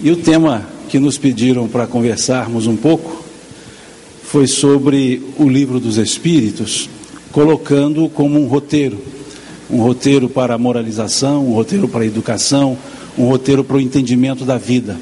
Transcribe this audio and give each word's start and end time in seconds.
E 0.00 0.10
o 0.10 0.16
tema 0.16 0.66
que 0.88 0.98
nos 0.98 1.18
pediram 1.18 1.68
para 1.68 1.86
conversarmos 1.86 2.66
um 2.66 2.76
pouco 2.76 3.24
foi 4.22 4.46
sobre 4.46 5.22
o 5.38 5.48
livro 5.48 5.80
dos 5.80 5.96
Espíritos, 5.96 6.88
colocando 7.32 8.08
como 8.08 8.40
um 8.40 8.46
roteiro 8.46 8.98
um 9.70 9.82
roteiro 9.82 10.28
para 10.28 10.54
a 10.54 10.58
moralização, 10.58 11.46
um 11.46 11.52
roteiro 11.52 11.88
para 11.88 12.02
a 12.02 12.06
educação, 12.06 12.76
um 13.16 13.26
roteiro 13.26 13.62
para 13.62 13.76
o 13.76 13.80
entendimento 13.80 14.44
da 14.44 14.56
vida. 14.56 14.96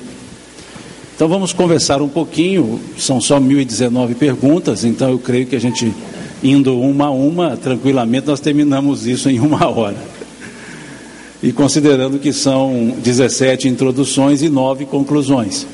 Então 1.15 1.29
vamos 1.29 1.53
conversar 1.53 2.03
um 2.03 2.09
pouquinho, 2.09 2.81
são 2.99 3.21
só 3.21 3.41
1019 3.41 4.15
perguntas, 4.17 4.85
então 4.85 5.11
eu 5.11 5.19
creio 5.19 5.47
que 5.47 5.57
a 5.57 5.61
gente 5.61 5.93
indo 6.43 6.79
uma 6.79 7.07
a 7.07 7.11
uma, 7.11 7.57
tranquilamente, 7.57 8.27
nós 8.27 8.41
terminamos 8.41 9.07
isso 9.07 9.31
em 9.31 9.39
uma 9.41 9.67
hora. 9.67 9.97
E 11.43 11.53
considerando 11.53 12.19
que 12.19 12.33
são 12.33 12.95
17 13.03 13.69
introduções 13.69 14.43
e 14.43 14.49
9 14.49 14.87
conclusões, 14.87 15.67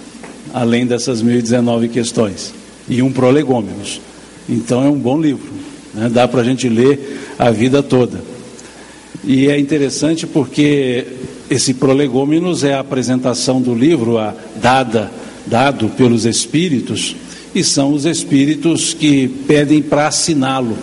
além 0.53 0.87
dessas 0.87 1.23
1019 1.23 1.89
questões, 1.89 2.53
e 2.89 3.01
um 3.03 3.13
prolegômenos. 3.13 4.01
Então 4.49 4.85
é 4.85 4.89
um 4.89 4.99
bom 4.99 5.21
livro, 5.21 5.51
né? 5.95 6.09
dá 6.13 6.27
para 6.27 6.41
a 6.41 6.45
gente 6.45 6.69
ler 6.69 7.21
a 7.39 7.51
vida 7.51 7.83
toda. 7.83 8.21
E 9.25 9.49
é 9.49 9.59
interessante 9.59 10.27
porque 10.27 11.07
esse 11.49 11.75
prolegômenos 11.75 12.65
é 12.65 12.75
a 12.75 12.81
apresentação 12.81 13.63
do 13.63 13.75
livro 13.75 14.19
a, 14.19 14.35
dada, 14.61 15.11
dado 15.47 15.89
pelos 15.91 16.25
espíritos 16.25 17.15
e 17.55 17.63
são 17.63 17.93
os 17.93 18.05
espíritos 18.05 18.95
que 18.95 19.29
pedem 19.47 19.81
para 19.81 20.09
assiná-lo. 20.09 20.77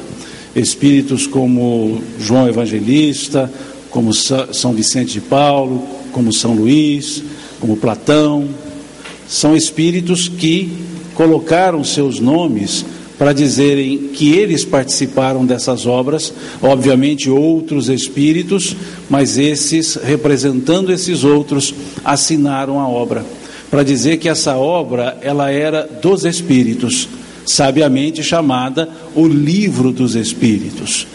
Espíritos 0.56 1.28
como 1.28 2.02
João 2.20 2.48
Evangelista, 2.48 3.52
como 3.90 4.14
São 4.14 4.74
Vicente 4.74 5.14
de 5.14 5.22
Paulo, 5.22 5.88
como 6.12 6.32
São 6.32 6.54
Luís, 6.54 7.24
como 7.60 7.78
Platão. 7.78 8.48
São 9.28 9.56
espíritos 9.56 10.28
que 10.28 10.72
colocaram 11.14 11.84
seus 11.84 12.20
nomes 12.20 12.86
para 13.18 13.34
dizerem 13.34 14.10
que 14.14 14.32
eles 14.32 14.64
participaram 14.64 15.46
dessas 15.46 15.86
obras, 15.86 16.34
obviamente 16.62 17.30
outros 17.30 17.90
espíritos, 17.90 18.76
mas 19.10 19.38
esses, 19.38 19.96
representando 19.96 20.92
esses 20.92 21.26
outros, 21.26 21.74
assinaram 22.06 22.80
a 22.80 22.88
obra 22.88 23.26
para 23.70 23.84
dizer 23.84 24.18
que 24.18 24.28
essa 24.28 24.56
obra 24.58 25.18
ela 25.22 25.52
era 25.52 25.84
dos 26.02 26.26
espíritos, 26.26 27.08
sabiamente 27.46 28.24
chamada 28.24 28.90
o 29.16 29.28
livro 29.28 29.92
dos 29.92 30.16
espíritos. 30.16 31.06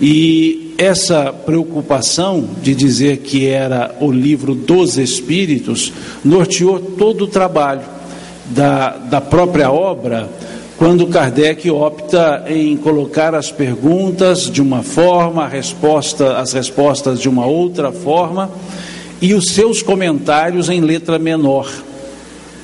E 0.00 0.63
essa 0.78 1.32
preocupação 1.32 2.48
de 2.62 2.74
dizer 2.74 3.18
que 3.18 3.46
era 3.46 3.94
o 4.00 4.10
livro 4.10 4.54
dos 4.54 4.98
espíritos 4.98 5.92
norteou 6.24 6.78
todo 6.78 7.24
o 7.24 7.28
trabalho 7.28 7.82
da, 8.46 8.90
da 8.90 9.20
própria 9.20 9.70
obra, 9.70 10.28
quando 10.76 11.06
Kardec 11.06 11.70
opta 11.70 12.44
em 12.48 12.76
colocar 12.76 13.34
as 13.34 13.50
perguntas 13.50 14.50
de 14.50 14.60
uma 14.60 14.82
forma, 14.82 15.46
resposta, 15.46 16.36
as 16.36 16.52
respostas 16.52 17.20
de 17.20 17.28
uma 17.28 17.46
outra 17.46 17.92
forma 17.92 18.50
e 19.20 19.32
os 19.34 19.50
seus 19.50 19.82
comentários 19.82 20.68
em 20.68 20.80
letra 20.80 21.18
menor, 21.18 21.70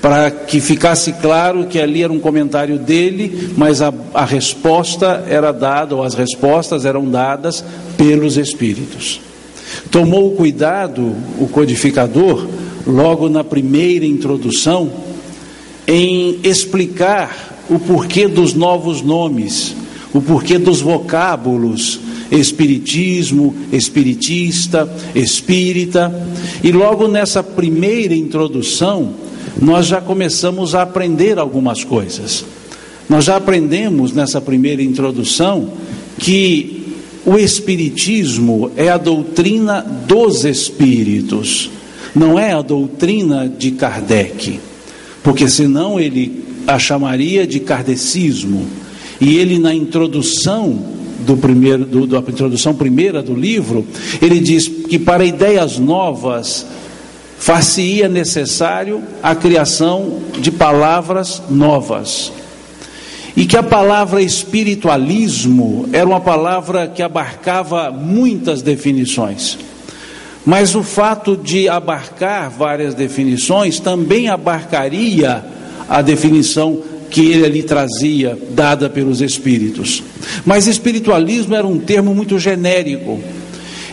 para 0.01 0.31
que 0.31 0.61
ficasse 0.61 1.13
claro 1.15 1.67
que 1.67 1.79
ali 1.79 2.03
era 2.03 2.13
um 2.13 2.21
comentário 2.21 2.79
dele, 2.79 3.51
mas 3.57 3.83
a, 3.83 3.93
a 4.15 4.25
resposta 4.25 5.25
era 5.29 5.53
dada, 5.53 5.95
ou 5.95 6.03
as 6.03 6.15
respostas 6.15 6.85
eram 6.85 7.09
dadas 7.09 7.63
pelos 7.97 8.37
Espíritos. 8.37 9.21
Tomou 9.91 10.33
cuidado, 10.33 11.15
o 11.39 11.47
codificador, 11.49 12.47
logo 12.87 13.29
na 13.29 13.45
primeira 13.45 14.07
introdução, 14.07 14.91
em 15.87 16.41
explicar 16.43 17.65
o 17.69 17.79
porquê 17.79 18.27
dos 18.27 18.55
novos 18.55 19.03
nomes, 19.03 19.75
o 20.15 20.21
porquê 20.21 20.59
dos 20.59 20.81
vocábulos 20.81 22.01
espiritismo, 22.31 23.55
espiritista, 23.73 24.89
espírita. 25.15 26.13
E 26.63 26.71
logo 26.71 27.09
nessa 27.09 27.43
primeira 27.43 28.15
introdução, 28.15 29.15
nós 29.61 29.87
já 29.87 30.01
começamos 30.01 30.75
a 30.75 30.83
aprender 30.83 31.39
algumas 31.39 31.85
coisas. 31.85 32.45
Nós 33.09 33.25
já 33.25 33.37
aprendemos 33.37 34.13
nessa 34.13 34.41
primeira 34.41 34.83
introdução 34.83 35.71
que 36.19 36.95
o 37.25 37.37
espiritismo 37.37 38.71
é 38.77 38.89
a 38.89 38.97
doutrina 38.97 39.81
dos 40.07 40.45
espíritos, 40.45 41.71
não 42.15 42.39
é 42.39 42.53
a 42.53 42.63
doutrina 42.63 43.49
de 43.49 43.73
Kardec, 43.73 44.61
porque 45.23 45.49
senão 45.49 45.99
ele 45.99 46.45
a 46.67 46.79
chamaria 46.79 47.47
de 47.47 47.61
kardecismo. 47.61 48.67
E 49.21 49.37
ele 49.37 49.59
na 49.59 49.75
introdução 49.75 50.83
do 51.27 51.37
primeiro, 51.37 51.85
do, 51.85 52.07
da 52.07 52.19
introdução 52.19 52.75
primeira 52.75 53.23
do 53.23 53.35
livro, 53.35 53.85
ele 54.23 54.41
diz 54.41 54.67
que 54.67 54.99
para 54.99 55.25
ideias 55.25 55.79
novas 55.79 56.67
far-se-ia 57.41 58.07
necessário 58.07 59.03
a 59.23 59.35
criação 59.35 60.21
de 60.39 60.53
palavras 60.53 61.43
novas. 61.49 62.31
E 63.35 63.47
que 63.47 63.57
a 63.57 63.63
palavra 63.63 64.21
espiritualismo 64.21 65.89
era 65.91 66.07
uma 66.07 66.21
palavra 66.21 66.87
que 66.87 67.03
abarcava 67.03 67.91
muitas 67.91 68.61
definições. 68.61 69.59
Mas 70.45 70.75
o 70.75 70.83
fato 70.83 71.35
de 71.35 71.67
abarcar 71.69 72.51
várias 72.51 72.95
definições 72.95 73.81
também 73.81 74.29
abarcaria 74.29 75.43
a 75.89 76.03
definição 76.03 76.83
que 77.11 77.33
ele 77.33 77.45
ali 77.45 77.63
trazia, 77.63 78.39
dada 78.51 78.91
pelos 78.91 79.21
espíritos. 79.23 80.03
Mas 80.45 80.67
espiritualismo 80.67 81.55
era 81.55 81.67
um 81.67 81.79
termo 81.79 82.15
muito 82.15 82.39
genérico. 82.39 83.19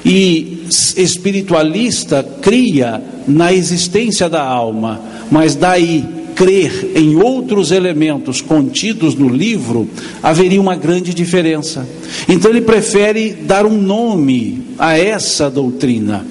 E 0.08 0.64
espiritualista 0.96 2.24
cria 2.42 3.04
na 3.28 3.52
existência 3.52 4.30
da 4.30 4.42
alma, 4.42 5.02
mas 5.30 5.54
daí 5.54 6.06
crer 6.34 6.92
em 6.96 7.18
outros 7.18 7.72
elementos 7.72 8.40
contidos 8.40 9.16
no 9.16 9.28
livro, 9.28 9.90
haveria 10.24 10.62
uma 10.62 10.76
grande 10.76 11.14
diferença. 11.14 11.86
Então 12.30 12.52
ele 12.52 12.62
prefere 12.62 13.32
dar 13.32 13.66
um 13.66 13.78
nome 13.82 14.62
a 14.80 14.98
essa 14.98 15.50
doutrina. 15.50 16.26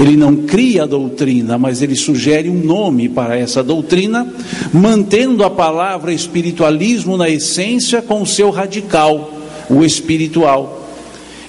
Ele 0.00 0.16
não 0.16 0.34
cria 0.34 0.82
a 0.82 0.86
doutrina, 0.86 1.56
mas 1.58 1.80
ele 1.80 1.94
sugere 1.94 2.48
um 2.48 2.64
nome 2.64 3.08
para 3.08 3.38
essa 3.38 3.62
doutrina, 3.62 4.26
mantendo 4.72 5.44
a 5.44 5.50
palavra 5.50 6.12
espiritualismo 6.12 7.16
na 7.16 7.28
essência 7.28 8.02
com 8.02 8.22
o 8.22 8.26
seu 8.26 8.50
radical, 8.50 9.32
o 9.70 9.84
espiritual, 9.84 10.81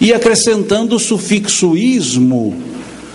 e 0.03 0.13
acrescentando 0.13 0.97
o 0.97 0.99
sufixo 0.99 1.77
ismo 1.77 2.53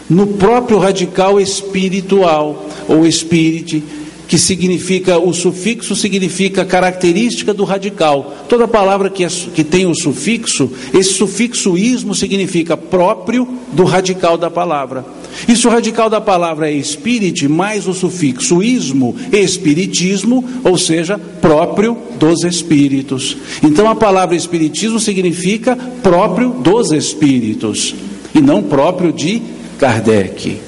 no 0.08 0.26
próprio 0.26 0.78
radical 0.78 1.38
espiritual 1.38 2.66
ou 2.88 3.06
espírite, 3.06 3.84
que 4.26 4.38
significa, 4.38 5.18
o 5.18 5.34
sufixo 5.34 5.94
significa 5.94 6.64
característica 6.64 7.52
do 7.52 7.64
radical. 7.64 8.34
Toda 8.48 8.66
palavra 8.66 9.10
que, 9.10 9.22
é, 9.22 9.28
que 9.28 9.62
tem 9.62 9.84
o 9.84 9.94
sufixo, 9.94 10.70
esse 10.94 11.12
sufixo 11.12 11.76
ismo 11.76 12.14
significa 12.14 12.74
próprio 12.74 13.46
do 13.70 13.84
radical 13.84 14.38
da 14.38 14.50
palavra. 14.50 15.04
E 15.46 15.54
se 15.54 15.66
o 15.66 15.70
radical 15.70 16.10
da 16.10 16.20
palavra 16.20 16.70
é 16.70 16.74
espírito, 16.74 17.48
mais 17.48 17.86
o 17.86 17.94
sufixo 17.94 18.62
ismo, 18.62 19.14
espiritismo, 19.32 20.44
ou 20.64 20.76
seja, 20.76 21.18
próprio 21.18 21.96
dos 22.18 22.42
espíritos. 22.44 23.36
Então 23.62 23.88
a 23.88 23.94
palavra 23.94 24.34
espiritismo 24.34 24.98
significa 24.98 25.76
próprio 26.02 26.50
dos 26.50 26.90
espíritos, 26.90 27.94
e 28.34 28.40
não 28.40 28.62
próprio 28.62 29.12
de 29.12 29.42
Kardec. 29.78 30.58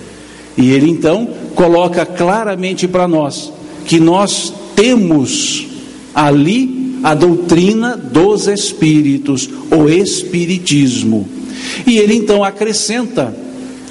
E 0.56 0.70
ele 0.70 0.90
então 0.90 1.28
coloca 1.54 2.04
claramente 2.04 2.86
para 2.86 3.08
nós 3.08 3.52
que 3.86 3.98
nós 3.98 4.52
temos 4.76 5.66
ali 6.14 6.98
a 7.02 7.14
doutrina 7.14 7.96
dos 7.96 8.46
espíritos, 8.46 9.48
o 9.70 9.88
espiritismo. 9.88 11.28
E 11.86 11.98
ele 11.98 12.14
então 12.14 12.44
acrescenta 12.44 13.34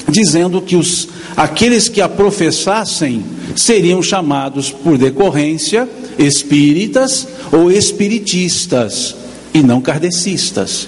dizendo 0.10 0.62
que 0.62 0.76
os 0.76 1.08
aqueles 1.36 1.88
que 1.88 2.02
a 2.02 2.10
professassem 2.10 3.24
seriam 3.56 4.02
chamados 4.02 4.72
por 4.72 4.98
decorrência 4.98 5.88
espíritas 6.18 7.28
ou 7.52 7.72
espiritistas 7.72 9.16
e 9.54 9.62
não 9.62 9.82
kardecistas. 9.82 10.88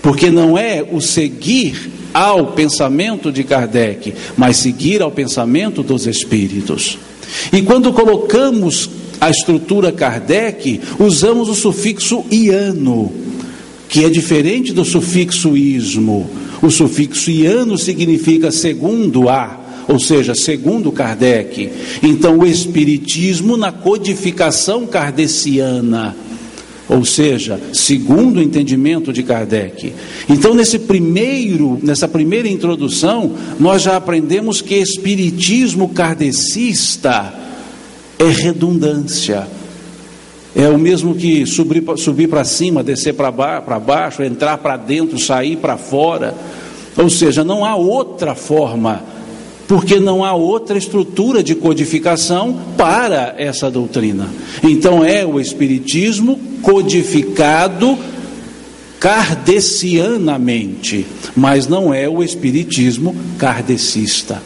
Porque 0.00 0.30
não 0.30 0.56
é 0.56 0.82
o 0.90 1.00
seguir 1.00 1.90
ao 2.14 2.48
pensamento 2.52 3.30
de 3.30 3.44
Kardec, 3.44 4.14
mas 4.36 4.56
seguir 4.56 5.02
ao 5.02 5.10
pensamento 5.10 5.82
dos 5.82 6.06
espíritos. 6.06 6.98
E 7.52 7.60
quando 7.62 7.92
colocamos 7.92 8.88
a 9.20 9.28
estrutura 9.28 9.92
Kardec, 9.92 10.80
usamos 10.98 11.48
o 11.48 11.54
sufixo 11.54 12.24
iano, 12.30 13.12
que 13.88 14.04
é 14.04 14.08
diferente 14.08 14.72
do 14.72 14.84
sufixo 14.84 15.56
ismo. 15.56 16.30
O 16.62 16.70
sufixo 16.70 17.30
iano 17.30 17.78
significa 17.78 18.50
segundo 18.50 19.28
a, 19.28 19.58
ou 19.88 19.98
seja, 19.98 20.34
segundo 20.34 20.92
Kardec. 20.92 21.70
Então, 22.02 22.38
o 22.38 22.46
Espiritismo 22.46 23.56
na 23.56 23.72
codificação 23.72 24.86
kardeciana, 24.86 26.14
ou 26.88 27.04
seja, 27.04 27.60
segundo 27.72 28.38
o 28.38 28.42
entendimento 28.42 29.12
de 29.12 29.22
Kardec. 29.22 29.92
Então, 30.28 30.54
nesse 30.54 30.78
primeiro, 30.78 31.78
nessa 31.82 32.08
primeira 32.08 32.48
introdução, 32.48 33.34
nós 33.60 33.82
já 33.82 33.96
aprendemos 33.96 34.60
que 34.60 34.74
Espiritismo 34.74 35.88
kardecista 35.90 37.32
é 38.18 38.26
redundância. 38.26 39.57
É 40.56 40.68
o 40.68 40.78
mesmo 40.78 41.14
que 41.14 41.44
subir, 41.46 41.84
subir 41.96 42.28
para 42.28 42.44
cima, 42.44 42.82
descer 42.82 43.14
para 43.14 43.30
ba 43.30 43.60
baixo, 43.60 44.22
entrar 44.22 44.56
para 44.58 44.76
dentro, 44.76 45.18
sair 45.18 45.56
para 45.56 45.76
fora. 45.76 46.34
Ou 46.96 47.10
seja, 47.10 47.44
não 47.44 47.64
há 47.64 47.76
outra 47.76 48.34
forma, 48.34 49.02
porque 49.68 50.00
não 50.00 50.24
há 50.24 50.34
outra 50.34 50.78
estrutura 50.78 51.42
de 51.42 51.54
codificação 51.54 52.58
para 52.76 53.34
essa 53.38 53.70
doutrina. 53.70 54.28
Então 54.62 55.04
é 55.04 55.24
o 55.24 55.38
Espiritismo 55.38 56.40
codificado 56.62 57.96
kardecianamente, 58.98 61.06
mas 61.36 61.68
não 61.68 61.94
é 61.94 62.08
o 62.08 62.22
Espiritismo 62.22 63.14
kardecista 63.38 64.42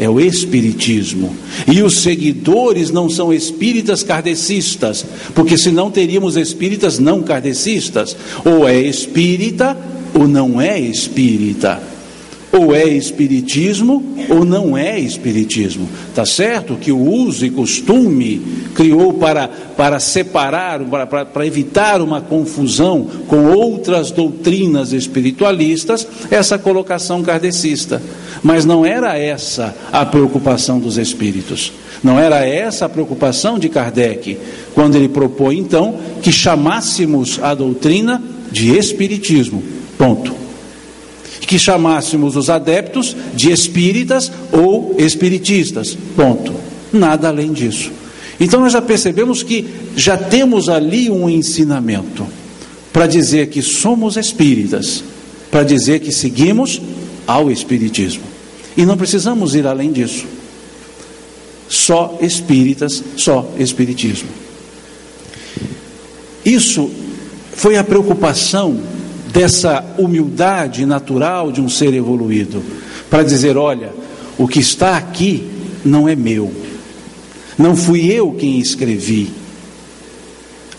é 0.00 0.08
o 0.08 0.18
espiritismo. 0.18 1.36
E 1.68 1.82
os 1.82 1.98
seguidores 1.98 2.90
não 2.90 3.08
são 3.08 3.32
espíritas 3.32 4.02
kardecistas, 4.02 5.04
porque 5.34 5.58
senão 5.58 5.90
teríamos 5.90 6.36
espíritas 6.36 6.98
não 6.98 7.22
kardecistas. 7.22 8.16
Ou 8.44 8.66
é 8.66 8.80
espírita 8.80 9.76
ou 10.14 10.26
não 10.26 10.60
é 10.60 10.80
espírita. 10.80 11.89
Ou 12.52 12.74
é 12.74 12.84
espiritismo 12.84 14.02
ou 14.28 14.44
não 14.44 14.76
é 14.76 14.98
espiritismo. 14.98 15.88
Tá 16.14 16.26
certo 16.26 16.74
que 16.74 16.90
o 16.90 16.98
uso 16.98 17.46
e 17.46 17.50
costume 17.50 18.40
criou 18.74 19.14
para, 19.14 19.46
para 19.46 20.00
separar, 20.00 20.80
para, 20.80 21.24
para, 21.24 21.46
evitar 21.46 22.00
uma 22.00 22.20
confusão 22.20 23.06
com 23.28 23.52
outras 23.52 24.10
doutrinas 24.10 24.92
espiritualistas, 24.92 26.06
essa 26.28 26.58
colocação 26.58 27.22
kardecista. 27.22 28.02
Mas 28.42 28.64
não 28.64 28.84
era 28.84 29.16
essa 29.16 29.74
a 29.92 30.04
preocupação 30.04 30.80
dos 30.80 30.98
espíritos. 30.98 31.72
Não 32.02 32.18
era 32.18 32.44
essa 32.44 32.86
a 32.86 32.88
preocupação 32.88 33.58
de 33.58 33.68
Kardec, 33.68 34.38
quando 34.74 34.96
ele 34.96 35.08
propôs 35.08 35.56
então 35.56 35.98
que 36.22 36.32
chamássemos 36.32 37.38
a 37.42 37.54
doutrina 37.54 38.20
de 38.50 38.76
espiritismo. 38.76 39.62
Ponto 39.98 40.49
que 41.46 41.58
chamássemos 41.58 42.36
os 42.36 42.50
adeptos 42.50 43.16
de 43.34 43.50
espíritas 43.50 44.30
ou 44.52 44.94
espiritistas. 44.98 45.96
Ponto. 46.16 46.52
Nada 46.92 47.28
além 47.28 47.52
disso. 47.52 47.90
Então 48.38 48.60
nós 48.60 48.72
já 48.72 48.80
percebemos 48.80 49.42
que 49.42 49.66
já 49.96 50.16
temos 50.16 50.68
ali 50.68 51.10
um 51.10 51.28
ensinamento 51.28 52.26
para 52.92 53.06
dizer 53.06 53.48
que 53.48 53.62
somos 53.62 54.16
espíritas, 54.16 55.04
para 55.50 55.62
dizer 55.62 56.00
que 56.00 56.10
seguimos 56.10 56.80
ao 57.26 57.50
espiritismo. 57.50 58.22
E 58.76 58.86
não 58.86 58.96
precisamos 58.96 59.54
ir 59.54 59.66
além 59.66 59.92
disso. 59.92 60.26
Só 61.68 62.18
espíritas, 62.20 63.02
só 63.16 63.52
espiritismo. 63.58 64.28
Isso 66.44 66.90
foi 67.52 67.76
a 67.76 67.84
preocupação 67.84 68.80
dessa 69.32 69.84
humildade 69.98 70.84
natural 70.84 71.52
de 71.52 71.60
um 71.60 71.68
ser 71.68 71.94
evoluído, 71.94 72.62
para 73.08 73.22
dizer: 73.22 73.56
olha, 73.56 73.92
o 74.38 74.46
que 74.46 74.60
está 74.60 74.96
aqui 74.96 75.48
não 75.84 76.08
é 76.08 76.14
meu, 76.14 76.52
não 77.58 77.76
fui 77.76 78.10
eu 78.10 78.32
quem 78.32 78.58
escrevi, 78.58 79.30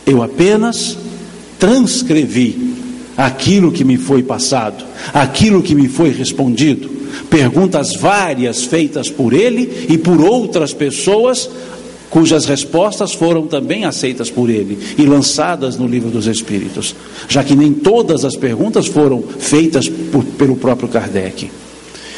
eu 0.05 0.21
apenas 0.21 0.97
transcrevi 1.59 2.75
aquilo 3.15 3.71
que 3.71 3.83
me 3.83 3.97
foi 3.97 4.23
passado, 4.23 4.83
aquilo 5.13 5.61
que 5.61 5.75
me 5.75 5.87
foi 5.87 6.11
respondido, 6.11 6.89
perguntas 7.29 7.95
várias 7.95 8.63
feitas 8.63 9.09
por 9.09 9.33
ele 9.33 9.87
e 9.89 9.97
por 9.97 10.21
outras 10.21 10.73
pessoas 10.73 11.49
cujas 12.11 12.45
respostas 12.45 13.13
foram 13.13 13.47
também 13.47 13.85
aceitas 13.85 14.29
por 14.29 14.49
ele 14.49 14.77
e 14.97 15.03
lançadas 15.03 15.77
no 15.77 15.87
livro 15.87 16.11
dos 16.11 16.27
Espíritos, 16.27 16.93
já 17.27 17.41
que 17.41 17.55
nem 17.55 17.71
todas 17.71 18.25
as 18.25 18.35
perguntas 18.35 18.85
foram 18.85 19.23
feitas 19.23 19.87
por, 19.87 20.23
pelo 20.23 20.57
próprio 20.57 20.89
Kardec. 20.89 21.49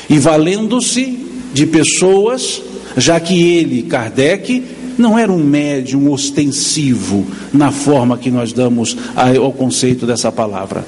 E 0.10 0.18
valendo-se 0.18 1.20
de 1.54 1.68
pessoas, 1.68 2.62
já 2.98 3.20
que 3.20 3.40
ele, 3.42 3.84
Kardec, 3.84 4.64
não 4.98 5.18
era 5.18 5.32
um 5.32 5.44
médium 5.44 6.12
ostensivo 6.12 7.26
na 7.54 7.72
forma 7.72 8.18
que 8.18 8.32
nós 8.32 8.52
damos 8.52 8.98
ao 9.16 9.52
conceito 9.52 10.08
dessa 10.08 10.32
palavra. 10.32 10.84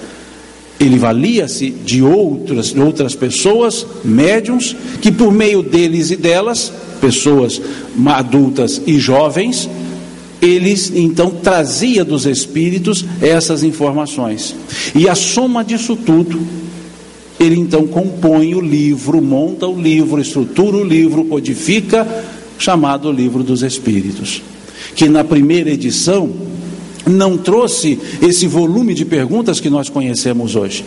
Ele 0.79 0.97
valia-se 0.97 1.69
de 1.69 2.01
outras, 2.01 2.73
de 2.73 2.81
outras 2.81 3.15
pessoas, 3.15 3.85
médiums, 4.03 4.75
que 4.99 5.11
por 5.11 5.31
meio 5.31 5.61
deles 5.61 6.09
e 6.09 6.15
delas 6.15 6.73
pessoas 6.95 7.61
adultas 8.05 8.81
e 8.85 8.99
jovens, 8.99 9.69
eles 10.41 10.91
então 10.93 11.31
trazia 11.31 12.03
dos 12.03 12.25
espíritos 12.25 13.05
essas 13.21 13.63
informações. 13.63 14.55
E 14.93 15.07
a 15.09 15.15
soma 15.15 15.63
disso 15.63 15.95
tudo, 15.95 16.39
ele 17.39 17.55
então 17.55 17.87
compõe 17.87 18.55
o 18.55 18.61
livro, 18.61 19.21
monta 19.21 19.67
o 19.67 19.79
livro, 19.79 20.21
estrutura 20.21 20.77
o 20.77 20.83
livro, 20.83 21.25
codifica, 21.25 22.07
chamado 22.57 23.11
Livro 23.11 23.43
dos 23.43 23.63
Espíritos. 23.63 24.41
Que 24.95 25.09
na 25.09 25.23
primeira 25.23 25.69
edição 25.69 26.29
não 27.05 27.37
trouxe 27.37 27.99
esse 28.21 28.47
volume 28.47 28.93
de 28.93 29.05
perguntas 29.05 29.59
que 29.59 29.69
nós 29.69 29.89
conhecemos 29.89 30.55
hoje. 30.55 30.83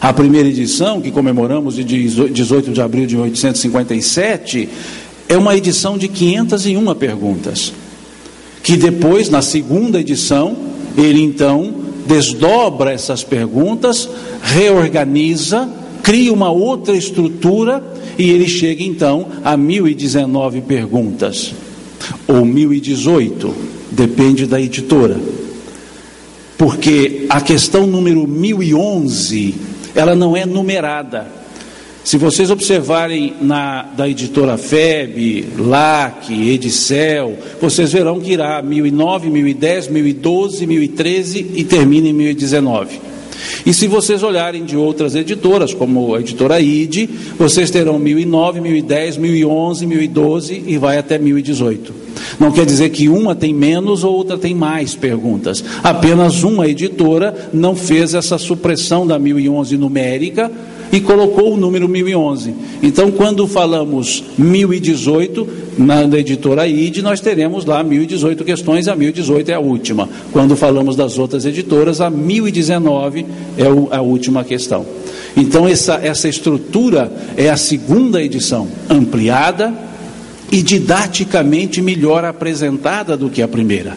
A 0.00 0.12
primeira 0.12 0.48
edição, 0.48 1.00
que 1.00 1.10
comemoramos 1.10 1.76
de 1.76 1.84
18 1.84 2.72
de 2.72 2.80
abril 2.82 3.06
de 3.06 3.14
1857, 3.14 4.68
é 5.28 5.36
uma 5.36 5.56
edição 5.56 5.96
de 5.96 6.08
501 6.08 6.94
perguntas, 6.94 7.72
que 8.62 8.76
depois, 8.76 9.28
na 9.28 9.42
segunda 9.42 10.00
edição, 10.00 10.56
ele 10.96 11.20
então 11.20 11.74
desdobra 12.06 12.92
essas 12.92 13.22
perguntas, 13.22 14.08
reorganiza, 14.42 15.68
cria 16.02 16.32
uma 16.32 16.50
outra 16.50 16.96
estrutura 16.96 17.82
e 18.18 18.30
ele 18.30 18.46
chega 18.46 18.82
então 18.82 19.26
a 19.42 19.56
1019 19.56 20.60
perguntas, 20.62 21.52
ou 22.28 22.44
1018, 22.44 23.54
depende 23.90 24.46
da 24.46 24.60
editora. 24.60 25.18
Porque 26.56 27.26
a 27.28 27.40
questão 27.40 27.86
número 27.86 28.26
1011, 28.28 29.54
ela 29.94 30.14
não 30.14 30.36
é 30.36 30.46
numerada 30.46 31.43
se 32.04 32.18
vocês 32.18 32.50
observarem 32.50 33.32
na 33.40 33.82
da 33.82 34.06
editora 34.06 34.58
FEB, 34.58 35.46
LAC, 35.58 36.30
Edicel, 36.30 37.34
vocês 37.58 37.92
verão 37.92 38.20
que 38.20 38.32
irá 38.32 38.60
1009, 38.60 39.30
1010, 39.30 39.88
1012, 39.88 40.66
1013 40.66 41.52
e 41.54 41.64
termina 41.64 42.06
em 42.06 42.12
1019. 42.12 43.00
E 43.64 43.72
se 43.72 43.86
vocês 43.86 44.22
olharem 44.22 44.64
de 44.64 44.76
outras 44.76 45.14
editoras, 45.14 45.72
como 45.72 46.14
a 46.14 46.20
editora 46.20 46.60
ID, 46.60 47.08
vocês 47.38 47.70
terão 47.70 47.98
1009, 47.98 48.60
1010, 48.60 49.16
1011, 49.16 49.86
1012 49.86 50.64
e 50.66 50.76
vai 50.76 50.98
até 50.98 51.18
1018. 51.18 52.04
Não 52.38 52.52
quer 52.52 52.66
dizer 52.66 52.90
que 52.90 53.08
uma 53.08 53.34
tem 53.34 53.54
menos 53.54 54.04
ou 54.04 54.14
outra 54.14 54.36
tem 54.36 54.54
mais 54.54 54.94
perguntas. 54.94 55.64
Apenas 55.82 56.42
uma 56.42 56.68
editora 56.68 57.48
não 57.52 57.74
fez 57.74 58.12
essa 58.12 58.36
supressão 58.36 59.06
da 59.06 59.18
1011 59.18 59.78
numérica 59.78 60.50
e 60.94 61.00
colocou 61.00 61.54
o 61.54 61.56
número 61.56 61.88
1011. 61.88 62.54
Então, 62.80 63.10
quando 63.10 63.48
falamos 63.48 64.22
1018, 64.38 65.48
na, 65.76 66.04
editora 66.16 66.68
ID, 66.68 66.98
nós 66.98 67.20
teremos 67.20 67.64
lá 67.64 67.82
1018 67.82 68.44
questões, 68.44 68.86
a 68.86 68.94
1018 68.94 69.50
é 69.50 69.54
a 69.54 69.58
última. 69.58 70.08
Quando 70.30 70.54
falamos 70.54 70.94
das 70.94 71.18
outras 71.18 71.44
editoras, 71.44 72.00
a 72.00 72.08
1019 72.08 73.26
é 73.58 73.64
a 73.96 74.00
última 74.00 74.44
questão. 74.44 74.86
Então, 75.36 75.66
essa, 75.66 75.94
essa 75.94 76.28
estrutura 76.28 77.10
é 77.36 77.50
a 77.50 77.56
segunda 77.56 78.22
edição, 78.22 78.68
ampliada 78.88 79.74
e 80.52 80.62
didaticamente 80.62 81.82
melhor 81.82 82.24
apresentada 82.24 83.16
do 83.16 83.28
que 83.28 83.42
a 83.42 83.48
primeira 83.48 83.96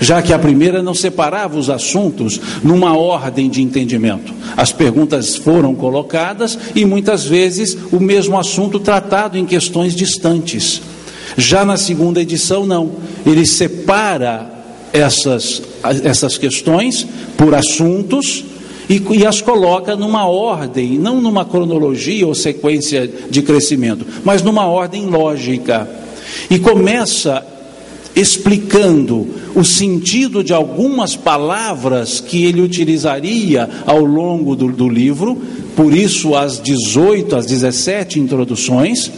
já 0.00 0.22
que 0.22 0.32
a 0.32 0.38
primeira 0.38 0.82
não 0.82 0.94
separava 0.94 1.58
os 1.58 1.68
assuntos 1.68 2.40
numa 2.64 2.96
ordem 2.96 3.50
de 3.50 3.62
entendimento. 3.62 4.32
As 4.56 4.72
perguntas 4.72 5.36
foram 5.36 5.74
colocadas 5.74 6.58
e 6.74 6.84
muitas 6.84 7.24
vezes 7.24 7.76
o 7.92 8.00
mesmo 8.00 8.38
assunto 8.38 8.80
tratado 8.80 9.36
em 9.36 9.44
questões 9.44 9.94
distantes. 9.94 10.80
Já 11.36 11.64
na 11.64 11.76
segunda 11.76 12.20
edição, 12.20 12.66
não. 12.66 12.92
Ele 13.24 13.46
separa 13.46 14.50
essas, 14.92 15.62
essas 16.02 16.38
questões 16.38 17.06
por 17.36 17.54
assuntos 17.54 18.44
e, 18.88 19.00
e 19.18 19.26
as 19.26 19.40
coloca 19.40 19.94
numa 19.94 20.26
ordem, 20.26 20.98
não 20.98 21.20
numa 21.20 21.44
cronologia 21.44 22.26
ou 22.26 22.34
sequência 22.34 23.08
de 23.30 23.42
crescimento, 23.42 24.04
mas 24.24 24.42
numa 24.42 24.66
ordem 24.66 25.06
lógica. 25.06 25.88
E 26.50 26.58
começa 26.58 27.44
explicando 28.14 29.26
o 29.54 29.64
sentido 29.64 30.42
de 30.42 30.52
algumas 30.52 31.16
palavras 31.16 32.20
que 32.20 32.44
ele 32.44 32.60
utilizaria 32.60 33.68
ao 33.86 34.04
longo 34.04 34.54
do, 34.56 34.70
do 34.70 34.88
livro, 34.88 35.36
por 35.76 35.94
isso 35.94 36.34
as 36.34 36.60
18, 36.60 37.36
as 37.36 37.46
17 37.46 38.18
introduções 38.18 39.10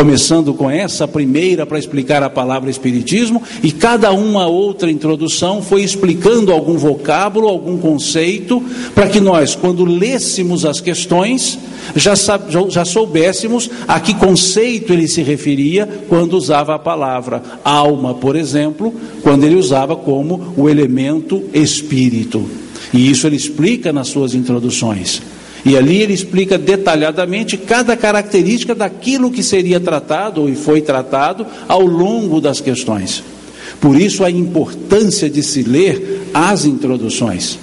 começando 0.00 0.54
com 0.54 0.70
essa 0.70 1.06
primeira 1.06 1.66
para 1.66 1.78
explicar 1.78 2.22
a 2.22 2.30
palavra 2.30 2.70
Espiritismo, 2.70 3.42
e 3.62 3.70
cada 3.70 4.10
uma 4.12 4.46
outra 4.46 4.90
introdução 4.90 5.60
foi 5.60 5.82
explicando 5.82 6.52
algum 6.52 6.78
vocábulo, 6.78 7.46
algum 7.46 7.76
conceito, 7.76 8.64
para 8.94 9.08
que 9.08 9.20
nós, 9.20 9.54
quando 9.54 9.84
lêssemos 9.84 10.64
as 10.64 10.80
questões, 10.80 11.58
já, 11.94 12.14
já 12.70 12.82
soubéssemos 12.82 13.68
a 13.86 14.00
que 14.00 14.14
conceito 14.14 14.90
ele 14.94 15.06
se 15.06 15.20
referia 15.20 15.86
quando 16.08 16.32
usava 16.32 16.74
a 16.74 16.78
palavra 16.78 17.42
alma, 17.62 18.14
por 18.14 18.36
exemplo, 18.36 18.94
quando 19.22 19.44
ele 19.44 19.56
usava 19.56 19.94
como 19.94 20.54
o 20.56 20.66
elemento 20.66 21.42
espírito. 21.52 22.48
E 22.94 23.10
isso 23.10 23.26
ele 23.26 23.36
explica 23.36 23.92
nas 23.92 24.08
suas 24.08 24.34
introduções. 24.34 25.20
E 25.64 25.76
ali 25.76 26.02
ele 26.02 26.14
explica 26.14 26.56
detalhadamente 26.56 27.56
cada 27.56 27.96
característica 27.96 28.74
daquilo 28.74 29.30
que 29.30 29.42
seria 29.42 29.78
tratado 29.78 30.42
ou 30.42 30.54
foi 30.54 30.80
tratado 30.80 31.46
ao 31.68 31.82
longo 31.82 32.40
das 32.40 32.60
questões. 32.60 33.22
Por 33.80 34.00
isso 34.00 34.24
a 34.24 34.30
importância 34.30 35.28
de 35.28 35.42
se 35.42 35.62
ler 35.62 36.30
as 36.32 36.64
introduções. 36.64 37.58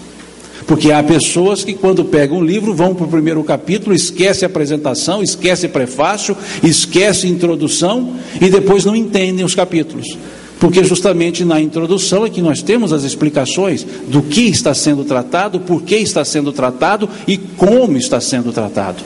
Porque 0.65 0.91
há 0.91 1.01
pessoas 1.01 1.63
que, 1.63 1.73
quando 1.73 2.03
pegam 2.03 2.39
um 2.39 2.43
livro, 2.43 2.73
vão 2.73 2.93
para 2.93 3.05
o 3.05 3.09
primeiro 3.09 3.41
capítulo, 3.41 3.95
esquece 3.95 4.43
a 4.43 4.47
apresentação, 4.47 5.23
esquece 5.23 5.69
prefácio, 5.69 6.35
esquece 6.61 7.27
introdução 7.27 8.15
e 8.41 8.49
depois 8.49 8.83
não 8.83 8.93
entendem 8.93 9.45
os 9.45 9.55
capítulos. 9.55 10.17
Porque 10.59 10.83
justamente 10.83 11.45
na 11.45 11.61
introdução 11.61 12.25
é 12.25 12.29
que 12.29 12.41
nós 12.41 12.61
temos 12.61 12.91
as 12.91 13.03
explicações 13.03 13.85
do 14.07 14.21
que 14.21 14.41
está 14.41 14.73
sendo 14.73 15.03
tratado, 15.03 15.59
por 15.59 15.83
que 15.83 15.95
está 15.95 16.25
sendo 16.25 16.51
tratado 16.51 17.07
e 17.27 17.37
como 17.37 17.97
está 17.97 18.19
sendo 18.19 18.51
tratado. 18.51 19.03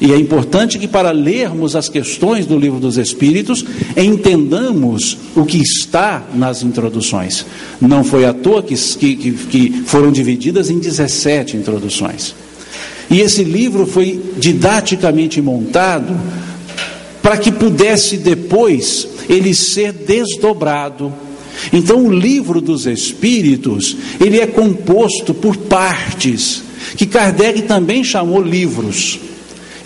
E 0.00 0.12
é 0.12 0.16
importante 0.16 0.78
que, 0.78 0.88
para 0.88 1.10
lermos 1.10 1.76
as 1.76 1.90
questões 1.90 2.46
do 2.46 2.58
livro 2.58 2.80
dos 2.80 2.96
Espíritos, 2.96 3.62
entendamos 3.94 5.18
o 5.36 5.44
que 5.44 5.58
está 5.58 6.24
nas 6.34 6.62
introduções. 6.62 7.44
Não 7.78 8.02
foi 8.02 8.24
à 8.24 8.32
toa 8.32 8.62
que, 8.62 8.74
que, 8.74 9.32
que 9.32 9.82
foram 9.84 10.10
divididas 10.10 10.70
em 10.70 10.78
17 10.78 11.58
introduções. 11.58 12.34
E 13.10 13.20
esse 13.20 13.44
livro 13.44 13.86
foi 13.86 14.22
didaticamente 14.38 15.42
montado 15.42 16.16
para 17.22 17.36
que 17.36 17.52
pudesse 17.52 18.16
depois 18.16 19.06
ele 19.28 19.54
ser 19.54 19.92
desdobrado. 19.92 21.12
Então, 21.72 22.06
o 22.06 22.12
livro 22.12 22.60
dos 22.60 22.86
Espíritos, 22.86 23.96
ele 24.20 24.40
é 24.40 24.46
composto 24.46 25.34
por 25.34 25.56
partes, 25.56 26.62
que 26.96 27.06
Kardec 27.06 27.62
também 27.62 28.02
chamou 28.02 28.40
livros. 28.40 29.18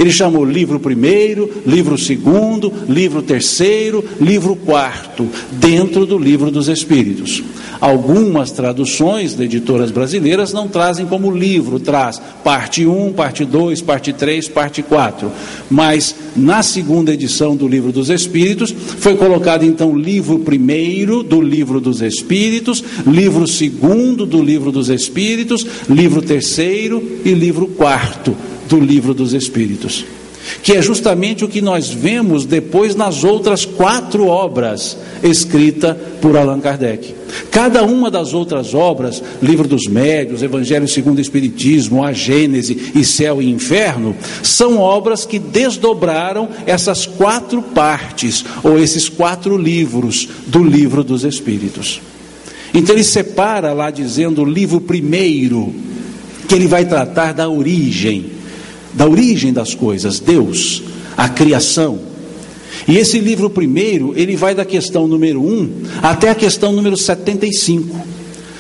Ele 0.05 0.13
chamou 0.13 0.45
livro 0.45 0.79
primeiro, 0.79 1.51
livro 1.67 1.97
segundo, 1.97 2.71
livro 2.87 3.23
terceiro, 3.23 4.05
livro 4.21 4.55
quarto, 4.55 5.27
dentro 5.53 6.05
do 6.05 6.19
livro 6.19 6.51
dos 6.51 6.69
Espíritos. 6.69 7.43
Algumas 7.81 8.51
traduções 8.51 9.35
de 9.35 9.45
editoras 9.45 9.91
brasileiras 9.91 10.53
não 10.53 10.69
trazem 10.69 11.07
como 11.07 11.31
livro, 11.31 11.81
traz 11.81 12.21
parte 12.45 12.85
1, 12.85 13.15
parte 13.15 13.47
2, 13.47 13.81
parte 13.81 14.13
3, 14.13 14.47
parte 14.47 14.83
4. 14.83 15.33
Mas 15.71 16.15
na 16.37 16.63
segunda 16.63 17.15
edição 17.15 17.57
do 17.57 17.67
Livro 17.67 17.91
dos 17.91 18.11
Espíritos 18.11 18.75
foi 18.99 19.17
colocado 19.17 19.65
então 19.65 19.97
livro 19.97 20.41
primeiro 20.41 21.23
do 21.23 21.41
Livro 21.41 21.81
dos 21.81 22.03
Espíritos, 22.03 22.85
livro 23.07 23.47
segundo 23.47 24.27
do 24.27 24.43
Livro 24.43 24.71
dos 24.71 24.91
Espíritos, 24.91 25.67
livro 25.89 26.21
terceiro 26.21 27.03
e 27.25 27.33
livro 27.33 27.69
quarto 27.69 28.37
do 28.75 28.85
livro 28.85 29.15
dos 29.15 29.33
Espíritos, 29.33 30.05
que 30.63 30.73
é 30.73 30.83
justamente 30.83 31.45
o 31.45 31.49
que 31.49 31.63
nós 31.63 31.91
vemos 31.91 32.45
depois 32.45 32.97
nas 32.97 33.23
outras 33.23 33.65
quatro 33.65 34.27
obras 34.27 34.99
escritas 35.23 35.97
por 36.21 36.37
Allan 36.37 36.61
Kardec. 36.61 37.15
Cada 37.53 37.85
uma 37.85 38.11
das 38.11 38.35
outras 38.35 38.75
obras, 38.75 39.23
Livro 39.41 39.69
dos 39.69 39.87
Médios, 39.87 40.43
Evangelho 40.43 40.89
segundo 40.89 41.19
o 41.19 41.21
Espiritismo, 41.21 42.03
A 42.03 42.13
Gênese 42.13 42.93
e 42.97 43.05
Céu 43.05 43.41
e 43.41 43.49
Inferno, 43.49 44.15
são 44.43 44.79
obras 44.79 45.25
que 45.25 45.39
desdobraram 45.39 46.49
essas 46.67 47.07
quatro 47.07 47.63
partes, 47.63 48.45
ou 48.63 48.79
esses 48.79 49.09
quatro 49.09 49.57
livros 49.57 50.29
do 50.49 50.65
Livro 50.65 51.05
dos 51.05 51.25
Espíritos. 51.25 52.01
Então 52.73 52.95
ele 52.95 53.05
separa 53.05 53.73
lá 53.73 53.91
dizendo 53.91 54.43
o 54.43 54.45
livro 54.45 54.81
primeiro, 54.81 55.73
que 56.49 56.55
ele 56.55 56.67
vai 56.67 56.85
tratar 56.85 57.33
da 57.33 57.49
origem 57.49 58.34
da 58.95 59.07
origem 59.07 59.53
das 59.53 59.75
coisas, 59.75 60.21
Deus, 60.21 60.83
a 61.17 61.29
criação. 61.29 61.99
E 62.87 62.97
esse 62.97 63.19
livro 63.19 63.49
primeiro, 63.51 64.13
ele 64.17 64.37
vai 64.37 64.55
da 64.55 64.65
questão 64.65 65.07
número 65.07 65.43
1 65.43 65.83
até 66.03 66.31
a 66.31 66.35
questão 66.35 66.73
número 66.73 66.97
75. 66.97 68.15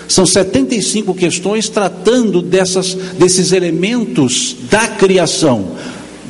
São 0.08 0.26
75 0.26 1.14
questões 1.14 1.68
tratando 1.68 2.42
dessas, 2.42 2.94
desses 3.18 3.52
elementos 3.52 4.56
da 4.70 4.88
criação. 4.88 5.72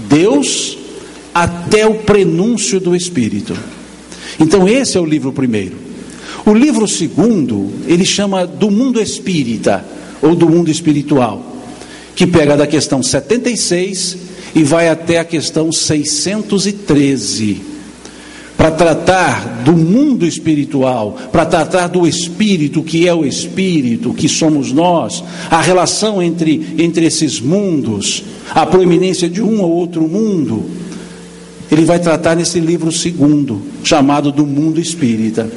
Deus 0.08 0.78
até 1.34 1.86
o 1.86 1.94
prenúncio 1.94 2.78
do 2.78 2.94
Espírito. 2.94 3.56
Então, 4.38 4.68
esse 4.68 4.96
é 4.96 5.00
o 5.00 5.06
livro 5.06 5.32
primeiro. 5.32 5.76
O 6.46 6.52
livro 6.52 6.86
segundo, 6.86 7.70
ele 7.86 8.04
chama 8.04 8.46
do 8.46 8.70
mundo 8.70 9.00
espírita, 9.00 9.84
ou 10.20 10.34
do 10.34 10.48
mundo 10.48 10.70
espiritual 10.70 11.53
que 12.14 12.26
pega 12.26 12.56
da 12.56 12.66
questão 12.66 13.02
76 13.02 14.16
e 14.54 14.62
vai 14.62 14.88
até 14.88 15.18
a 15.18 15.24
questão 15.24 15.72
613. 15.72 17.74
Para 18.56 18.70
tratar 18.70 19.62
do 19.64 19.72
mundo 19.72 20.24
espiritual, 20.24 21.18
para 21.32 21.44
tratar 21.44 21.88
do 21.88 22.06
espírito, 22.06 22.82
que 22.82 23.06
é 23.06 23.12
o 23.12 23.26
espírito, 23.26 24.14
que 24.14 24.28
somos 24.28 24.70
nós, 24.70 25.24
a 25.50 25.60
relação 25.60 26.22
entre, 26.22 26.74
entre 26.78 27.04
esses 27.04 27.40
mundos, 27.40 28.22
a 28.54 28.64
proeminência 28.64 29.28
de 29.28 29.42
um 29.42 29.60
ou 29.60 29.72
outro 29.72 30.08
mundo. 30.08 30.64
Ele 31.70 31.84
vai 31.84 31.98
tratar 31.98 32.36
nesse 32.36 32.60
livro 32.60 32.92
segundo, 32.92 33.60
chamado 33.82 34.30
do 34.30 34.46
mundo 34.46 34.80
espírita. 34.80 35.50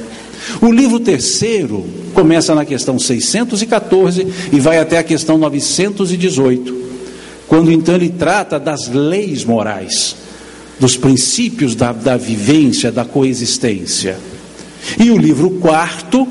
O 0.61 0.71
livro 0.71 0.99
terceiro 0.99 1.85
começa 2.13 2.53
na 2.55 2.63
questão 2.65 2.97
614 2.97 4.25
e 4.51 4.59
vai 4.59 4.79
até 4.79 4.97
a 4.97 5.03
questão 5.03 5.37
918, 5.37 6.75
quando 7.47 7.71
então 7.71 7.93
ele 7.95 8.09
trata 8.09 8.59
das 8.59 8.87
leis 8.87 9.45
morais, 9.45 10.15
dos 10.79 10.97
princípios 10.97 11.75
da, 11.75 11.91
da 11.91 12.17
vivência, 12.17 12.91
da 12.91 13.05
coexistência. 13.05 14.17
E 14.99 15.11
o 15.11 15.17
livro 15.17 15.51
quarto, 15.51 16.27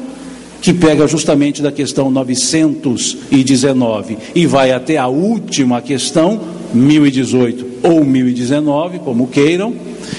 que 0.62 0.72
pega 0.72 1.06
justamente 1.06 1.60
da 1.62 1.70
questão 1.70 2.10
919 2.10 4.16
e 4.34 4.46
vai 4.46 4.72
até 4.72 4.96
a 4.96 5.06
última 5.06 5.82
questão, 5.82 6.40
1018 6.74 7.66
ou 7.82 8.04
1019, 8.04 8.98
como 9.00 9.28
queiram, 9.28 9.74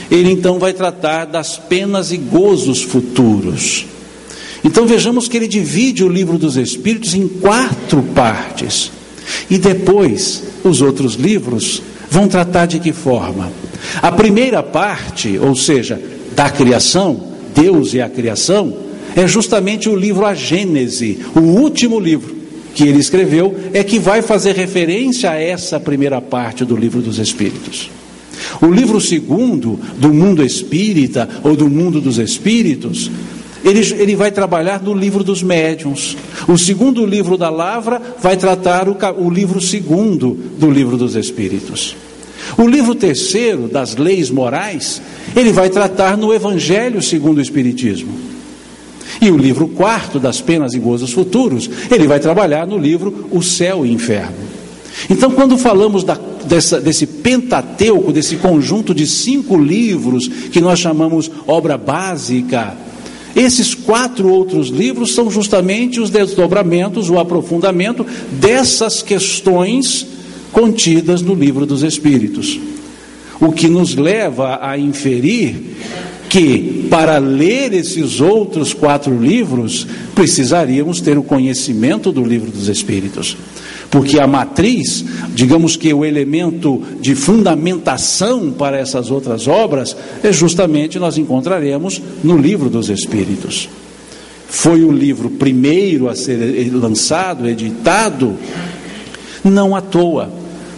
ele 0.09 0.31
então 0.31 0.59
vai 0.59 0.73
tratar 0.73 1.25
das 1.25 1.57
penas 1.57 2.11
e 2.11 2.17
gozos 2.17 2.81
futuros. 2.83 3.85
Então 4.63 4.85
vejamos 4.85 5.27
que 5.27 5.37
ele 5.37 5.47
divide 5.47 6.03
o 6.03 6.09
livro 6.09 6.37
dos 6.37 6.57
Espíritos 6.57 7.13
em 7.13 7.27
quatro 7.27 8.01
partes. 8.13 8.91
E 9.49 9.57
depois, 9.57 10.43
os 10.63 10.81
outros 10.81 11.15
livros 11.15 11.81
vão 12.09 12.27
tratar 12.27 12.65
de 12.65 12.79
que 12.79 12.93
forma? 12.93 13.51
A 14.01 14.11
primeira 14.11 14.63
parte, 14.63 15.37
ou 15.37 15.55
seja, 15.55 16.01
da 16.35 16.49
criação, 16.49 17.27
Deus 17.55 17.93
e 17.93 18.01
a 18.01 18.09
criação, 18.09 18.75
é 19.15 19.27
justamente 19.27 19.89
o 19.89 19.95
livro 19.95 20.25
A 20.25 20.33
Gênese, 20.33 21.19
o 21.35 21.39
último 21.39 21.99
livro 21.99 22.35
que 22.73 22.83
ele 22.83 22.99
escreveu, 22.99 23.55
é 23.73 23.83
que 23.83 23.97
vai 23.97 24.21
fazer 24.21 24.55
referência 24.55 25.31
a 25.31 25.35
essa 25.35 25.79
primeira 25.79 26.21
parte 26.21 26.63
do 26.63 26.75
livro 26.75 27.01
dos 27.01 27.17
Espíritos. 27.17 27.89
O 28.61 28.67
livro 28.67 28.99
segundo, 28.99 29.79
do 29.97 30.13
mundo 30.13 30.43
espírita 30.43 31.27
ou 31.43 31.55
do 31.55 31.69
mundo 31.69 31.99
dos 31.99 32.17
espíritos, 32.17 33.09
ele, 33.63 33.79
ele 34.01 34.15
vai 34.15 34.31
trabalhar 34.31 34.81
no 34.81 34.93
livro 34.93 35.23
dos 35.23 35.43
médiuns. 35.43 36.15
O 36.47 36.57
segundo 36.57 37.05
livro 37.05 37.37
da 37.37 37.49
Lavra 37.49 38.01
vai 38.21 38.37
tratar 38.37 38.87
o, 38.87 38.97
o 39.17 39.29
livro 39.29 39.59
segundo 39.59 40.37
do 40.57 40.69
livro 40.69 40.97
dos 40.97 41.15
Espíritos. 41.15 41.95
O 42.57 42.67
livro 42.67 42.95
terceiro, 42.95 43.67
das 43.67 43.95
leis 43.95 44.29
morais, 44.29 45.01
ele 45.35 45.51
vai 45.51 45.69
tratar 45.69 46.17
no 46.17 46.33
Evangelho 46.33 47.01
segundo 47.01 47.39
o 47.39 47.41
Espiritismo. 47.41 48.13
E 49.21 49.29
o 49.29 49.37
livro 49.37 49.67
quarto, 49.67 50.19
das 50.19 50.39
penas 50.39 50.73
e 50.73 50.79
gozos 50.79 51.11
futuros, 51.11 51.69
ele 51.91 52.07
vai 52.07 52.19
trabalhar 52.19 52.67
no 52.67 52.77
livro 52.77 53.27
O 53.31 53.41
Céu 53.41 53.85
e 53.85 53.91
Inferno. 53.91 54.35
Então, 55.09 55.31
quando 55.31 55.57
falamos 55.57 56.03
da, 56.03 56.17
dessa, 56.47 56.79
desse 56.79 57.05
Pentateuco, 57.05 58.11
desse 58.11 58.37
conjunto 58.37 58.93
de 58.93 59.05
cinco 59.05 59.57
livros 59.57 60.27
que 60.27 60.61
nós 60.61 60.79
chamamos 60.79 61.29
obra 61.45 61.77
básica, 61.77 62.75
esses 63.35 63.75
quatro 63.75 64.29
outros 64.29 64.69
livros 64.69 65.13
são 65.13 65.29
justamente 65.29 65.99
os 65.99 66.09
desdobramentos, 66.09 67.07
o 67.07 67.19
aprofundamento 67.19 68.03
dessas 68.31 69.03
questões 69.03 70.07
contidas 70.51 71.21
no 71.21 71.35
livro 71.35 71.63
dos 71.63 71.83
Espíritos. 71.83 72.59
O 73.39 73.51
que 73.51 73.67
nos 73.67 73.93
leva 73.93 74.57
a 74.59 74.75
inferir 74.75 75.77
que, 76.27 76.87
para 76.89 77.19
ler 77.19 77.73
esses 77.73 78.19
outros 78.19 78.73
quatro 78.73 79.15
livros, 79.15 79.85
precisaríamos 80.15 80.99
ter 80.99 81.17
o 81.17 81.23
conhecimento 81.23 82.11
do 82.11 82.23
livro 82.23 82.49
dos 82.49 82.67
Espíritos. 82.67 83.37
Porque 83.89 84.19
a 84.19 84.27
matriz, 84.27 85.05
digamos 85.33 85.77
que 85.77 85.93
o 85.93 86.03
elemento 86.03 86.81
de 86.99 87.15
fundamentação 87.15 88.51
para 88.51 88.77
essas 88.77 89.09
outras 89.09 89.47
obras, 89.47 89.95
é 90.23 90.31
justamente 90.31 90.99
nós 90.99 91.17
encontraremos 91.17 92.01
no 92.23 92.37
livro 92.37 92.69
dos 92.69 92.89
Espíritos. 92.89 93.69
Foi 94.49 94.83
o 94.83 94.91
livro 94.91 95.29
primeiro 95.29 96.09
a 96.09 96.15
ser 96.15 96.69
lançado, 96.73 97.47
editado, 97.47 98.35
não 99.43 99.75
à 99.75 99.81
toa 99.81 100.31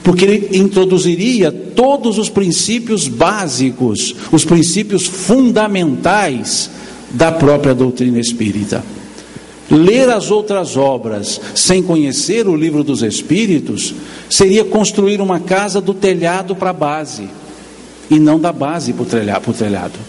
porque 0.09 0.25
ele 0.25 0.57
introduziria 0.57 1.51
todos 1.51 2.17
os 2.17 2.29
princípios 2.29 3.07
básicos, 3.07 4.15
os 4.31 4.43
princípios 4.43 5.05
fundamentais 5.05 6.69
da 7.11 7.31
própria 7.31 7.75
doutrina 7.75 8.19
espírita. 8.19 8.83
Ler 9.69 10.09
as 10.09 10.31
outras 10.31 10.75
obras 10.75 11.39
sem 11.53 11.83
conhecer 11.83 12.47
o 12.47 12.55
livro 12.55 12.83
dos 12.83 13.03
Espíritos 13.03 13.93
seria 14.29 14.65
construir 14.65 15.21
uma 15.21 15.39
casa 15.39 15.79
do 15.79 15.93
telhado 15.93 16.55
para 16.55 16.71
a 16.71 16.73
base 16.73 17.29
e 18.09 18.17
não 18.17 18.39
da 18.39 18.51
base 18.51 18.93
para 18.93 19.03
o 19.03 19.53
telhado. 19.53 19.99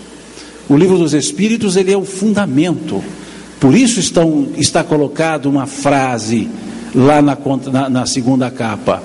O 0.68 0.76
livro 0.76 0.96
dos 0.96 1.12
Espíritos 1.12 1.76
ele 1.76 1.92
é 1.92 1.96
o 1.96 2.04
fundamento. 2.04 3.02
Por 3.58 3.74
isso 3.74 4.00
estão, 4.00 4.48
está 4.56 4.82
colocado 4.82 5.46
uma 5.46 5.66
frase 5.66 6.48
lá 6.94 7.20
na, 7.20 7.36
na, 7.70 7.88
na 7.90 8.06
segunda 8.06 8.50
capa 8.50 9.02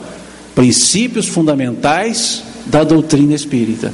princípios 0.55 1.27
fundamentais 1.27 2.41
da 2.65 2.83
doutrina 2.83 3.35
espírita. 3.35 3.93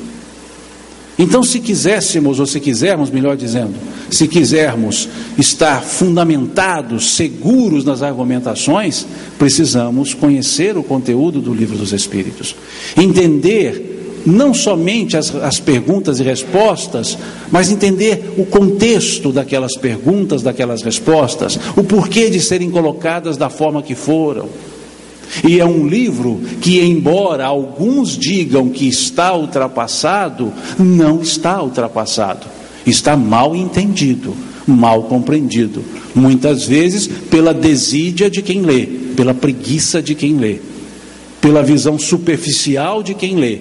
Então, 1.22 1.44
se 1.44 1.60
quiséssemos, 1.60 2.40
ou 2.40 2.48
se 2.48 2.60
quisermos, 2.60 3.12
melhor 3.12 3.38
dizendo, 3.38 3.76
se 4.10 4.28
quisermos 4.28 5.08
estar 5.38 5.84
fundamentados, 5.84 7.12
seguros 7.12 7.86
nas 7.86 8.02
argumentações, 8.02 9.06
precisamos 9.38 10.16
conhecer 10.16 10.76
o 10.76 10.82
conteúdo 10.82 11.40
do 11.40 11.54
livro 11.54 11.78
dos 11.78 11.94
Espíritos, 11.94 12.56
entender 12.98 14.22
não 14.26 14.52
somente 14.52 15.16
as, 15.16 15.34
as 15.36 15.60
perguntas 15.60 16.20
e 16.20 16.24
respostas, 16.24 17.16
mas 17.52 17.70
entender 17.70 18.34
o 18.36 18.44
contexto 18.44 19.32
daquelas 19.32 19.78
perguntas, 19.78 20.42
daquelas 20.42 20.82
respostas, 20.82 21.60
o 21.78 21.84
porquê 21.84 22.32
de 22.32 22.40
serem 22.40 22.72
colocadas 22.72 23.38
da 23.38 23.50
forma 23.50 23.84
que 23.84 23.94
foram 23.94 24.50
e 25.48 25.60
é 25.60 25.66
um 25.66 25.88
livro 25.88 26.42
que, 26.62 26.80
embora 26.82 27.46
alguns 27.46 28.18
digam 28.18 28.70
que 28.70 28.88
está 28.88 29.34
ultrapassado, 29.36 30.52
não 30.78 31.22
está 31.22 31.62
ultrapassado, 31.62 32.48
está 32.86 33.16
mal 33.16 33.56
entendido, 33.56 34.36
mal 34.68 35.04
compreendido, 35.04 35.84
muitas 36.14 36.66
vezes 36.66 37.08
pela 37.08 37.54
desídia 37.54 38.30
de 38.30 38.42
quem 38.42 38.62
lê, 38.62 38.86
pela 39.16 39.34
preguiça 39.34 40.02
de 40.02 40.16
quem 40.16 40.38
lê, 40.38 40.58
pela 41.40 41.64
visão 41.64 41.98
superficial 41.98 43.02
de 43.02 43.14
quem 43.14 43.36
lê, 43.36 43.60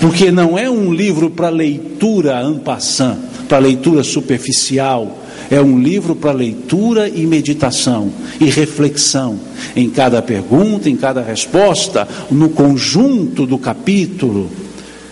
porque 0.00 0.30
não 0.30 0.58
é 0.58 0.70
um 0.70 0.92
livro 0.92 1.30
para 1.30 1.48
leitura 1.48 2.42
passant, 2.64 3.18
para 3.48 3.58
leitura 3.58 4.02
superficial, 4.02 5.19
é 5.50 5.60
um 5.60 5.80
livro 5.80 6.14
para 6.14 6.30
leitura 6.30 7.08
e 7.08 7.26
meditação 7.26 8.12
e 8.40 8.44
reflexão 8.44 9.38
em 9.74 9.90
cada 9.90 10.22
pergunta, 10.22 10.88
em 10.88 10.96
cada 10.96 11.20
resposta, 11.20 12.06
no 12.30 12.50
conjunto 12.50 13.44
do 13.46 13.58
capítulo. 13.58 14.48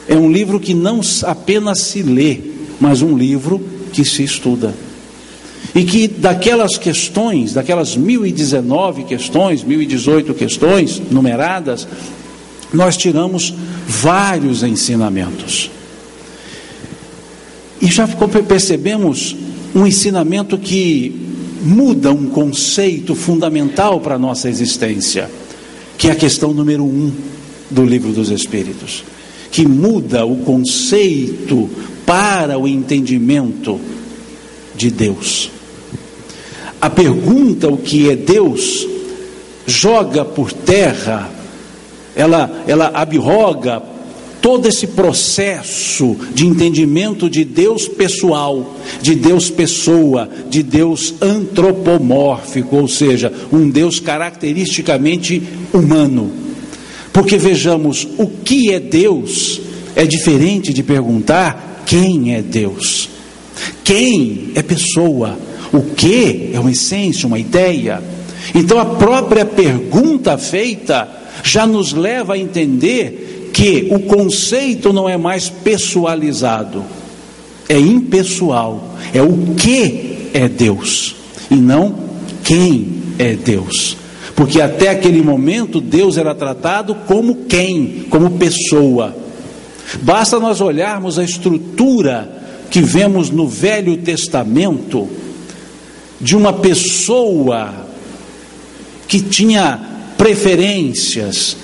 É 0.07 0.15
um 0.15 0.31
livro 0.31 0.61
que 0.61 0.75
não 0.75 1.01
apenas 1.25 1.81
se 1.81 2.03
lê, 2.03 2.39
mas 2.81 3.03
um 3.03 3.19
livro 3.19 3.61
que 3.93 4.05
se 4.05 4.23
estuda. 4.23 4.73
E 5.75 5.83
que 5.83 6.07
daquelas 6.07 6.79
questões, 6.79 7.53
daquelas 7.53 7.97
1019 7.97 9.05
questões, 9.05 9.65
1018 9.65 10.33
questões 10.35 11.03
numeradas, 11.11 11.87
nós 12.73 12.97
tiramos 12.97 13.53
vários 13.87 14.63
ensinamentos. 14.63 15.69
E 17.81 17.89
já 17.89 18.07
percebemos 18.07 19.37
um 19.75 19.87
ensinamento 19.87 20.59
que 20.59 21.15
muda 21.63 22.13
um 22.13 22.29
conceito 22.29 23.15
fundamental 23.15 24.01
para 24.01 24.15
a 24.15 24.19
nossa 24.19 24.49
existência, 24.49 25.31
que 25.97 26.09
é 26.09 26.13
a 26.13 26.17
questão 26.17 26.55
número 26.55 26.85
um 26.85 27.13
do 27.71 27.85
Livro 27.85 28.13
dos 28.13 28.31
Espíritos, 28.31 29.05
que 29.51 29.67
muda 29.67 30.25
o 30.25 30.37
conceito 30.39 31.69
para 32.07 32.59
o 32.59 32.67
entendimento 32.67 33.79
de 34.77 34.91
Deus. 34.91 35.51
A 36.81 36.89
pergunta, 36.89 37.69
o 37.69 37.77
que 37.77 38.09
é 38.09 38.17
Deus, 38.17 38.87
joga 39.67 40.25
por 40.25 40.53
terra, 40.53 41.29
ela, 42.15 42.65
ela 42.67 42.91
abroga 42.95 43.83
todo 44.41 44.67
esse 44.67 44.89
processo 44.89 46.17
de 46.35 46.47
entendimento 46.47 47.29
de 47.29 47.45
Deus 47.45 47.89
pessoal, 47.89 48.77
de 49.03 49.15
Deus 49.15 49.51
pessoa, 49.51 50.29
de 50.49 50.63
Deus 50.63 51.15
antropomórfico, 51.21 52.77
ou 52.77 52.89
seja, 52.89 53.33
um 53.53 53.69
Deus 53.69 54.01
caracteristicamente 54.01 55.43
humano. 55.73 56.31
Porque 57.13 57.37
vejamos, 57.37 58.07
o 58.17 58.27
que 58.27 58.73
é 58.73 58.79
Deus 58.79 59.61
é 59.97 60.07
diferente 60.07 60.73
de 60.73 60.83
perguntar 60.83 61.83
quem 61.85 62.35
é 62.35 62.43
Deus. 62.43 63.09
Quem 63.83 64.53
é 64.55 64.63
pessoa, 64.63 65.39
o 65.73 65.83
que 65.83 66.51
é 66.53 66.61
uma 66.61 66.71
essência, 66.71 67.27
uma 67.27 67.39
ideia. 67.39 68.03
Então 68.55 68.79
a 68.79 68.85
própria 68.85 69.45
pergunta 69.45 70.39
feita 70.39 71.09
já 71.43 71.67
nos 71.67 71.93
leva 71.93 72.35
a 72.35 72.39
entender 72.39 73.28
que 73.53 73.89
o 73.91 74.01
conceito 74.01 74.93
não 74.93 75.09
é 75.09 75.17
mais 75.17 75.49
pessoalizado, 75.49 76.85
é 77.69 77.79
impessoal, 77.79 78.95
é 79.13 79.23
o 79.23 79.55
que 79.55 80.31
é 80.33 80.49
Deus 80.49 81.17
e 81.51 81.57
não 81.57 81.95
quem 82.45 82.89
é 83.19 83.35
Deus. 83.35 83.97
Porque 84.35 84.61
até 84.61 84.91
aquele 84.91 85.21
momento 85.21 85.81
Deus 85.81 86.17
era 86.17 86.35
tratado 86.35 86.95
como 86.95 87.45
quem, 87.47 88.07
como 88.09 88.39
pessoa. 88.39 89.15
Basta 90.03 90.39
nós 90.39 90.61
olharmos 90.61 91.19
a 91.19 91.25
estrutura 91.25 92.39
que 92.71 92.81
vemos 92.81 93.31
no 93.31 93.49
Velho 93.49 93.97
Testamento 93.97 95.09
de 96.21 96.37
uma 96.37 96.53
pessoa 96.53 97.87
que 99.07 99.21
tinha 99.21 99.81
preferências, 100.17 101.57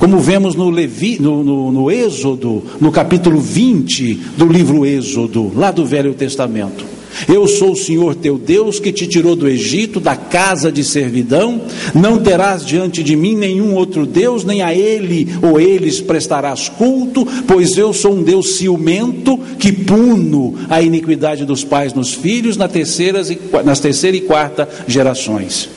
como 0.00 0.18
vemos 0.18 0.54
no, 0.54 0.70
Levi, 0.70 1.18
no, 1.20 1.44
no, 1.44 1.70
no 1.70 1.90
Êxodo, 1.90 2.64
no 2.80 2.90
capítulo 2.90 3.38
20 3.38 4.14
do 4.34 4.46
livro 4.46 4.86
Êxodo, 4.86 5.52
lá 5.54 5.70
do 5.70 5.84
Velho 5.84 6.14
Testamento. 6.14 6.86
Eu 7.28 7.46
sou 7.46 7.72
o 7.72 7.76
Senhor 7.76 8.14
teu 8.14 8.38
Deus 8.38 8.80
que 8.80 8.92
te 8.92 9.06
tirou 9.06 9.36
do 9.36 9.46
Egito, 9.46 10.00
da 10.00 10.16
casa 10.16 10.72
de 10.72 10.82
servidão. 10.82 11.60
Não 11.94 12.18
terás 12.18 12.64
diante 12.64 13.02
de 13.02 13.14
mim 13.14 13.36
nenhum 13.36 13.74
outro 13.74 14.06
Deus, 14.06 14.42
nem 14.42 14.62
a 14.62 14.74
ele 14.74 15.28
ou 15.42 15.60
eles 15.60 16.00
prestarás 16.00 16.70
culto, 16.70 17.28
pois 17.46 17.76
eu 17.76 17.92
sou 17.92 18.14
um 18.14 18.22
Deus 18.22 18.56
ciumento 18.56 19.38
que 19.58 19.70
puno 19.70 20.54
a 20.70 20.80
iniquidade 20.80 21.44
dos 21.44 21.62
pais 21.62 21.92
nos 21.92 22.14
filhos 22.14 22.56
nas 22.56 22.72
terceiras 22.72 23.30
e, 23.30 23.38
nas 23.66 23.80
terceira 23.80 24.16
e 24.16 24.22
quarta 24.22 24.66
gerações. 24.88 25.68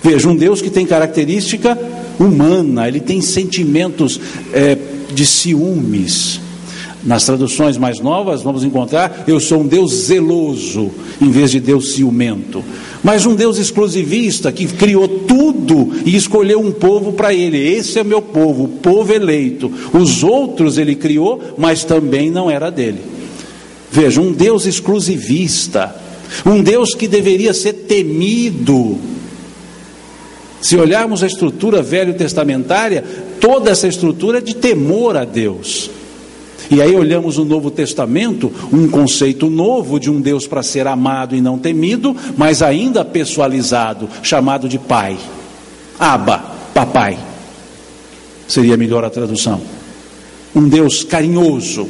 Veja, 0.00 0.28
um 0.28 0.36
Deus 0.36 0.62
que 0.62 0.70
tem 0.70 0.86
característica 0.86 1.76
humana, 2.18 2.88
ele 2.88 3.00
tem 3.00 3.20
sentimentos 3.20 4.20
é, 4.52 4.76
de 5.12 5.26
ciúmes. 5.26 6.40
Nas 7.04 7.26
traduções 7.26 7.76
mais 7.76 8.00
novas, 8.00 8.42
vamos 8.42 8.64
encontrar: 8.64 9.24
eu 9.26 9.38
sou 9.38 9.60
um 9.60 9.66
Deus 9.66 9.92
zeloso, 10.06 10.90
em 11.20 11.30
vez 11.30 11.50
de 11.50 11.60
Deus 11.60 11.92
ciumento. 11.92 12.64
Mas 13.02 13.26
um 13.26 13.34
Deus 13.34 13.58
exclusivista 13.58 14.50
que 14.50 14.66
criou 14.66 15.06
tudo 15.06 15.92
e 16.06 16.16
escolheu 16.16 16.58
um 16.58 16.72
povo 16.72 17.12
para 17.12 17.34
ele. 17.34 17.58
Esse 17.58 17.98
é 17.98 18.04
meu 18.04 18.22
povo, 18.22 18.64
o 18.64 18.68
povo 18.68 19.12
eleito. 19.12 19.70
Os 19.92 20.24
outros 20.24 20.78
ele 20.78 20.94
criou, 20.94 21.38
mas 21.58 21.84
também 21.84 22.30
não 22.30 22.50
era 22.50 22.70
dele. 22.70 23.00
Veja, 23.92 24.22
um 24.22 24.32
Deus 24.32 24.64
exclusivista, 24.64 25.94
um 26.46 26.62
Deus 26.62 26.94
que 26.94 27.06
deveria 27.06 27.52
ser 27.52 27.74
temido 27.74 28.98
Se 30.64 30.78
olharmos 30.78 31.22
a 31.22 31.26
estrutura 31.26 31.82
velho 31.82 32.14
testamentária, 32.14 33.04
toda 33.38 33.70
essa 33.70 33.86
estrutura 33.86 34.38
é 34.38 34.40
de 34.40 34.56
temor 34.56 35.14
a 35.14 35.22
Deus. 35.22 35.90
E 36.70 36.80
aí 36.80 36.96
olhamos 36.96 37.36
o 37.36 37.44
Novo 37.44 37.70
Testamento, 37.70 38.50
um 38.72 38.88
conceito 38.88 39.50
novo 39.50 40.00
de 40.00 40.10
um 40.10 40.22
Deus 40.22 40.46
para 40.46 40.62
ser 40.62 40.86
amado 40.86 41.36
e 41.36 41.40
não 41.42 41.58
temido, 41.58 42.16
mas 42.34 42.62
ainda 42.62 43.04
pessoalizado, 43.04 44.08
chamado 44.22 44.66
de 44.66 44.78
Pai. 44.78 45.18
Aba, 45.98 46.38
papai. 46.72 47.18
Seria 48.48 48.78
melhor 48.78 49.04
a 49.04 49.10
tradução. 49.10 49.60
Um 50.56 50.66
Deus 50.66 51.04
carinhoso, 51.04 51.86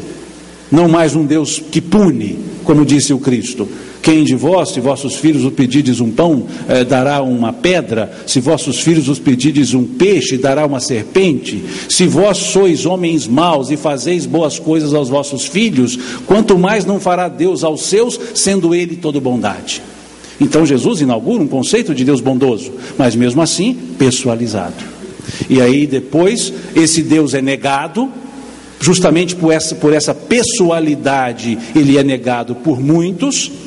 não 0.69 0.89
mais 0.89 1.15
um 1.15 1.25
Deus 1.25 1.61
que 1.61 1.81
pune, 1.81 2.41
como 2.65 2.85
disse 2.85 3.13
o 3.13 3.21
Cristo, 3.21 3.69
quem 4.05 4.23
de 4.23 4.37
vós, 4.37 4.69
se 4.69 4.81
vossos 4.81 5.15
filhos 5.15 5.47
os 5.47 5.55
pedides 5.55 5.99
um 5.99 6.11
pão, 6.11 6.47
eh, 6.69 6.85
dará 6.85 7.23
uma 7.23 7.55
pedra? 7.55 8.13
Se 8.27 8.39
vossos 8.39 8.81
filhos 8.81 9.09
os 9.09 9.19
pedides 9.19 9.73
um 9.73 9.83
peixe, 9.83 10.37
dará 10.37 10.67
uma 10.67 10.79
serpente? 10.79 11.65
Se 11.89 12.07
vós 12.07 12.37
sois 12.37 12.85
homens 12.85 13.27
maus 13.27 13.71
e 13.71 13.79
fazeis 13.79 14.27
boas 14.27 14.59
coisas 14.59 14.93
aos 14.93 15.09
vossos 15.09 15.47
filhos, 15.47 15.99
quanto 16.27 16.59
mais 16.59 16.85
não 16.85 17.01
fará 17.01 17.29
Deus 17.29 17.65
aos 17.65 17.87
seus, 17.87 18.21
sendo 18.35 18.75
Ele 18.75 18.95
toda 18.95 19.19
bondade? 19.19 19.81
Então 20.39 20.67
Jesus 20.67 21.01
inaugura 21.01 21.43
um 21.43 21.49
conceito 21.49 21.95
de 21.95 22.05
Deus 22.05 22.21
bondoso, 22.21 22.73
mas 22.99 23.17
mesmo 23.17 23.41
assim 23.41 23.75
pessoalizado. 23.99 24.85
E 25.49 25.63
aí 25.63 25.87
depois 25.87 26.53
esse 26.77 27.01
Deus 27.01 27.33
é 27.33 27.41
negado, 27.41 28.13
justamente 28.79 29.35
por 29.35 29.51
essa, 29.51 29.75
por 29.75 29.95
essa 29.95 30.15
pessoalidade, 30.15 31.57
ele 31.75 31.97
é 31.97 32.05
negado 32.05 32.55
por 32.55 32.79
muitos 32.79 33.64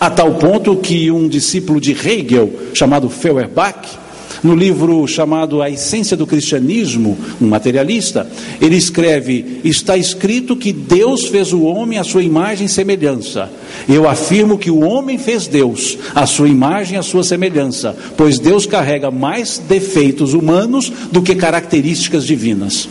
a 0.00 0.08
tal 0.08 0.34
ponto 0.34 0.76
que 0.76 1.10
um 1.10 1.28
discípulo 1.28 1.80
de 1.80 1.92
Hegel, 1.92 2.52
chamado 2.74 3.10
Feuerbach, 3.10 3.98
no 4.42 4.54
livro 4.54 5.06
chamado 5.06 5.60
A 5.60 5.68
Essência 5.68 6.16
do 6.16 6.26
Cristianismo, 6.26 7.18
um 7.40 7.48
materialista, 7.48 8.30
ele 8.60 8.76
escreve: 8.76 9.60
Está 9.64 9.96
escrito 9.96 10.56
que 10.56 10.72
Deus 10.72 11.26
fez 11.26 11.52
o 11.52 11.62
homem 11.62 11.98
à 11.98 12.04
sua 12.04 12.22
imagem 12.22 12.66
e 12.66 12.68
semelhança. 12.68 13.50
Eu 13.88 14.08
afirmo 14.08 14.58
que 14.58 14.70
o 14.70 14.80
homem 14.80 15.18
fez 15.18 15.46
Deus, 15.46 15.98
à 16.14 16.26
sua 16.26 16.48
imagem 16.48 16.94
e 16.94 16.98
à 16.98 17.02
sua 17.02 17.24
semelhança, 17.24 17.96
pois 18.16 18.38
Deus 18.38 18.66
carrega 18.66 19.10
mais 19.10 19.58
defeitos 19.58 20.34
humanos 20.34 20.92
do 21.10 21.22
que 21.22 21.34
características 21.34 22.24
divinas, 22.24 22.88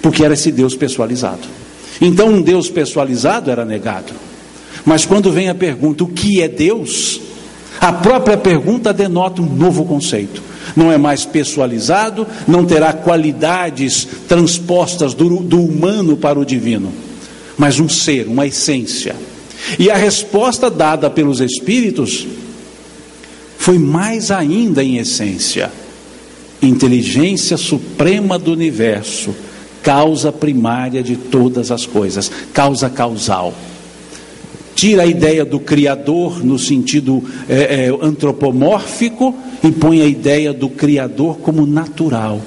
porque 0.00 0.24
era 0.24 0.34
esse 0.34 0.50
Deus 0.50 0.74
pessoalizado. 0.74 1.46
Então, 2.00 2.28
um 2.28 2.42
Deus 2.42 2.70
pessoalizado 2.70 3.50
era 3.50 3.64
negado. 3.64 4.31
Mas 4.84 5.04
quando 5.04 5.30
vem 5.30 5.48
a 5.48 5.54
pergunta, 5.54 6.04
o 6.04 6.08
que 6.08 6.40
é 6.40 6.48
Deus? 6.48 7.20
A 7.80 7.92
própria 7.92 8.36
pergunta 8.36 8.92
denota 8.92 9.42
um 9.42 9.46
novo 9.46 9.84
conceito. 9.84 10.42
Não 10.76 10.90
é 10.90 10.98
mais 10.98 11.24
pessoalizado, 11.24 12.26
não 12.46 12.64
terá 12.64 12.92
qualidades 12.92 14.06
transpostas 14.28 15.14
do, 15.14 15.40
do 15.40 15.60
humano 15.60 16.16
para 16.16 16.38
o 16.38 16.44
divino, 16.44 16.92
mas 17.58 17.80
um 17.80 17.88
ser, 17.88 18.26
uma 18.28 18.46
essência. 18.46 19.16
E 19.78 19.90
a 19.90 19.96
resposta 19.96 20.70
dada 20.70 21.10
pelos 21.10 21.40
Espíritos 21.40 22.26
foi 23.58 23.78
mais 23.78 24.30
ainda 24.30 24.82
em 24.82 24.98
essência. 24.98 25.70
Inteligência 26.60 27.56
suprema 27.56 28.38
do 28.38 28.52
universo, 28.52 29.34
causa 29.82 30.30
primária 30.30 31.02
de 31.02 31.16
todas 31.16 31.72
as 31.72 31.84
coisas, 31.84 32.30
causa 32.52 32.88
causal 32.88 33.52
tira 34.82 35.04
a 35.04 35.06
ideia 35.06 35.44
do 35.44 35.60
Criador 35.60 36.44
no 36.44 36.58
sentido 36.58 37.22
é, 37.48 37.86
é, 37.86 38.04
antropomórfico 38.04 39.32
e 39.62 39.70
põe 39.70 40.02
a 40.02 40.06
ideia 40.06 40.52
do 40.52 40.68
Criador 40.68 41.38
como 41.38 41.64
natural, 41.64 42.40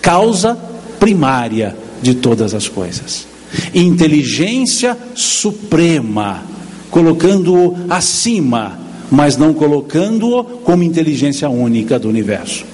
causa 0.00 0.58
primária 0.98 1.76
de 2.02 2.16
todas 2.16 2.52
as 2.52 2.66
coisas. 2.66 3.28
Inteligência 3.72 4.98
suprema, 5.14 6.42
colocando-o 6.90 7.76
acima, 7.88 8.80
mas 9.08 9.36
não 9.36 9.54
colocando-o 9.54 10.42
como 10.42 10.82
inteligência 10.82 11.48
única 11.48 11.96
do 11.96 12.08
universo, 12.08 12.64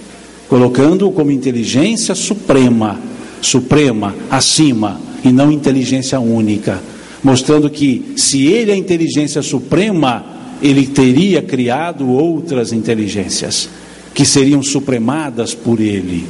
colocando-o 0.49 1.13
como 1.13 1.31
inteligência 1.31 2.15
suprema, 2.15 2.99
suprema, 3.43 4.15
acima, 4.31 4.99
e 5.23 5.31
não 5.31 5.53
inteligência 5.53 6.19
única 6.19 6.81
mostrando 7.23 7.69
que 7.69 8.13
se 8.17 8.47
ele 8.47 8.71
é 8.71 8.75
a 8.75 8.79
inteligência 8.79 9.43
suprema, 9.43 10.25
ele 10.63 10.87
teria 10.87 11.43
criado 11.43 12.09
outras 12.09 12.73
inteligências 12.73 13.69
que 14.15 14.25
seriam 14.25 14.63
supremadas 14.63 15.55
por 15.55 15.81
ele. 15.81 16.27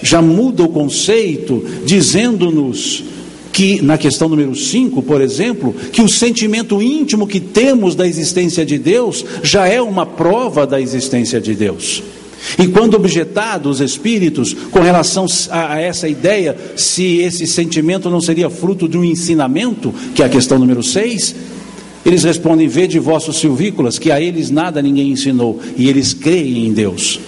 Já 0.00 0.22
muda 0.22 0.62
o 0.62 0.68
conceito, 0.68 1.64
dizendo-nos 1.84 3.04
que, 3.52 3.82
na 3.82 3.98
questão 3.98 4.28
número 4.28 4.54
5, 4.54 5.02
por 5.02 5.20
exemplo, 5.20 5.74
que 5.92 6.00
o 6.00 6.08
sentimento 6.08 6.80
íntimo 6.80 7.26
que 7.26 7.40
temos 7.40 7.94
da 7.94 8.06
existência 8.06 8.64
de 8.64 8.78
Deus 8.78 9.24
já 9.42 9.66
é 9.66 9.82
uma 9.82 10.06
prova 10.06 10.66
da 10.66 10.80
existência 10.80 11.40
de 11.40 11.54
Deus. 11.54 12.02
E 12.58 12.66
quando 12.68 12.94
objetados 12.94 13.80
os 13.80 13.90
espíritos 13.92 14.54
com 14.70 14.80
relação 14.80 15.26
a, 15.50 15.74
a, 15.74 15.80
essa 15.80 16.08
ideia, 16.08 16.56
se 16.76 17.18
esse 17.18 17.46
sentimento 17.46 18.10
não 18.10 18.20
seria 18.20 18.48
fruto 18.48 18.88
de 18.88 18.96
um 18.96 19.04
ensinamento, 19.04 19.92
que 20.14 20.22
é 20.22 20.26
a 20.26 20.28
questão 20.28 20.58
número 20.58 20.82
6, 20.82 21.34
eles 22.06 22.24
respondem: 22.24 22.68
Vede 22.68 22.98
vossos 22.98 23.38
silvícolas, 23.38 23.98
que 23.98 24.10
a 24.10 24.20
eles 24.20 24.50
nada 24.50 24.80
ninguém 24.80 25.10
ensinou, 25.10 25.60
e 25.76 25.88
eles 25.88 26.14
creem 26.14 26.66
em 26.66 26.72
Deus, 26.72 27.20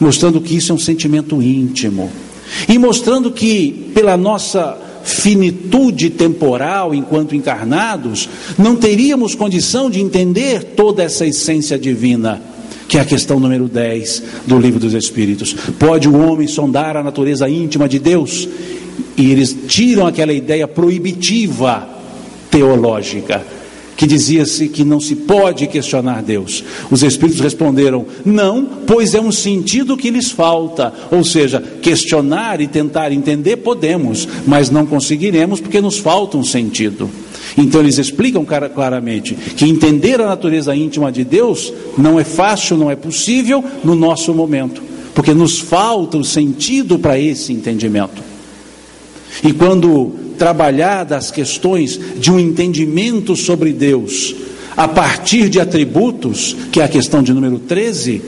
mostrando 0.00 0.40
que 0.40 0.56
isso 0.56 0.72
é 0.72 0.74
um 0.74 0.78
sentimento 0.78 1.40
íntimo, 1.42 2.10
e 2.68 2.78
mostrando 2.78 3.30
que, 3.30 3.90
pela 3.94 4.16
nossa 4.16 4.78
finitude 5.04 6.08
temporal 6.08 6.94
enquanto 6.94 7.36
encarnados, 7.36 8.28
não 8.58 8.74
teríamos 8.74 9.34
condição 9.34 9.90
de 9.90 10.00
entender 10.00 10.64
toda 10.74 11.02
essa 11.02 11.26
essência 11.26 11.78
divina 11.78 12.53
que 12.88 12.98
é 12.98 13.00
a 13.00 13.04
questão 13.04 13.40
número 13.40 13.68
10 13.68 14.22
do 14.46 14.58
livro 14.58 14.80
dos 14.80 14.94
Espíritos. 14.94 15.54
Pode 15.78 16.08
o 16.08 16.16
homem 16.18 16.46
sondar 16.46 16.96
a 16.96 17.02
natureza 17.02 17.48
íntima 17.48 17.88
de 17.88 17.98
Deus? 17.98 18.48
E 19.16 19.30
eles 19.30 19.56
tiram 19.66 20.06
aquela 20.06 20.32
ideia 20.32 20.66
proibitiva 20.66 21.88
teológica, 22.50 23.44
que 23.96 24.06
dizia-se 24.06 24.68
que 24.68 24.84
não 24.84 25.00
se 25.00 25.14
pode 25.14 25.66
questionar 25.66 26.22
Deus. 26.22 26.64
Os 26.90 27.02
Espíritos 27.02 27.40
responderam: 27.40 28.06
não, 28.24 28.64
pois 28.86 29.14
é 29.14 29.20
um 29.20 29.32
sentido 29.32 29.96
que 29.96 30.10
lhes 30.10 30.30
falta. 30.30 30.92
Ou 31.10 31.24
seja, 31.24 31.62
questionar 31.80 32.60
e 32.60 32.66
tentar 32.66 33.12
entender 33.12 33.56
podemos, 33.58 34.28
mas 34.46 34.70
não 34.70 34.84
conseguiremos 34.84 35.60
porque 35.60 35.80
nos 35.80 35.98
falta 35.98 36.36
um 36.36 36.44
sentido. 36.44 37.08
Então 37.56 37.80
eles 37.80 37.98
explicam 37.98 38.44
claramente 38.44 39.34
que 39.34 39.64
entender 39.64 40.20
a 40.20 40.26
natureza 40.26 40.74
íntima 40.74 41.12
de 41.12 41.24
Deus 41.24 41.72
não 41.96 42.18
é 42.18 42.24
fácil, 42.24 42.76
não 42.76 42.90
é 42.90 42.96
possível 42.96 43.64
no 43.84 43.94
nosso 43.94 44.34
momento, 44.34 44.82
porque 45.14 45.32
nos 45.32 45.60
falta 45.60 46.16
o 46.16 46.24
sentido 46.24 46.98
para 46.98 47.18
esse 47.18 47.52
entendimento. 47.52 48.22
E 49.42 49.52
quando 49.52 50.12
trabalhar 50.36 51.04
das 51.04 51.30
questões 51.30 51.98
de 52.16 52.30
um 52.30 52.38
entendimento 52.38 53.36
sobre 53.36 53.72
Deus, 53.72 54.34
a 54.76 54.88
partir 54.88 55.48
de 55.48 55.60
atributos, 55.60 56.56
que 56.72 56.80
é 56.80 56.84
a 56.84 56.88
questão 56.88 57.22
de 57.22 57.32
número 57.32 57.58
13, 57.60 58.20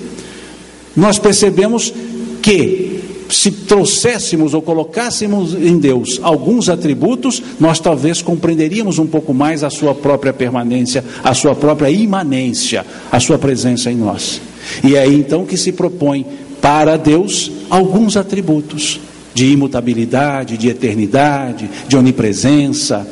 nós 0.97 1.19
percebemos 1.19 1.93
que 2.41 2.86
se 3.29 3.51
trouxéssemos 3.51 4.55
ou 4.55 4.63
colocássemos 4.63 5.55
em 5.55 5.79
Deus 5.79 6.21
alguns 6.23 6.69
atributos, 6.69 7.43
nós 7.59 7.81
talvez 7.81 8.23
compreenderíamos 8.23 8.99
um 8.99 9.07
pouco 9.07 9.35
mais 9.35 9.65
a 9.65 9.71
sua 9.71 9.95
própria 9.95 10.33
permanência, 10.33 11.05
a 11.25 11.35
sua 11.35 11.55
própria 11.55 11.91
imanência, 11.91 12.85
a 13.11 13.19
sua 13.19 13.39
presença 13.39 13.91
em 13.91 13.97
nós. 13.97 14.41
E 14.83 14.97
é 14.97 15.01
aí 15.01 15.15
então 15.15 15.45
que 15.45 15.57
se 15.57 15.73
propõe 15.73 16.25
para 16.61 16.97
Deus 16.97 17.51
alguns 17.69 18.17
atributos 18.17 19.01
de 19.35 19.53
imutabilidade, 19.53 20.57
de 20.57 20.69
eternidade, 20.69 21.69
de 21.87 21.97
onipresença. 21.97 23.07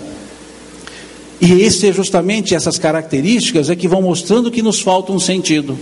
E 1.41 1.53
esse 1.63 1.89
é 1.89 1.93
justamente 1.93 2.55
essas 2.55 2.79
características 2.79 3.69
é 3.69 3.77
que 3.77 3.87
vão 3.87 4.01
mostrando 4.01 4.51
que 4.51 4.63
nos 4.63 4.81
falta 4.81 5.13
um 5.13 5.21
sentido. 5.21 5.77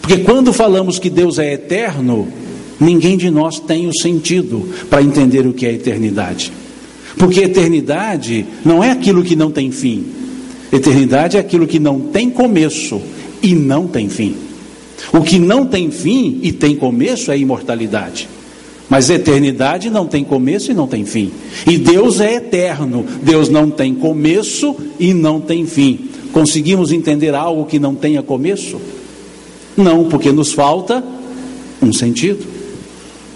Porque 0.00 0.18
quando 0.18 0.52
falamos 0.52 0.98
que 0.98 1.10
Deus 1.10 1.38
é 1.38 1.52
eterno, 1.52 2.28
Ninguém 2.80 3.16
de 3.16 3.30
nós 3.30 3.60
tem 3.60 3.86
o 3.86 3.92
sentido 3.92 4.66
para 4.88 5.02
entender 5.02 5.46
o 5.46 5.52
que 5.52 5.66
é 5.66 5.72
eternidade. 5.72 6.50
Porque 7.18 7.40
eternidade 7.40 8.46
não 8.64 8.82
é 8.82 8.90
aquilo 8.90 9.22
que 9.22 9.36
não 9.36 9.50
tem 9.50 9.70
fim. 9.70 10.06
Eternidade 10.72 11.36
é 11.36 11.40
aquilo 11.40 11.66
que 11.66 11.78
não 11.78 12.00
tem 12.00 12.30
começo 12.30 13.00
e 13.42 13.54
não 13.54 13.86
tem 13.86 14.08
fim. 14.08 14.34
O 15.12 15.20
que 15.20 15.38
não 15.38 15.66
tem 15.66 15.90
fim 15.90 16.38
e 16.42 16.52
tem 16.52 16.76
começo 16.76 17.30
é 17.30 17.38
imortalidade. 17.38 18.28
Mas 18.88 19.08
eternidade 19.08 19.88
não 19.88 20.06
tem 20.06 20.24
começo 20.24 20.70
e 20.70 20.74
não 20.74 20.86
tem 20.86 21.04
fim. 21.04 21.30
E 21.66 21.78
Deus 21.78 22.20
é 22.20 22.34
eterno. 22.34 23.04
Deus 23.22 23.48
não 23.48 23.70
tem 23.70 23.94
começo 23.94 24.74
e 24.98 25.14
não 25.14 25.40
tem 25.40 25.64
fim. 25.66 26.08
Conseguimos 26.32 26.90
entender 26.90 27.34
algo 27.34 27.66
que 27.66 27.78
não 27.78 27.94
tenha 27.94 28.22
começo? 28.22 28.80
Não, 29.76 30.04
porque 30.04 30.32
nos 30.32 30.52
falta 30.52 31.04
um 31.80 31.92
sentido. 31.92 32.44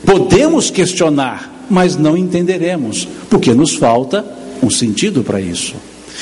Podemos 0.05 0.71
questionar, 0.71 1.67
mas 1.71 1.97
não 1.97 2.17
entenderemos, 2.17 3.09
porque 3.31 3.55
nos 3.55 3.75
falta 3.75 4.25
um 4.63 4.71
sentido 4.71 5.23
para 5.23 5.41
isso. 5.41 5.75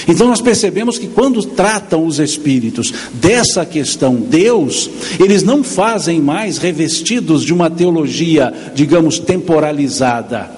Então 0.09 0.27
nós 0.27 0.40
percebemos 0.40 0.99
que 0.99 1.07
quando 1.07 1.45
tratam 1.45 2.07
os 2.07 2.18
espíritos 2.18 2.92
dessa 3.12 3.64
questão 3.64 4.16
Deus, 4.16 4.90
eles 5.21 5.42
não 5.42 5.62
fazem 5.62 6.21
mais 6.21 6.59
revestidos 6.59 7.45
de 7.45 7.53
uma 7.53 7.71
teologia, 7.71 8.53
digamos, 8.75 9.18
temporalizada. 9.18 10.51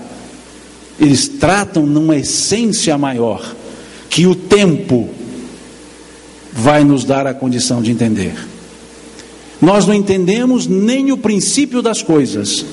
Eles 0.99 1.27
tratam 1.27 1.85
numa 1.85 2.17
essência 2.17 2.97
maior, 2.97 3.55
que 4.09 4.27
o 4.27 4.35
tempo 4.35 5.09
vai 6.53 6.85
nos 6.85 7.05
dar 7.05 7.27
a 7.27 7.35
condição 7.35 7.83
de 7.83 7.91
entender. 7.91 8.35
Nós 9.61 9.87
não 9.87 9.95
entendemos 9.95 10.67
nem 10.67 11.11
o 11.11 11.17
princípio 11.17 11.83
das 11.83 12.01
coisas, 12.01 12.65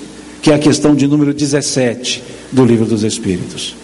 que 0.42 0.52
é 0.52 0.56
a 0.56 0.60
questão 0.60 0.96
de 0.96 1.08
número 1.08 1.34
17 1.34 2.24
do 2.52 2.66
livro 2.66 2.86
dos 2.86 3.04
Espíritos. 3.04 3.76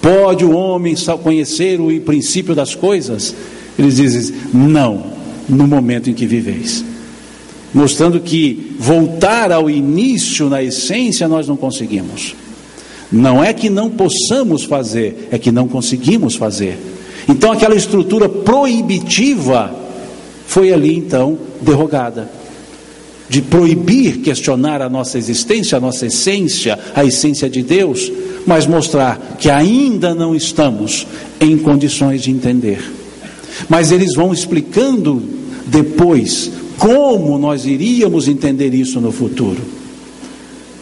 Pode 0.00 0.44
o 0.44 0.52
homem 0.52 0.94
conhecer 1.22 1.80
o 1.80 2.00
princípio 2.00 2.54
das 2.54 2.74
coisas? 2.74 3.34
Eles 3.78 3.96
dizem, 3.96 4.34
não, 4.52 5.06
no 5.48 5.66
momento 5.66 6.10
em 6.10 6.14
que 6.14 6.26
viveis. 6.26 6.84
Mostrando 7.72 8.20
que 8.20 8.76
voltar 8.78 9.50
ao 9.50 9.68
início, 9.68 10.48
na 10.48 10.62
essência, 10.62 11.26
nós 11.26 11.48
não 11.48 11.56
conseguimos. 11.56 12.34
Não 13.10 13.42
é 13.42 13.52
que 13.52 13.68
não 13.68 13.90
possamos 13.90 14.64
fazer, 14.64 15.28
é 15.30 15.38
que 15.38 15.50
não 15.50 15.68
conseguimos 15.68 16.34
fazer. 16.34 16.78
Então, 17.28 17.52
aquela 17.52 17.74
estrutura 17.74 18.28
proibitiva 18.28 19.74
foi 20.46 20.72
ali 20.72 20.96
então 20.96 21.38
derrogada. 21.60 22.30
De 23.28 23.40
proibir 23.40 24.18
questionar 24.18 24.82
a 24.82 24.88
nossa 24.88 25.16
existência, 25.16 25.78
a 25.78 25.80
nossa 25.80 26.06
essência, 26.06 26.78
a 26.94 27.04
essência 27.04 27.48
de 27.48 27.62
Deus, 27.62 28.12
mas 28.46 28.66
mostrar 28.66 29.36
que 29.38 29.48
ainda 29.48 30.14
não 30.14 30.34
estamos 30.34 31.06
em 31.40 31.56
condições 31.56 32.22
de 32.22 32.30
entender. 32.30 32.80
Mas 33.68 33.90
eles 33.90 34.14
vão 34.14 34.32
explicando 34.32 35.22
depois 35.66 36.50
como 36.76 37.38
nós 37.38 37.64
iríamos 37.64 38.28
entender 38.28 38.74
isso 38.74 39.00
no 39.00 39.12
futuro. 39.12 39.62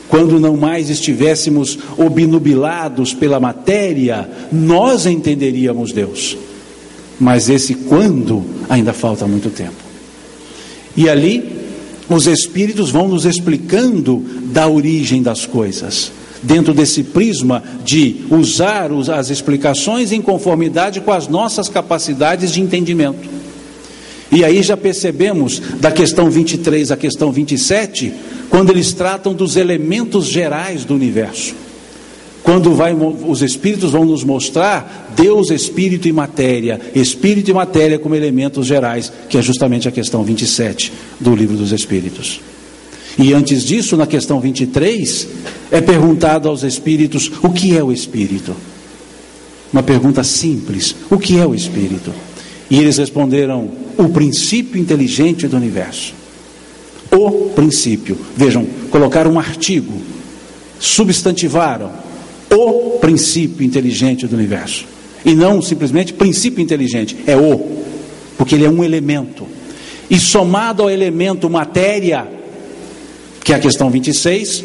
Quando 0.09 0.39
não 0.39 0.57
mais 0.57 0.91
estivéssemos 0.91 1.79
obnubilados 1.97 3.15
pela 3.15 3.41
matéria, 3.41 4.29
nós 4.51 5.07
entenderíamos 5.07 5.93
Deus. 5.93 6.37
Mas 7.19 7.49
esse 7.49 7.75
quando 7.75 8.45
ainda 8.69 8.93
falta 8.93 9.27
muito 9.27 9.49
tempo. 9.49 9.73
E 10.95 11.09
ali 11.09 11.62
os 12.13 12.27
espíritos 12.27 12.91
vão 12.91 13.09
nos 13.09 13.25
explicando 13.25 14.25
da 14.53 14.69
origem 14.69 15.23
das 15.23 15.47
coisas 15.47 16.13
dentro 16.43 16.75
desse 16.75 17.05
prisma 17.05 17.63
de 17.85 18.17
usar 18.31 18.91
as 19.17 19.31
explicações 19.31 20.11
em 20.11 20.21
conformidade 20.21 21.01
com 21.01 21.13
as 21.13 21.29
nossas 21.29 21.69
capacidades 21.69 22.53
de 22.53 22.61
entendimento. 22.61 23.31
E 24.31 24.45
aí 24.45 24.63
já 24.63 24.77
percebemos 24.77 25.61
da 25.79 25.91
questão 25.91 26.31
23 26.31 26.91
à 26.91 26.97
questão 26.97 27.31
27, 27.31 28.13
quando 28.49 28.71
eles 28.71 28.93
tratam 28.93 29.35
dos 29.35 29.57
elementos 29.57 30.27
gerais 30.27 30.85
do 30.85 30.95
universo. 30.95 31.55
Quando 32.43 32.75
vai, 32.75 32.93
os 32.93 33.41
espíritos 33.41 33.93
vão 33.93 34.05
nos 34.05 34.25
mostrar 34.25 35.13
Deus, 35.17 35.51
espírito 35.51 36.09
e 36.09 36.13
matéria, 36.13 36.81
espírito 36.95 37.51
e 37.51 37.55
matéria 37.55 37.99
como 37.99 38.17
elementos 38.17 38.67
gerais, 38.67 39.13
que 39.29 39.39
é 39.39 39.43
justamente 39.43 39.87
a 39.87 39.93
questão 39.93 40.25
27 40.25 40.93
do 41.21 41.37
livro 41.37 41.57
dos 41.57 41.71
espíritos. 41.71 42.41
E 43.17 43.33
antes 43.33 43.63
disso, 43.63 43.97
na 43.97 44.07
questão 44.07 44.41
23, 44.41 45.29
é 45.71 45.81
perguntado 45.81 46.49
aos 46.49 46.65
espíritos 46.65 47.31
o 47.43 47.51
que 47.51 47.77
é 47.77 47.85
o 47.85 47.93
espírito. 47.93 48.57
Uma 49.73 49.83
pergunta 49.83 50.25
simples: 50.25 50.97
o 51.11 51.19
que 51.19 51.39
é 51.39 51.47
o 51.47 51.55
espírito? 51.55 52.13
E 52.69 52.79
eles 52.79 52.97
responderam: 52.97 53.71
o 53.97 54.09
princípio 54.09 54.81
inteligente 54.81 55.47
do 55.47 55.57
universo. 55.57 56.15
O 57.11 57.51
princípio. 57.51 58.19
Vejam, 58.35 58.67
colocaram 58.91 59.33
um 59.33 59.39
artigo, 59.39 59.93
substantivaram 60.81 62.02
o 62.55 62.99
princípio 62.99 63.65
inteligente 63.65 64.27
do 64.27 64.37
universo. 64.37 64.87
E 65.25 65.35
não 65.35 65.63
simplesmente 65.63 66.13
princípio 66.13 66.63
inteligente, 66.63 67.17
é 67.27 67.37
o, 67.37 67.83
porque 68.37 68.55
ele 68.55 68.65
é 68.65 68.71
um 68.71 68.83
elemento. 68.83 69.47
E 70.11 70.19
somado 70.19 70.83
ao 70.83 70.91
elemento 70.91 71.49
matéria, 71.49 72.27
que 73.43 73.53
é 73.53 73.57
a 73.57 73.61
questão 73.61 73.89
26, 73.89 74.65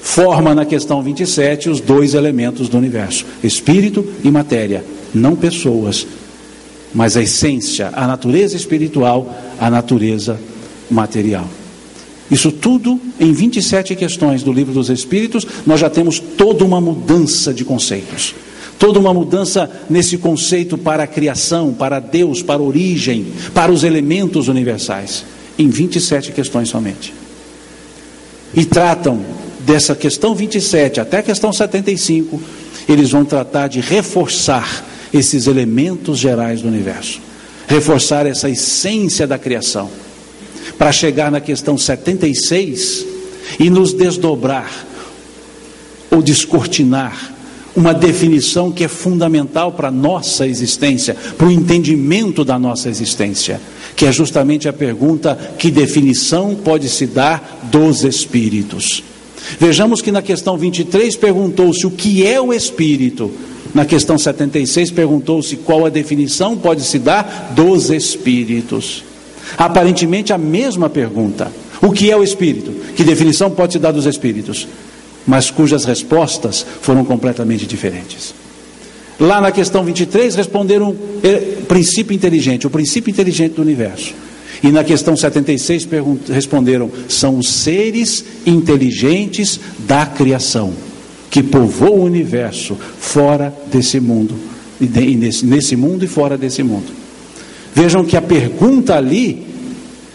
forma 0.00 0.54
na 0.54 0.64
questão 0.64 1.02
27 1.02 1.68
os 1.68 1.80
dois 1.80 2.14
elementos 2.14 2.68
do 2.68 2.78
universo: 2.78 3.26
espírito 3.42 4.06
e 4.22 4.30
matéria, 4.30 4.84
não 5.12 5.34
pessoas, 5.34 6.06
mas 6.94 7.16
a 7.16 7.22
essência, 7.22 7.90
a 7.92 8.06
natureza 8.06 8.56
espiritual, 8.56 9.34
a 9.58 9.68
natureza 9.68 10.38
material. 10.90 11.46
Isso 12.30 12.50
tudo 12.50 13.00
em 13.20 13.32
27 13.32 13.94
questões 13.94 14.42
do 14.42 14.52
livro 14.52 14.74
dos 14.74 14.90
Espíritos, 14.90 15.46
nós 15.66 15.80
já 15.80 15.88
temos 15.88 16.18
toda 16.18 16.64
uma 16.64 16.80
mudança 16.80 17.54
de 17.54 17.64
conceitos. 17.64 18.34
Toda 18.78 18.98
uma 18.98 19.14
mudança 19.14 19.70
nesse 19.88 20.18
conceito 20.18 20.76
para 20.76 21.04
a 21.04 21.06
criação, 21.06 21.72
para 21.72 21.98
Deus, 21.98 22.42
para 22.42 22.60
a 22.60 22.64
origem, 22.64 23.26
para 23.54 23.72
os 23.72 23.84
elementos 23.84 24.48
universais. 24.48 25.24
Em 25.58 25.68
27 25.70 26.32
questões 26.32 26.68
somente 26.68 27.14
e 28.56 28.64
tratam 28.64 29.20
dessa 29.60 29.94
questão 29.94 30.34
27 30.34 31.00
até 31.00 31.18
a 31.18 31.22
questão 31.22 31.52
75, 31.52 32.40
eles 32.88 33.10
vão 33.10 33.24
tratar 33.24 33.68
de 33.68 33.80
reforçar 33.80 34.84
esses 35.12 35.46
elementos 35.46 36.18
gerais 36.18 36.62
do 36.62 36.68
universo, 36.68 37.20
reforçar 37.68 38.26
essa 38.26 38.48
essência 38.48 39.26
da 39.26 39.38
criação, 39.38 39.90
para 40.78 40.92
chegar 40.92 41.30
na 41.30 41.40
questão 41.40 41.76
76 41.76 43.06
e 43.58 43.70
nos 43.70 43.92
desdobrar 43.92 44.70
ou 46.10 46.22
descortinar 46.22 47.34
uma 47.74 47.92
definição 47.92 48.72
que 48.72 48.84
é 48.84 48.88
fundamental 48.88 49.72
para 49.72 49.88
a 49.88 49.92
nossa 49.92 50.46
existência, 50.46 51.14
para 51.36 51.46
o 51.46 51.50
entendimento 51.50 52.44
da 52.44 52.58
nossa 52.58 52.88
existência 52.88 53.60
que 53.96 54.04
é 54.04 54.12
justamente 54.12 54.68
a 54.68 54.72
pergunta: 54.72 55.34
que 55.58 55.70
definição 55.70 56.54
pode 56.54 56.88
se 56.88 57.06
dar 57.06 57.66
dos 57.72 58.04
espíritos? 58.04 59.02
Vejamos 59.58 60.02
que 60.02 60.12
na 60.12 60.22
questão 60.22 60.58
23 60.58 61.16
perguntou-se 61.16 61.86
o 61.86 61.90
que 61.90 62.26
é 62.26 62.40
o 62.40 62.52
espírito. 62.52 63.30
Na 63.74 63.84
questão 63.84 64.18
76 64.18 64.90
perguntou-se 64.90 65.56
qual 65.56 65.86
a 65.86 65.88
definição 65.88 66.56
pode 66.56 66.82
se 66.82 66.98
dar 66.98 67.52
dos 67.54 67.90
espíritos. 67.90 69.02
Aparentemente 69.56 70.32
a 70.32 70.38
mesma 70.38 70.88
pergunta: 70.88 71.50
o 71.80 71.92
que 71.92 72.10
é 72.10 72.16
o 72.16 72.22
espírito? 72.22 72.72
Que 72.94 73.04
definição 73.04 73.50
pode 73.50 73.74
se 73.74 73.78
dar 73.78 73.92
dos 73.92 74.06
espíritos? 74.06 74.66
Mas 75.26 75.50
cujas 75.50 75.84
respostas 75.84 76.64
foram 76.80 77.04
completamente 77.04 77.66
diferentes. 77.66 78.34
Lá 79.18 79.40
na 79.40 79.50
questão 79.50 79.82
23 79.82 80.34
responderam 80.34 80.94
é, 81.22 81.36
princípio 81.66 82.14
inteligente, 82.14 82.66
o 82.66 82.70
princípio 82.70 83.10
inteligente 83.10 83.54
do 83.54 83.62
universo. 83.62 84.14
E 84.62 84.70
na 84.70 84.84
questão 84.84 85.16
76 85.16 85.88
responderam: 86.28 86.90
são 87.08 87.38
os 87.38 87.48
seres 87.48 88.24
inteligentes 88.44 89.60
da 89.80 90.06
criação, 90.06 90.72
que 91.30 91.42
povoam 91.42 92.00
o 92.00 92.04
universo 92.04 92.76
fora 92.98 93.54
desse 93.70 94.00
mundo, 94.00 94.34
e 94.80 94.86
nesse 95.44 95.76
mundo 95.76 96.04
e 96.04 96.08
fora 96.08 96.36
desse 96.36 96.62
mundo. 96.62 97.05
Vejam 97.76 98.06
que 98.06 98.16
a 98.16 98.22
pergunta 98.22 98.96
ali, 98.96 99.46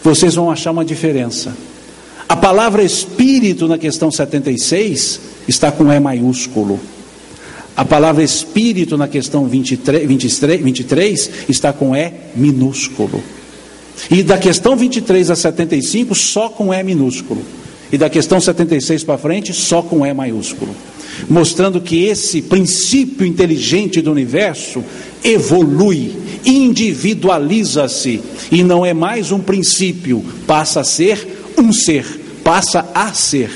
vocês 0.02 0.34
vão 0.34 0.50
achar 0.50 0.72
uma 0.72 0.84
diferença. 0.84 1.56
A 2.28 2.34
palavra 2.34 2.82
espírito 2.82 3.68
na 3.68 3.78
questão 3.78 4.10
76 4.10 5.20
está 5.46 5.70
com 5.70 5.92
E 5.92 6.00
maiúsculo. 6.00 6.80
A 7.76 7.84
palavra 7.84 8.24
espírito 8.24 8.98
na 8.98 9.06
questão 9.06 9.46
23, 9.46 10.08
23, 10.08 10.60
23 10.60 11.30
está 11.48 11.72
com 11.72 11.94
E 11.94 12.12
minúsculo. 12.34 13.22
E 14.10 14.24
da 14.24 14.38
questão 14.38 14.74
23 14.74 15.30
a 15.30 15.36
75, 15.36 16.16
só 16.16 16.48
com 16.48 16.74
E 16.74 16.82
minúsculo. 16.82 17.42
E 17.92 17.96
da 17.96 18.10
questão 18.10 18.40
76 18.40 19.04
para 19.04 19.16
frente, 19.16 19.52
só 19.52 19.82
com 19.82 20.04
E 20.04 20.12
maiúsculo. 20.12 20.74
Mostrando 21.28 21.80
que 21.80 22.04
esse 22.04 22.42
princípio 22.42 23.26
inteligente 23.26 24.00
do 24.00 24.10
universo 24.10 24.82
evolui, 25.22 26.12
individualiza-se 26.44 28.20
e 28.50 28.62
não 28.62 28.84
é 28.84 28.92
mais 28.92 29.30
um 29.30 29.38
princípio, 29.38 30.24
passa 30.46 30.80
a 30.80 30.84
ser 30.84 31.52
um 31.56 31.72
ser, 31.72 32.04
passa 32.42 32.88
a 32.94 33.12
ser 33.12 33.50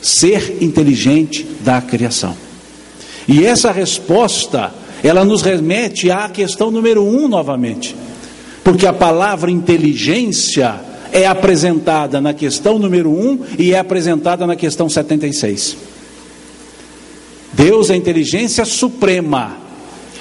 ser 0.00 0.58
inteligente 0.60 1.44
da 1.64 1.80
criação. 1.80 2.36
E 3.26 3.44
essa 3.44 3.72
resposta, 3.72 4.72
ela 5.02 5.24
nos 5.24 5.42
remete 5.42 6.10
à 6.10 6.28
questão 6.28 6.70
número 6.70 7.04
um 7.04 7.26
novamente. 7.26 7.96
Porque 8.62 8.86
a 8.86 8.92
palavra 8.92 9.50
inteligência 9.50 10.80
é 11.12 11.26
apresentada 11.26 12.20
na 12.20 12.34
questão 12.34 12.78
número 12.78 13.10
1 13.10 13.40
e 13.58 13.72
é 13.72 13.78
apresentada 13.78 14.46
na 14.46 14.54
questão 14.54 14.88
76. 14.88 15.76
Deus 17.66 17.90
é 17.90 17.94
a 17.94 17.96
inteligência 17.96 18.64
suprema. 18.64 19.56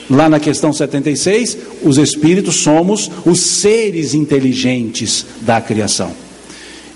Lá 0.10 0.28
na 0.28 0.40
questão 0.40 0.74
76, 0.74 1.56
os 1.84 2.00
espíritos 2.00 2.56
somos 2.56 3.12
os 3.24 3.40
seres 3.40 4.16
inteligentes 4.16 5.24
da 5.42 5.62
criação. 5.62 6.12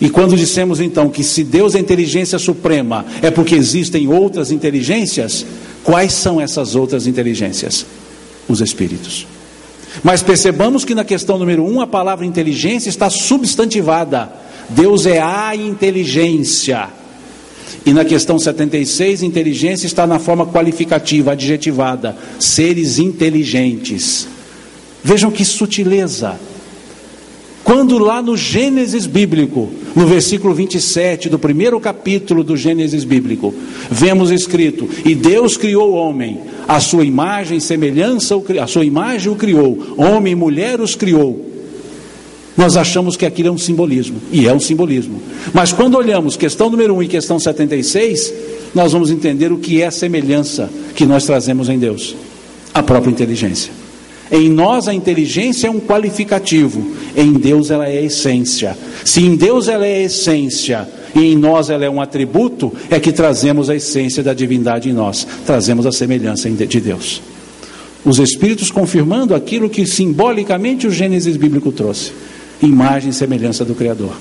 E 0.01 0.09
quando 0.09 0.35
dissemos 0.35 0.79
então 0.79 1.07
que 1.07 1.23
se 1.23 1.43
Deus 1.43 1.75
é 1.75 1.79
inteligência 1.79 2.39
suprema, 2.39 3.05
é 3.21 3.29
porque 3.29 3.53
existem 3.53 4.07
outras 4.07 4.51
inteligências, 4.51 5.45
quais 5.83 6.13
são 6.13 6.41
essas 6.41 6.73
outras 6.73 7.05
inteligências? 7.05 7.85
Os 8.47 8.59
espíritos. 8.59 9.27
Mas 10.03 10.23
percebamos 10.23 10.83
que 10.83 10.95
na 10.95 11.03
questão 11.03 11.37
número 11.37 11.63
1 11.63 11.75
um, 11.75 11.79
a 11.81 11.85
palavra 11.85 12.25
inteligência 12.25 12.89
está 12.89 13.07
substantivada. 13.07 14.31
Deus 14.67 15.05
é 15.05 15.21
a 15.21 15.55
inteligência. 15.55 16.89
E 17.85 17.93
na 17.93 18.05
questão 18.05 18.37
76, 18.37 19.23
inteligência 19.23 19.87
está 19.87 20.05
na 20.05 20.19
forma 20.19 20.45
qualificativa, 20.45 21.31
adjetivada, 21.31 22.15
seres 22.39 22.99
inteligentes. 22.99 24.27
Vejam 25.03 25.31
que 25.31 25.45
sutileza. 25.45 26.39
Quando 27.63 27.97
lá 27.97 28.21
no 28.21 28.35
Gênesis 28.35 29.05
bíblico, 29.05 29.69
no 29.95 30.07
versículo 30.07 30.53
27 30.53 31.29
do 31.29 31.37
primeiro 31.37 31.79
capítulo 31.79 32.43
do 32.43 32.57
Gênesis 32.57 33.03
bíblico, 33.03 33.53
vemos 33.91 34.31
escrito: 34.31 34.89
E 35.05 35.13
Deus 35.13 35.55
criou 35.55 35.91
o 35.91 35.95
homem, 35.95 36.39
a 36.67 36.79
sua 36.79 37.05
imagem 37.05 37.57
e 37.57 37.61
semelhança, 37.61 38.35
a 38.61 38.67
sua 38.67 38.85
imagem 38.85 39.31
o 39.31 39.35
criou, 39.35 39.95
homem 39.97 40.33
e 40.33 40.35
mulher 40.35 40.81
os 40.81 40.95
criou. 40.95 41.45
Nós 42.59 42.75
achamos 42.75 43.15
que 43.15 43.25
aquilo 43.25 43.47
é 43.47 43.51
um 43.53 43.57
simbolismo, 43.57 44.17
e 44.33 44.45
é 44.45 44.53
um 44.53 44.59
simbolismo. 44.59 45.21
Mas 45.53 45.71
quando 45.71 45.95
olhamos 45.95 46.35
questão 46.35 46.69
número 46.69 46.93
1 46.93 47.03
e 47.03 47.07
questão 47.07 47.39
76, 47.39 48.33
nós 48.75 48.91
vamos 48.91 49.09
entender 49.09 49.49
o 49.49 49.57
que 49.57 49.81
é 49.81 49.85
a 49.87 49.91
semelhança 49.91 50.69
que 50.93 51.05
nós 51.05 51.25
trazemos 51.25 51.69
em 51.69 51.79
Deus 51.79 52.17
a 52.73 52.83
própria 52.83 53.11
inteligência. 53.11 53.71
Em 54.29 54.49
nós 54.49 54.89
a 54.89 54.93
inteligência 54.93 55.67
é 55.67 55.71
um 55.71 55.79
qualificativo, 55.79 56.85
em 57.15 57.31
Deus 57.31 57.71
ela 57.71 57.87
é 57.87 58.03
essência. 58.03 58.77
Se 59.05 59.21
em 59.21 59.37
Deus 59.37 59.69
ela 59.69 59.87
é 59.87 60.03
essência 60.03 60.85
e 61.15 61.31
em 61.31 61.37
nós 61.37 61.69
ela 61.69 61.85
é 61.85 61.89
um 61.89 62.01
atributo, 62.01 62.73
é 62.89 62.99
que 62.99 63.13
trazemos 63.13 63.69
a 63.69 63.75
essência 63.77 64.21
da 64.21 64.33
divindade 64.33 64.89
em 64.89 64.93
nós, 64.93 65.25
trazemos 65.45 65.85
a 65.85 65.93
semelhança 65.93 66.49
de 66.49 66.81
Deus. 66.81 67.21
Os 68.03 68.19
Espíritos 68.19 68.69
confirmando 68.69 69.33
aquilo 69.33 69.69
que 69.69 69.87
simbolicamente 69.87 70.87
o 70.87 70.91
Gênesis 70.91 71.37
bíblico 71.37 71.71
trouxe 71.71 72.11
imagem 72.61 73.09
e 73.09 73.13
semelhança 73.13 73.63
do 73.63 73.75
Criador, 73.75 74.13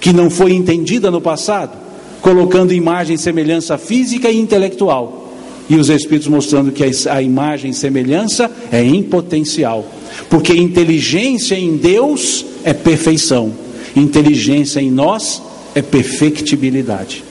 que 0.00 0.12
não 0.12 0.30
foi 0.30 0.52
entendida 0.52 1.10
no 1.10 1.20
passado, 1.20 1.76
colocando 2.20 2.72
imagem 2.72 3.16
e 3.16 3.18
semelhança 3.18 3.76
física 3.76 4.30
e 4.30 4.38
intelectual, 4.38 5.32
e 5.68 5.76
os 5.76 5.88
Espíritos 5.88 6.28
mostrando 6.28 6.72
que 6.72 6.84
a 7.08 7.22
imagem 7.22 7.70
e 7.70 7.74
semelhança 7.74 8.50
é 8.70 8.82
em 8.82 9.02
potencial, 9.02 9.86
porque 10.28 10.52
inteligência 10.52 11.54
em 11.54 11.76
Deus 11.76 12.44
é 12.64 12.72
perfeição, 12.72 13.52
inteligência 13.96 14.80
em 14.80 14.90
nós 14.90 15.42
é 15.74 15.82
perfectibilidade. 15.82 17.24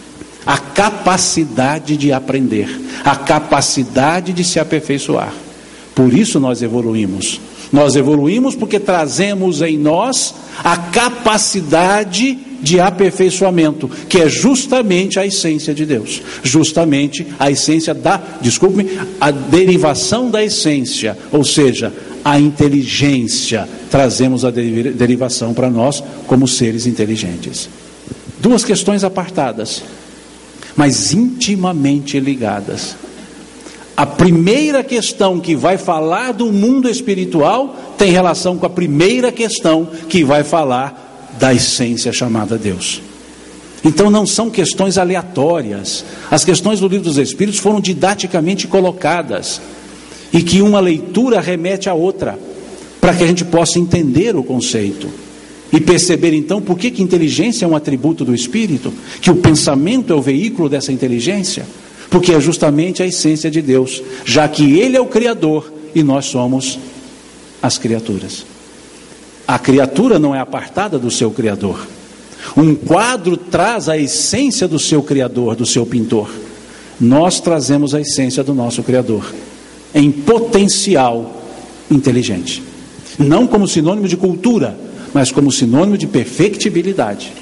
A 0.46 0.58
capacidade 0.58 1.96
de 1.96 2.12
aprender, 2.12 2.68
a 3.06 3.16
capacidade 3.16 4.34
de 4.34 4.44
se 4.44 4.60
aperfeiçoar. 4.60 5.34
Por 5.96 6.14
isso 6.14 6.40
nós 6.40 6.62
evoluímos. 6.62 7.40
Nós 7.74 7.96
evoluímos 7.96 8.56
porque 8.56 8.80
trazemos 8.80 9.64
em 9.64 9.80
nós 9.80 10.36
a 10.64 10.78
capacidade 10.78 12.38
de 12.62 12.80
aperfeiçoamento, 12.80 13.90
que 14.08 14.20
é 14.20 14.30
justamente 14.30 15.20
a 15.20 15.26
essência 15.26 15.74
de 15.74 15.86
Deus, 15.86 16.22
justamente 16.44 17.28
a 17.40 17.50
essência 17.50 17.94
da, 17.94 18.22
desculpe-me, 18.40 18.98
a 19.20 19.32
derivação 19.32 20.30
da 20.30 20.42
essência, 20.42 21.18
ou 21.32 21.44
seja, 21.44 21.92
a 22.24 22.40
inteligência, 22.40 23.68
trazemos 23.92 24.46
a 24.46 24.52
derivação 24.52 25.54
para 25.54 25.70
nós 25.70 26.02
como 26.26 26.48
seres 26.48 26.86
inteligentes. 26.86 27.68
Duas 28.40 28.64
questões 28.64 29.04
apartadas, 29.04 29.84
mas 30.76 31.12
intimamente 31.12 32.20
ligadas. 32.20 32.96
A 33.96 34.08
primeira 34.08 34.84
questão 34.84 35.40
que 35.40 35.56
vai 35.56 35.78
falar 35.78 36.32
do 36.32 36.52
mundo 36.52 36.90
espiritual 36.90 37.76
tem 37.98 38.12
relação 38.12 38.58
com 38.58 38.66
a 38.66 38.70
primeira 38.70 39.32
questão 39.32 39.88
que 40.10 40.24
vai 40.24 40.44
falar 40.44 41.32
da 41.40 41.54
essência 41.54 42.12
chamada 42.12 42.58
Deus. 42.58 43.02
Então 43.86 44.10
não 44.10 44.26
são 44.26 44.50
questões 44.50 44.98
aleatórias. 44.98 46.04
As 46.32 46.44
questões 46.44 46.80
do 46.80 46.88
livro 46.88 47.06
dos 47.06 47.18
Espíritos 47.18 47.60
foram 47.60 47.80
didaticamente 47.80 48.68
colocadas 48.68 49.62
e 50.32 50.42
que 50.42 50.62
uma 50.62 50.80
leitura 50.80 51.40
remete 51.40 51.88
à 51.88 51.94
outra, 51.94 52.40
para 53.00 53.14
que 53.14 53.24
a 53.24 53.28
gente 53.28 53.46
possa 53.46 53.78
entender 53.78 54.36
o 54.36 54.44
conceito 54.44 55.08
e 55.72 55.80
perceber 55.80 56.34
então 56.34 56.60
por 56.60 56.80
que, 56.80 56.90
que 56.90 57.04
inteligência 57.04 57.66
é 57.66 57.68
um 57.68 57.76
atributo 57.76 58.26
do 58.26 58.34
espírito, 58.34 58.92
que 59.22 59.30
o 59.30 59.36
pensamento 59.36 60.12
é 60.12 60.16
o 60.16 60.22
veículo 60.22 60.68
dessa 60.68 60.92
inteligência 60.92 61.66
porque 62.14 62.32
é 62.32 62.40
justamente 62.40 63.02
a 63.02 63.08
essência 63.08 63.50
de 63.50 63.60
Deus, 63.60 64.04
já 64.24 64.48
que 64.48 64.80
Ele 64.80 64.96
é 64.96 65.02
o 65.02 65.08
Criador 65.08 65.74
e 65.96 66.04
nós 66.04 66.26
somos 66.26 66.78
as 67.60 67.80
criaturas. 67.80 68.46
A 69.48 69.58
criatura 69.58 70.20
não 70.20 70.36
é 70.36 70.40
apartada 70.40 71.00
do 71.00 71.10
seu 71.10 71.32
Criador. 71.32 71.88
Um 72.56 72.76
quadro 72.76 73.36
traz 73.36 73.90
a 73.90 73.98
essência 73.98 74.68
do 74.68 74.78
seu 74.78 75.02
Criador, 75.02 75.56
do 75.56 75.66
seu 75.66 75.88
pintor. 75.88 76.30
Nós 77.02 77.40
trazemos 77.40 77.96
a 77.96 78.02
essência 78.02 78.44
do 78.44 78.54
nosso 78.54 78.84
Criador, 78.84 79.34
em 79.96 80.12
potencial 80.12 81.42
inteligente. 81.90 82.62
Não 83.18 83.48
como 83.48 83.68
sinônimo 83.68 84.08
de 84.08 84.18
cultura, 84.18 84.78
mas 85.16 85.32
como 85.32 85.52
sinônimo 85.52 85.98
de 85.98 86.06
perfectibilidade. 86.06 87.34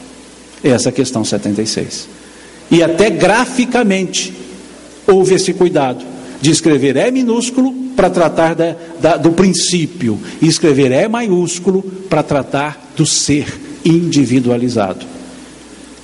Essa 0.63 0.87
é 0.87 0.91
a 0.91 0.93
questão 0.93 1.25
76. 1.25 2.07
E 2.71 2.81
até 2.81 3.09
graficamente, 3.09 4.40
houve 5.11 5.35
esse 5.35 5.53
cuidado 5.53 6.03
de 6.41 6.49
escrever 6.49 6.95
E 6.95 7.11
minúsculo 7.11 7.73
para 7.95 8.09
tratar 8.09 8.55
da, 8.55 8.75
da, 8.99 9.17
do 9.17 9.31
princípio 9.31 10.19
e 10.41 10.47
escrever 10.47 10.91
E 10.91 11.07
maiúsculo 11.07 11.83
para 12.09 12.23
tratar 12.23 12.91
do 12.95 13.05
ser 13.05 13.45
individualizado. 13.85 15.05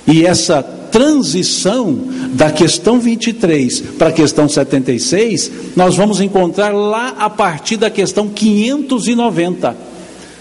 E 0.06 0.24
essa 0.24 0.62
transição 0.62 1.98
da 2.32 2.50
questão 2.50 2.98
23 2.98 3.80
para 3.98 4.08
a 4.08 4.12
questão 4.12 4.48
76, 4.48 5.50
nós 5.76 5.96
vamos 5.96 6.20
encontrar 6.20 6.74
lá 6.74 7.14
a 7.18 7.28
partir 7.28 7.76
da 7.76 7.90
questão 7.90 8.28
590, 8.28 9.76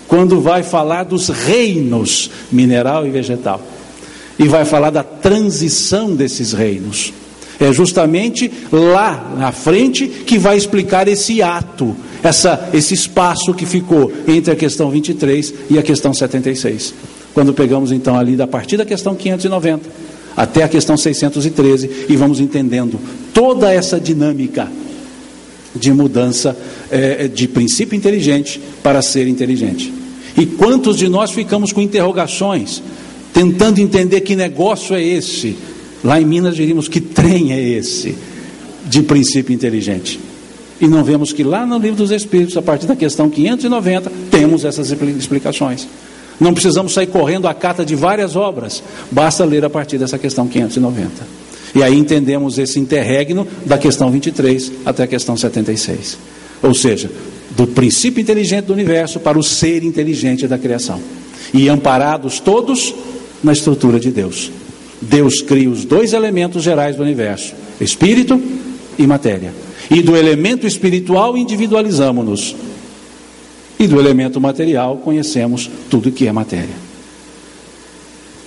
quando 0.08 0.40
vai 0.40 0.64
falar 0.64 1.04
dos 1.04 1.28
reinos 1.28 2.32
mineral 2.50 3.06
e 3.06 3.10
vegetal. 3.10 3.62
E 4.40 4.48
vai 4.48 4.64
falar 4.64 4.92
da 4.92 5.04
transição 5.04 6.16
desses 6.16 6.54
reinos. 6.54 7.12
É 7.60 7.74
justamente 7.74 8.52
lá 8.72 9.36
na 9.38 9.52
frente 9.52 10.08
que 10.08 10.38
vai 10.38 10.58
explicar 10.58 11.08
esse 11.08 11.42
ato, 11.42 11.96
essa, 12.22 12.70
esse 12.74 12.94
espaço 12.94 13.54
que 13.54 13.66
ficou 13.66 14.12
entre 14.28 14.54
a 14.54 14.56
questão 14.56 14.90
23 14.90 15.54
e 15.70 15.78
a 15.80 15.84
questão 15.84 16.14
76. 16.14 16.94
Quando 17.34 17.54
pegamos 17.54 17.92
então 17.92 18.18
ali 18.18 18.36
da 18.36 18.48
partir 18.48 18.78
da 18.78 18.86
questão 18.86 19.16
590 19.16 19.90
até 20.36 20.62
a 20.62 20.68
questão 20.68 20.96
613 20.96 22.06
e 22.08 22.16
vamos 22.16 22.40
entendendo 22.40 23.00
toda 23.34 23.74
essa 23.74 24.00
dinâmica 24.00 24.72
de 25.76 25.92
mudança 25.92 26.56
é, 26.92 27.28
de 27.28 27.48
princípio 27.48 27.96
inteligente 27.96 28.62
para 28.84 29.02
ser 29.02 29.28
inteligente. 29.28 29.92
E 30.38 30.46
quantos 30.46 30.98
de 30.98 31.08
nós 31.08 31.32
ficamos 31.32 31.74
com 31.74 31.82
interrogações, 31.82 32.84
tentando 33.34 33.80
entender 33.80 34.22
que 34.22 34.36
negócio 34.36 34.96
é 34.96 35.04
esse? 35.04 35.58
Lá 36.04 36.22
em 36.22 36.26
Minas 36.26 36.56
diríamos 36.56 36.88
que 36.88 37.02
trem 37.02 37.54
é 37.54 37.62
esse 37.62 38.16
de 38.86 39.02
princípio 39.02 39.54
inteligente. 39.54 40.20
E 40.80 40.88
não 40.88 41.04
vemos 41.04 41.34
que 41.34 41.44
lá 41.44 41.66
no 41.66 41.78
livro 41.78 41.98
dos 41.98 42.12
Espíritos, 42.12 42.56
a 42.56 42.62
partir 42.62 42.86
da 42.86 42.96
questão 42.96 43.30
590, 43.30 44.12
temos 44.30 44.64
essas 44.64 44.92
explicações. 44.92 45.88
Não 46.40 46.54
precisamos 46.54 46.94
sair 46.94 47.08
correndo 47.08 47.48
a 47.48 47.54
cata 47.54 47.84
de 47.84 47.96
várias 47.96 48.36
obras, 48.36 48.84
basta 49.10 49.44
ler 49.44 49.66
a 49.66 49.70
partir 49.70 49.98
dessa 49.98 50.20
questão 50.20 50.48
590. 50.48 51.12
E 51.74 51.82
aí 51.84 51.98
entendemos 51.98 52.60
esse 52.60 52.80
interregno 52.80 53.48
da 53.66 53.78
questão 53.78 54.12
23 54.12 54.72
até 54.86 55.04
a 55.04 55.08
questão 55.08 55.36
76. 55.36 56.18
Ou 56.62 56.74
seja, 56.74 57.10
do 57.52 57.66
princípio 57.68 58.22
inteligente 58.22 58.66
do 58.66 58.74
universo 58.74 59.20
para 59.20 59.38
o 59.38 59.44
ser 59.44 59.84
inteligente 59.84 60.48
da 60.48 60.58
criação. 60.58 61.02
E 61.54 61.68
amparados 61.70 62.40
todos 62.40 62.94
na 63.44 63.52
estrutura 63.52 64.00
de 64.00 64.12
Deus. 64.12 64.52
Deus 65.02 65.42
cria 65.42 65.70
os 65.70 65.86
dois 65.86 66.14
elementos 66.14 66.64
gerais 66.64 66.96
do 66.96 67.04
universo: 67.04 67.54
espírito 67.80 68.42
e 68.98 69.06
matéria. 69.06 69.54
E 69.90 70.02
do 70.02 70.16
elemento 70.16 70.68
espiritual 70.68 71.38
individualizamos-nos. 71.38 72.56
E 73.80 73.88
do 73.88 74.00
elemento 74.00 74.42
material 74.42 74.98
conhecemos 74.98 75.70
tudo 75.90 76.12
que 76.12 76.28
é 76.28 76.32
matéria. 76.32 76.88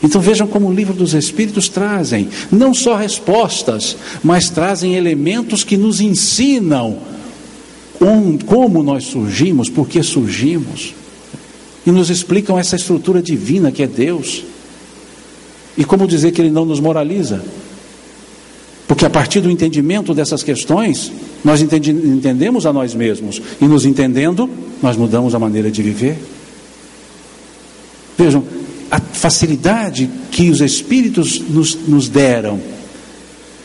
Então 0.03 0.20
vejam 0.20 0.46
como 0.46 0.68
o 0.68 0.72
livro 0.72 0.94
dos 0.94 1.14
Espíritos 1.14 1.68
trazem 1.68 2.28
não 2.51 2.72
só 2.72 2.96
respostas, 2.96 3.96
mas 4.24 4.48
trazem 4.48 4.94
elementos 4.94 5.62
que 5.62 5.76
nos 5.76 6.01
ensinam 6.01 6.98
como 8.46 8.82
nós 8.82 9.05
surgimos, 9.05 9.68
por 9.68 9.86
que 9.86 10.03
surgimos, 10.03 10.94
e 11.86 11.90
nos 11.90 12.09
explicam 12.09 12.59
essa 12.59 12.76
estrutura 12.76 13.20
divina 13.20 13.70
que 13.70 13.82
é 13.82 13.86
Deus. 13.86 14.42
E 15.77 15.85
como 15.85 16.07
dizer 16.07 16.33
que 16.33 16.41
Ele 16.41 16.51
não 16.51 16.64
nos 16.64 16.81
moraliza? 16.81 17.43
Porque 18.87 19.07
a 19.07 19.11
partir 19.11 19.41
do 19.41 19.51
entendimento 19.51 20.12
dessas 20.12 20.43
questões, 20.43 21.12
nós 21.45 21.62
entendemos 21.62 22.66
a 22.66 22.73
nós 22.73 22.95
mesmos, 22.95 23.41
e 23.61 23.64
nos 23.64 23.85
entendendo, 23.85 24.51
nós 24.83 24.97
mudamos 24.97 25.35
a 25.35 25.39
maneira 25.39 25.71
de 25.71 25.83
viver. 25.83 26.18
Vejam, 28.18 28.43
a 28.91 29.01
facilidade 29.01 30.11
que 30.33 30.51
os 30.51 30.61
Espíritos 30.61 31.39
nos, 31.39 31.75
nos 31.87 32.09
deram 32.09 32.61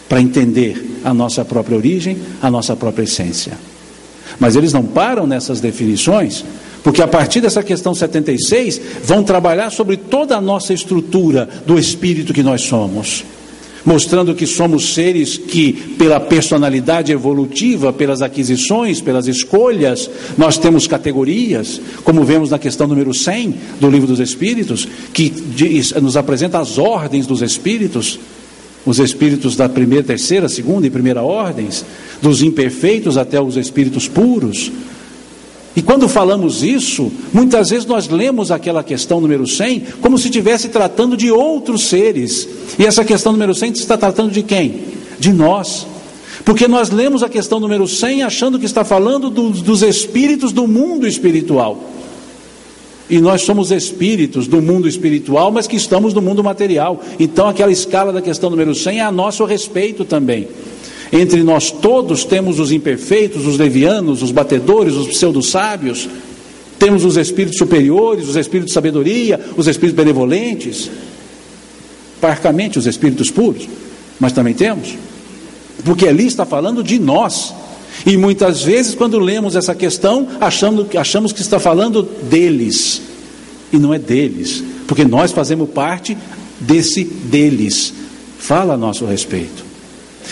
para 0.07 0.21
entender 0.21 0.99
a 1.03 1.13
nossa 1.13 1.43
própria 1.43 1.75
origem, 1.75 2.17
a 2.41 2.51
nossa 2.51 2.75
própria 2.75 3.03
essência. 3.03 3.57
Mas 4.39 4.55
eles 4.55 4.71
não 4.71 4.83
param 4.83 5.25
nessas 5.25 5.59
definições, 5.59 6.45
porque 6.85 7.01
a 7.01 7.07
partir 7.07 7.41
dessa 7.41 7.63
questão 7.63 7.95
76 7.95 8.79
vão 9.03 9.23
trabalhar 9.23 9.71
sobre 9.71 9.97
toda 9.97 10.37
a 10.37 10.41
nossa 10.41 10.71
estrutura 10.71 11.49
do 11.65 11.79
espírito 11.79 12.31
que 12.31 12.43
nós 12.43 12.61
somos 12.61 13.25
mostrando 13.85 14.33
que 14.33 14.47
somos 14.47 14.95
seres 14.95 15.37
que, 15.37 15.71
pela 15.97 16.19
personalidade 16.19 17.11
evolutiva, 17.11 17.93
pelas 17.93 18.23
aquisições, 18.23 18.99
pelas 18.99 19.27
escolhas, 19.27 20.09
nós 20.35 20.57
temos 20.57 20.87
categorias, 20.87 21.79
como 22.03 22.23
vemos 22.23 22.49
na 22.49 22.57
questão 22.57 22.87
número 22.87 23.13
100 23.13 23.55
do 23.79 23.87
Livro 23.87 24.07
dos 24.07 24.19
Espíritos, 24.19 24.87
que 25.13 25.29
diz, 25.29 25.91
nos 25.93 26.17
apresenta 26.17 26.57
as 26.57 26.79
ordens 26.79 27.27
dos 27.27 27.43
espíritos, 27.43 28.19
os 28.83 28.97
espíritos 28.97 29.55
da 29.55 29.69
primeira, 29.69 30.03
terceira, 30.03 30.49
segunda 30.49 30.87
e 30.87 30.89
primeira 30.89 31.21
ordens, 31.21 31.85
dos 32.23 32.41
imperfeitos 32.41 33.17
até 33.17 33.39
os 33.39 33.55
espíritos 33.55 34.07
puros. 34.07 34.71
E 35.75 35.81
quando 35.81 36.07
falamos 36.07 36.63
isso, 36.63 37.11
muitas 37.33 37.69
vezes 37.69 37.85
nós 37.85 38.07
lemos 38.07 38.49
aquela 38.49 38.81
questão 38.81 39.19
número 39.19 39.45
100 39.45 39.83
como 40.01 40.17
se 40.17 40.25
estivesse 40.25 40.69
tratando 40.69 41.17
de 41.17 41.29
outros 41.29 41.83
seres. 41.83 42.47
E 42.79 42.85
essa 42.85 43.03
questão 43.03 43.33
número 43.33 43.53
100 43.53 43.73
está 43.73 43.97
tratando 43.97 44.31
de 44.31 44.41
quem? 44.41 44.83
De 45.19 45.33
nós. 45.33 45.85
Porque 46.45 46.67
nós 46.67 46.89
lemos 46.89 47.23
a 47.23 47.29
questão 47.29 47.59
número 47.59 47.87
100 47.87 48.23
achando 48.23 48.57
que 48.57 48.65
está 48.65 48.85
falando 48.85 49.29
do, 49.29 49.49
dos 49.49 49.81
espíritos 49.81 50.53
do 50.53 50.65
mundo 50.65 51.05
espiritual. 51.05 51.83
E 53.09 53.19
nós 53.19 53.41
somos 53.41 53.69
espíritos 53.69 54.47
do 54.47 54.61
mundo 54.61 54.87
espiritual, 54.87 55.51
mas 55.51 55.67
que 55.67 55.75
estamos 55.75 56.13
no 56.13 56.21
mundo 56.21 56.43
material. 56.43 57.01
Então 57.19 57.49
aquela 57.49 57.71
escala 57.71 58.13
da 58.13 58.21
questão 58.21 58.49
número 58.49 58.73
100 58.73 58.99
é 58.99 59.01
a 59.01 59.11
nosso 59.11 59.43
respeito 59.43 60.05
também. 60.05 60.47
Entre 61.11 61.43
nós 61.43 61.71
todos 61.71 62.23
temos 62.23 62.59
os 62.59 62.71
imperfeitos, 62.71 63.45
os 63.45 63.57
levianos, 63.57 64.21
os 64.21 64.31
batedores, 64.31 64.95
os 64.95 65.07
pseudo-sábios, 65.07 66.09
temos 66.79 67.05
os 67.05 67.17
espíritos 67.17 67.57
superiores, 67.57 68.27
os 68.27 68.35
espíritos 68.35 68.71
de 68.71 68.73
sabedoria, 68.73 69.39
os 69.55 69.67
espíritos 69.67 69.95
benevolentes, 69.95 70.89
parcamente 72.19 72.77
os 72.77 72.85
espíritos 72.85 73.31
puros, 73.31 73.67
mas 74.19 74.33
também 74.33 74.53
temos, 74.53 74.95
porque 75.83 76.07
ali 76.07 76.25
está 76.25 76.45
falando 76.45 76.83
de 76.83 76.99
nós. 76.99 77.53
E 78.05 78.17
muitas 78.17 78.61
vezes, 78.61 78.93
quando 78.93 79.17
lemos 79.17 79.55
essa 79.55 79.73
questão, 79.73 80.27
achamos, 80.41 80.87
achamos 80.95 81.31
que 81.31 81.41
está 81.41 81.59
falando 81.59 82.03
deles, 82.03 83.01
e 83.71 83.77
não 83.77 83.93
é 83.93 83.99
deles, 83.99 84.63
porque 84.87 85.05
nós 85.05 85.31
fazemos 85.31 85.69
parte 85.69 86.17
desse 86.59 87.03
deles. 87.03 87.93
Fala 88.37 88.73
a 88.73 88.77
nosso 88.77 89.05
respeito. 89.05 89.64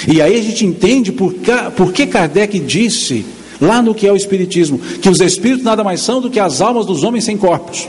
E 0.08 0.22
aí 0.22 0.40
a 0.40 0.44
gente 0.44 0.66
entende 0.66 1.12
por, 1.12 1.34
por 1.76 1.94
que 1.94 2.08
Kardec 2.08 2.60
disse, 2.60 3.26
lá 3.60 3.82
no 3.82 3.96
que 3.96 4.08
é 4.08 4.12
o 4.12 4.16
Espiritismo, 4.16 4.80
que 4.80 5.10
os 5.10 5.20
espíritos 5.20 5.64
nada 5.64 5.84
mais 5.84 6.02
são 6.02 6.22
do 6.22 6.30
que 6.30 6.40
as 6.40 6.62
almas 6.62 6.86
dos 6.86 7.04
homens 7.04 7.24
sem 7.24 7.38
corpos. 7.38 7.88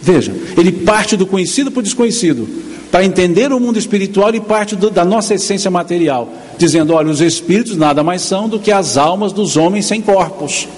Veja, 0.00 0.34
ele 0.56 0.70
parte 0.70 1.16
do 1.16 1.26
conhecido 1.26 1.70
para 1.70 1.80
o 1.80 1.82
desconhecido. 1.82 2.48
Para 2.90 3.04
entender 3.04 3.52
o 3.52 3.58
mundo 3.58 3.78
espiritual, 3.78 4.28
ele 4.28 4.40
parte 4.40 4.76
do, 4.76 4.88
da 4.88 5.04
nossa 5.04 5.34
essência 5.34 5.70
material, 5.70 6.32
dizendo: 6.56 6.94
olha, 6.94 7.10
os 7.10 7.20
espíritos 7.20 7.76
nada 7.76 8.02
mais 8.02 8.22
são 8.22 8.48
do 8.48 8.60
que 8.60 8.70
as 8.70 8.96
almas 8.96 9.32
dos 9.32 9.56
homens 9.56 9.86
sem 9.86 10.00
corpos. 10.00 10.68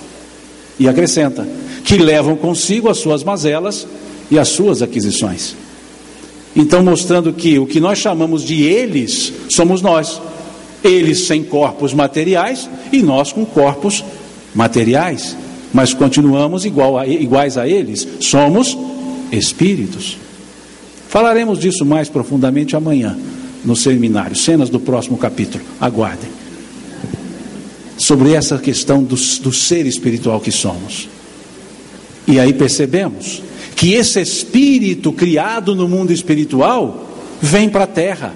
E 0.79 0.89
acrescenta: 0.89 1.47
que 1.85 1.99
levam 1.99 2.37
consigo 2.37 2.89
as 2.89 2.99
suas 2.99 3.23
mazelas 3.23 3.87
e 4.31 4.39
as 4.39 4.49
suas 4.49 4.81
aquisições. 4.81 5.55
Então, 6.57 6.83
mostrando 6.83 7.33
que 7.33 7.59
o 7.59 7.67
que 7.67 7.81
nós 7.81 7.99
chamamos 7.99 8.43
de 8.43 8.63
eles 8.63 9.33
somos 9.49 9.83
nós. 9.83 10.21
Eles 10.83 11.27
sem 11.27 11.43
corpos 11.43 11.93
materiais 11.93 12.69
e 12.93 13.03
nós 13.03 13.33
com 13.33 13.45
corpos 13.45 14.05
materiais. 14.55 15.37
Mas 15.73 15.93
continuamos 15.93 16.65
igual 16.65 16.97
a, 16.99 17.07
iguais 17.07 17.59
a 17.59 17.69
eles. 17.69 18.07
Somos 18.21 18.77
espíritos. 19.31 20.17
Falaremos 21.09 21.59
disso 21.59 21.85
mais 21.85 22.09
profundamente 22.09 22.77
amanhã 22.77 23.17
no 23.65 23.75
seminário. 23.75 24.37
Cenas 24.37 24.71
do 24.71 24.79
próximo 24.79 25.19
capítulo. 25.19 25.65
Aguardem. 25.81 26.31
Sobre 27.97 28.33
essa 28.33 28.59
questão 28.59 29.03
do, 29.03 29.17
do 29.17 29.53
ser 29.53 29.87
espiritual 29.87 30.41
que 30.41 30.53
somos. 30.53 31.09
E 32.27 32.39
aí 32.39 32.53
percebemos 32.53 33.43
que 33.79 33.95
esse 33.95 34.21
espírito 34.21 35.13
criado 35.13 35.73
no 35.73 35.87
mundo 35.87 36.13
espiritual 36.13 37.07
vem 37.41 37.69
para 37.69 37.85
a 37.85 37.87
terra. 37.87 38.35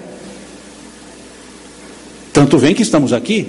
Tanto 2.31 2.57
vem 2.57 2.73
que 2.73 2.81
estamos 2.81 3.11
aqui. 3.11 3.47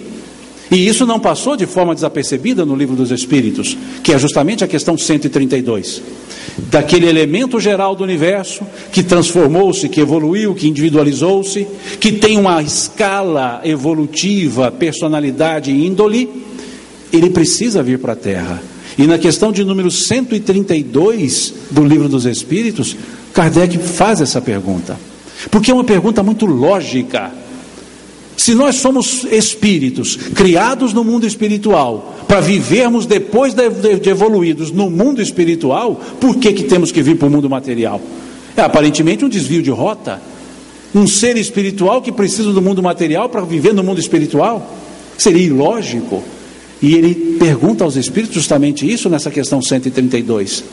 E 0.72 0.88
isso 0.88 1.06
não 1.06 1.20
passou 1.20 1.56
de 1.56 1.66
forma 1.66 1.94
desapercebida 1.94 2.64
no 2.64 2.74
livro 2.74 2.96
dos 2.96 3.12
Espíritos, 3.12 3.78
que 4.02 4.12
é 4.12 4.18
justamente 4.18 4.64
a 4.64 4.66
questão 4.66 4.98
132. 4.98 6.02
Daquele 6.68 7.06
elemento 7.06 7.60
geral 7.60 7.94
do 7.94 8.02
universo 8.02 8.66
que 8.90 9.04
transformou-se, 9.04 9.88
que 9.88 10.00
evoluiu, 10.00 10.52
que 10.52 10.66
individualizou-se, 10.66 11.64
que 12.00 12.10
tem 12.10 12.36
uma 12.36 12.60
escala 12.60 13.60
evolutiva, 13.62 14.72
personalidade 14.72 15.70
e 15.70 15.86
índole, 15.86 16.28
ele 17.12 17.30
precisa 17.30 17.84
vir 17.84 18.00
para 18.00 18.14
a 18.14 18.16
Terra. 18.16 18.73
E 18.96 19.06
na 19.06 19.18
questão 19.18 19.50
de 19.50 19.64
número 19.64 19.90
132 19.90 21.54
do 21.70 21.84
Livro 21.84 22.08
dos 22.08 22.26
Espíritos, 22.26 22.96
Kardec 23.32 23.78
faz 23.78 24.20
essa 24.20 24.40
pergunta. 24.40 24.96
Porque 25.50 25.70
é 25.70 25.74
uma 25.74 25.84
pergunta 25.84 26.22
muito 26.22 26.46
lógica. 26.46 27.32
Se 28.36 28.54
nós 28.54 28.76
somos 28.76 29.24
espíritos 29.24 30.16
criados 30.16 30.92
no 30.92 31.04
mundo 31.04 31.26
espiritual, 31.26 32.14
para 32.26 32.40
vivermos 32.40 33.06
depois 33.06 33.54
de, 33.54 33.64
evoluídos 34.08 34.70
no 34.70 34.90
mundo 34.90 35.22
espiritual, 35.22 36.00
por 36.20 36.36
que, 36.36 36.52
que 36.52 36.64
temos 36.64 36.90
que 36.90 37.02
vir 37.02 37.16
para 37.16 37.28
o 37.28 37.30
mundo 37.30 37.48
material? 37.48 38.00
É 38.56 38.62
aparentemente 38.62 39.24
um 39.24 39.28
desvio 39.28 39.62
de 39.62 39.70
rota. 39.70 40.20
Um 40.94 41.06
ser 41.06 41.36
espiritual 41.36 42.00
que 42.00 42.12
precisa 42.12 42.52
do 42.52 42.62
mundo 42.62 42.82
material 42.82 43.28
para 43.28 43.40
viver 43.40 43.74
no 43.74 43.82
mundo 43.82 43.98
espiritual? 43.98 44.74
Seria 45.18 45.42
ilógico. 45.42 46.22
E 46.82 46.94
ele 46.94 47.36
pergunta 47.38 47.84
aos 47.84 47.96
espíritos 47.96 48.34
justamente 48.34 48.90
isso 48.90 49.08
nessa 49.08 49.30
questão 49.30 49.62
132. 49.62 50.64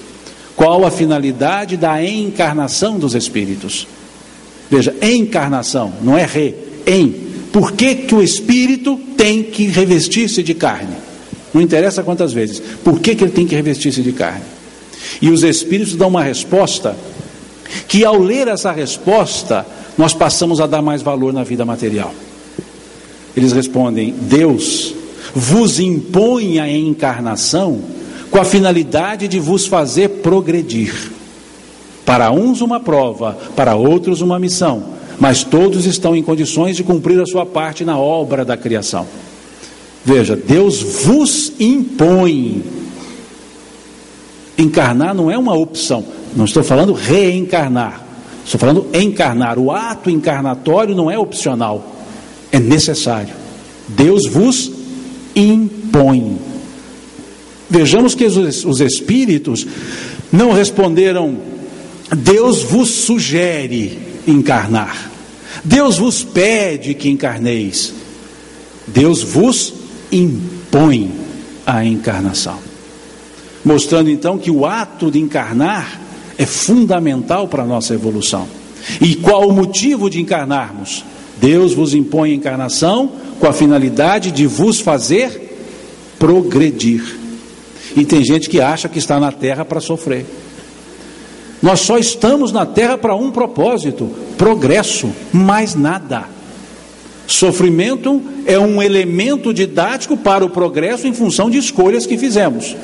Qual 0.55 0.85
a 0.85 0.91
finalidade 0.91 1.77
da 1.77 2.03
encarnação 2.03 2.99
dos 2.99 3.15
espíritos? 3.15 3.87
Veja, 4.69 4.95
encarnação, 5.01 5.93
não 6.01 6.17
é 6.17 6.25
re, 6.25 6.55
em. 6.85 7.31
Por 7.51 7.73
que, 7.73 7.95
que 7.95 8.15
o 8.15 8.21
espírito 8.21 8.97
tem 9.17 9.43
que 9.43 9.65
revestir-se 9.65 10.41
de 10.41 10.53
carne? 10.53 10.95
Não 11.53 11.61
interessa 11.61 12.03
quantas 12.03 12.31
vezes. 12.31 12.61
Por 12.83 12.99
que, 12.99 13.13
que 13.13 13.23
ele 13.25 13.31
tem 13.31 13.45
que 13.45 13.55
revestir-se 13.55 14.01
de 14.01 14.13
carne? 14.13 14.43
E 15.21 15.29
os 15.29 15.43
espíritos 15.43 15.95
dão 15.95 16.07
uma 16.07 16.23
resposta 16.23 16.95
que, 17.87 18.05
ao 18.05 18.17
ler 18.17 18.47
essa 18.47 18.71
resposta, 18.71 19.65
nós 19.97 20.13
passamos 20.13 20.61
a 20.61 20.67
dar 20.67 20.81
mais 20.81 21.01
valor 21.01 21.33
na 21.33 21.43
vida 21.43 21.65
material. 21.65 22.13
Eles 23.35 23.51
respondem: 23.51 24.13
Deus 24.21 24.93
vos 25.33 25.79
impõe 25.79 26.59
a 26.59 26.69
encarnação 26.69 27.79
com 28.29 28.39
a 28.39 28.45
finalidade 28.45 29.27
de 29.27 29.39
vos 29.39 29.65
fazer 29.65 30.09
progredir. 30.21 31.11
Para 32.05 32.31
uns 32.31 32.61
uma 32.61 32.79
prova, 32.79 33.37
para 33.55 33.75
outros 33.75 34.21
uma 34.21 34.39
missão, 34.39 34.83
mas 35.19 35.43
todos 35.43 35.85
estão 35.85 36.15
em 36.15 36.23
condições 36.23 36.75
de 36.75 36.83
cumprir 36.83 37.19
a 37.21 37.25
sua 37.25 37.45
parte 37.45 37.85
na 37.85 37.97
obra 37.97 38.43
da 38.43 38.57
criação. 38.57 39.05
Veja, 40.03 40.35
Deus 40.35 40.81
vos 40.81 41.53
impõe. 41.59 42.63
Encarnar 44.57 45.13
não 45.13 45.29
é 45.29 45.37
uma 45.37 45.55
opção, 45.55 46.03
não 46.35 46.45
estou 46.45 46.63
falando 46.63 46.93
reencarnar, 46.93 48.03
estou 48.43 48.59
falando 48.59 48.87
encarnar. 48.93 49.59
O 49.59 49.71
ato 49.71 50.09
encarnatório 50.09 50.95
não 50.95 51.09
é 51.09 51.17
opcional, 51.17 51.95
é 52.51 52.59
necessário. 52.59 53.33
Deus 53.87 54.27
vos 54.27 54.80
impõe. 55.35 56.37
Vejamos 57.69 58.15
que 58.15 58.25
os, 58.25 58.65
os 58.65 58.81
espíritos 58.81 59.65
não 60.31 60.51
responderam 60.51 61.51
Deus 62.15 62.63
vos 62.63 62.89
sugere 62.89 63.97
encarnar. 64.27 65.09
Deus 65.63 65.97
vos 65.97 66.23
pede 66.23 66.93
que 66.93 67.09
encarneis. 67.09 67.93
Deus 68.85 69.23
vos 69.23 69.73
impõe 70.11 71.11
a 71.65 71.85
encarnação. 71.85 72.59
Mostrando 73.63 74.09
então 74.09 74.37
que 74.37 74.51
o 74.51 74.65
ato 74.65 75.09
de 75.09 75.19
encarnar 75.19 76.01
é 76.37 76.45
fundamental 76.45 77.47
para 77.47 77.63
a 77.63 77.67
nossa 77.67 77.93
evolução. 77.93 78.47
E 78.99 79.15
qual 79.15 79.47
o 79.47 79.53
motivo 79.53 80.09
de 80.09 80.19
encarnarmos? 80.19 81.05
Deus 81.41 81.73
vos 81.73 81.95
impõe 81.95 82.31
a 82.31 82.35
encarnação 82.35 83.11
com 83.39 83.47
a 83.47 83.51
finalidade 83.51 84.31
de 84.31 84.45
vos 84.45 84.79
fazer 84.79 85.57
progredir. 86.19 87.17
E 87.97 88.05
tem 88.05 88.23
gente 88.23 88.47
que 88.47 88.61
acha 88.61 88.87
que 88.87 88.99
está 88.99 89.19
na 89.19 89.31
terra 89.31 89.65
para 89.65 89.81
sofrer. 89.81 90.23
Nós 91.59 91.79
só 91.79 91.97
estamos 91.97 92.51
na 92.51 92.63
terra 92.63 92.95
para 92.95 93.15
um 93.15 93.31
propósito: 93.31 94.07
progresso, 94.37 95.11
mais 95.33 95.73
nada. 95.73 96.25
Sofrimento 97.25 98.21
é 98.45 98.59
um 98.59 98.81
elemento 98.81 99.51
didático 99.51 100.15
para 100.15 100.45
o 100.45 100.49
progresso 100.49 101.07
em 101.07 101.13
função 101.13 101.49
de 101.49 101.57
escolhas 101.57 102.05
que 102.05 102.19
fizemos. 102.19 102.75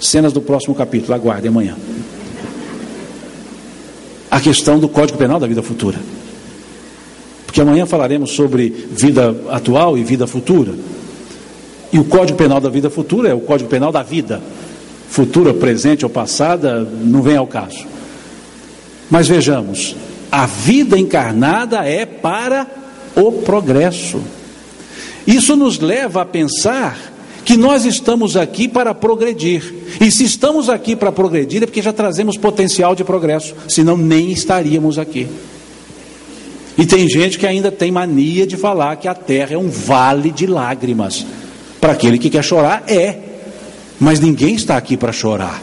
Cenas 0.00 0.32
do 0.32 0.40
próximo 0.40 0.74
capítulo, 0.74 1.14
aguarde 1.14 1.48
amanhã. 1.48 1.76
A 4.30 4.40
questão 4.40 4.78
do 4.78 4.88
Código 4.88 5.18
Penal 5.18 5.38
da 5.38 5.46
vida 5.46 5.62
futura. 5.62 5.98
Porque 7.48 7.62
amanhã 7.62 7.86
falaremos 7.86 8.32
sobre 8.32 8.68
vida 8.90 9.34
atual 9.48 9.96
e 9.96 10.04
vida 10.04 10.26
futura. 10.26 10.74
E 11.90 11.98
o 11.98 12.04
Código 12.04 12.36
Penal 12.36 12.60
da 12.60 12.68
vida 12.68 12.90
futura 12.90 13.30
é 13.30 13.34
o 13.34 13.40
Código 13.40 13.70
Penal 13.70 13.90
da 13.90 14.02
vida. 14.02 14.42
Futura, 15.08 15.54
presente 15.54 16.04
ou 16.04 16.10
passada, 16.10 16.86
não 17.02 17.22
vem 17.22 17.38
ao 17.38 17.46
caso. 17.46 17.86
Mas 19.10 19.26
vejamos, 19.26 19.96
a 20.30 20.44
vida 20.44 20.98
encarnada 20.98 21.78
é 21.88 22.04
para 22.04 22.66
o 23.16 23.32
progresso. 23.32 24.20
Isso 25.26 25.56
nos 25.56 25.78
leva 25.78 26.20
a 26.20 26.26
pensar 26.26 26.98
que 27.46 27.56
nós 27.56 27.86
estamos 27.86 28.36
aqui 28.36 28.68
para 28.68 28.94
progredir. 28.94 29.74
E 29.98 30.10
se 30.10 30.22
estamos 30.22 30.68
aqui 30.68 30.94
para 30.94 31.10
progredir 31.10 31.62
é 31.62 31.66
porque 31.66 31.80
já 31.80 31.94
trazemos 31.94 32.36
potencial 32.36 32.94
de 32.94 33.04
progresso, 33.04 33.54
senão 33.66 33.96
nem 33.96 34.32
estaríamos 34.32 34.98
aqui. 34.98 35.26
E 36.78 36.86
tem 36.86 37.08
gente 37.08 37.40
que 37.40 37.46
ainda 37.46 37.72
tem 37.72 37.90
mania 37.90 38.46
de 38.46 38.56
falar 38.56 38.94
que 38.94 39.08
a 39.08 39.14
terra 39.14 39.54
é 39.54 39.58
um 39.58 39.68
vale 39.68 40.30
de 40.30 40.46
lágrimas. 40.46 41.26
Para 41.80 41.92
aquele 41.92 42.18
que 42.18 42.30
quer 42.30 42.44
chorar, 42.44 42.84
é. 42.86 43.18
Mas 43.98 44.20
ninguém 44.20 44.54
está 44.54 44.76
aqui 44.76 44.96
para 44.96 45.10
chorar. 45.10 45.60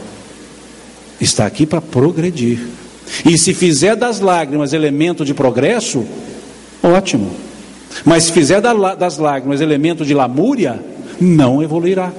Está 1.18 1.46
aqui 1.46 1.64
para 1.64 1.80
progredir. 1.80 2.68
E 3.24 3.38
se 3.38 3.54
fizer 3.54 3.96
das 3.96 4.20
lágrimas 4.20 4.74
elemento 4.74 5.24
de 5.24 5.32
progresso, 5.32 6.04
ótimo. 6.82 7.34
Mas 8.04 8.24
se 8.24 8.32
fizer 8.32 8.60
das 8.60 9.16
lágrimas 9.16 9.62
elemento 9.62 10.04
de 10.04 10.12
lamúria, 10.12 10.78
não 11.18 11.62
evoluirá. 11.62 12.12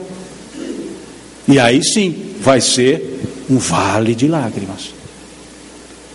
E 1.47 1.59
aí 1.59 1.83
sim, 1.83 2.33
vai 2.41 2.59
ser 2.59 3.21
um 3.47 3.59
vale 3.59 4.15
de 4.15 4.27
lágrimas. 4.27 4.91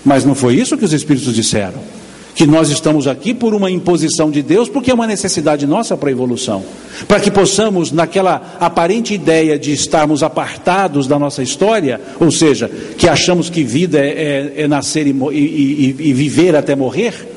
Mas 0.04 0.24
não 0.24 0.34
foi 0.34 0.56
isso 0.56 0.76
que 0.76 0.84
os 0.84 0.92
Espíritos 0.92 1.32
disseram 1.32 2.01
que 2.34 2.46
nós 2.46 2.70
estamos 2.70 3.06
aqui 3.06 3.34
por 3.34 3.54
uma 3.54 3.70
imposição 3.70 4.30
de 4.30 4.42
Deus, 4.42 4.68
porque 4.68 4.90
é 4.90 4.94
uma 4.94 5.06
necessidade 5.06 5.66
nossa 5.66 5.96
para 5.96 6.08
a 6.08 6.12
evolução. 6.12 6.62
Para 7.06 7.20
que 7.20 7.30
possamos, 7.30 7.92
naquela 7.92 8.56
aparente 8.58 9.12
ideia 9.12 9.58
de 9.58 9.72
estarmos 9.72 10.22
apartados 10.22 11.06
da 11.06 11.18
nossa 11.18 11.42
história, 11.42 12.00
ou 12.18 12.30
seja, 12.30 12.70
que 12.96 13.08
achamos 13.08 13.50
que 13.50 13.62
vida 13.62 13.98
é, 13.98 14.52
é, 14.56 14.62
é 14.62 14.68
nascer 14.68 15.06
e, 15.06 15.10
e, 15.10 15.96
e 15.98 16.12
viver 16.12 16.56
até 16.56 16.74
morrer, 16.74 17.28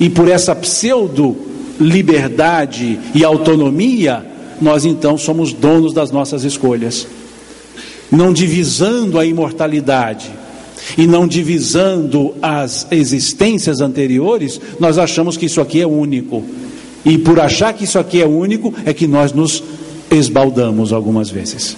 e 0.00 0.10
por 0.10 0.28
essa 0.28 0.54
pseudo 0.54 1.36
liberdade 1.78 2.98
e 3.14 3.24
autonomia, 3.24 4.24
nós 4.60 4.84
então 4.84 5.16
somos 5.16 5.52
donos 5.52 5.92
das 5.92 6.10
nossas 6.10 6.42
escolhas, 6.44 7.06
não 8.10 8.32
divisando 8.32 9.18
a 9.18 9.24
imortalidade 9.24 10.43
e 10.96 11.06
não 11.06 11.26
divisando 11.26 12.34
as 12.40 12.86
existências 12.90 13.80
anteriores, 13.80 14.60
nós 14.78 14.98
achamos 14.98 15.36
que 15.36 15.46
isso 15.46 15.60
aqui 15.60 15.80
é 15.80 15.86
único. 15.86 16.42
E 17.04 17.18
por 17.18 17.40
achar 17.40 17.72
que 17.72 17.84
isso 17.84 17.98
aqui 17.98 18.22
é 18.22 18.26
único, 18.26 18.72
é 18.84 18.92
que 18.92 19.06
nós 19.06 19.32
nos 19.32 19.62
esbaldamos 20.10 20.92
algumas 20.92 21.30
vezes. 21.30 21.76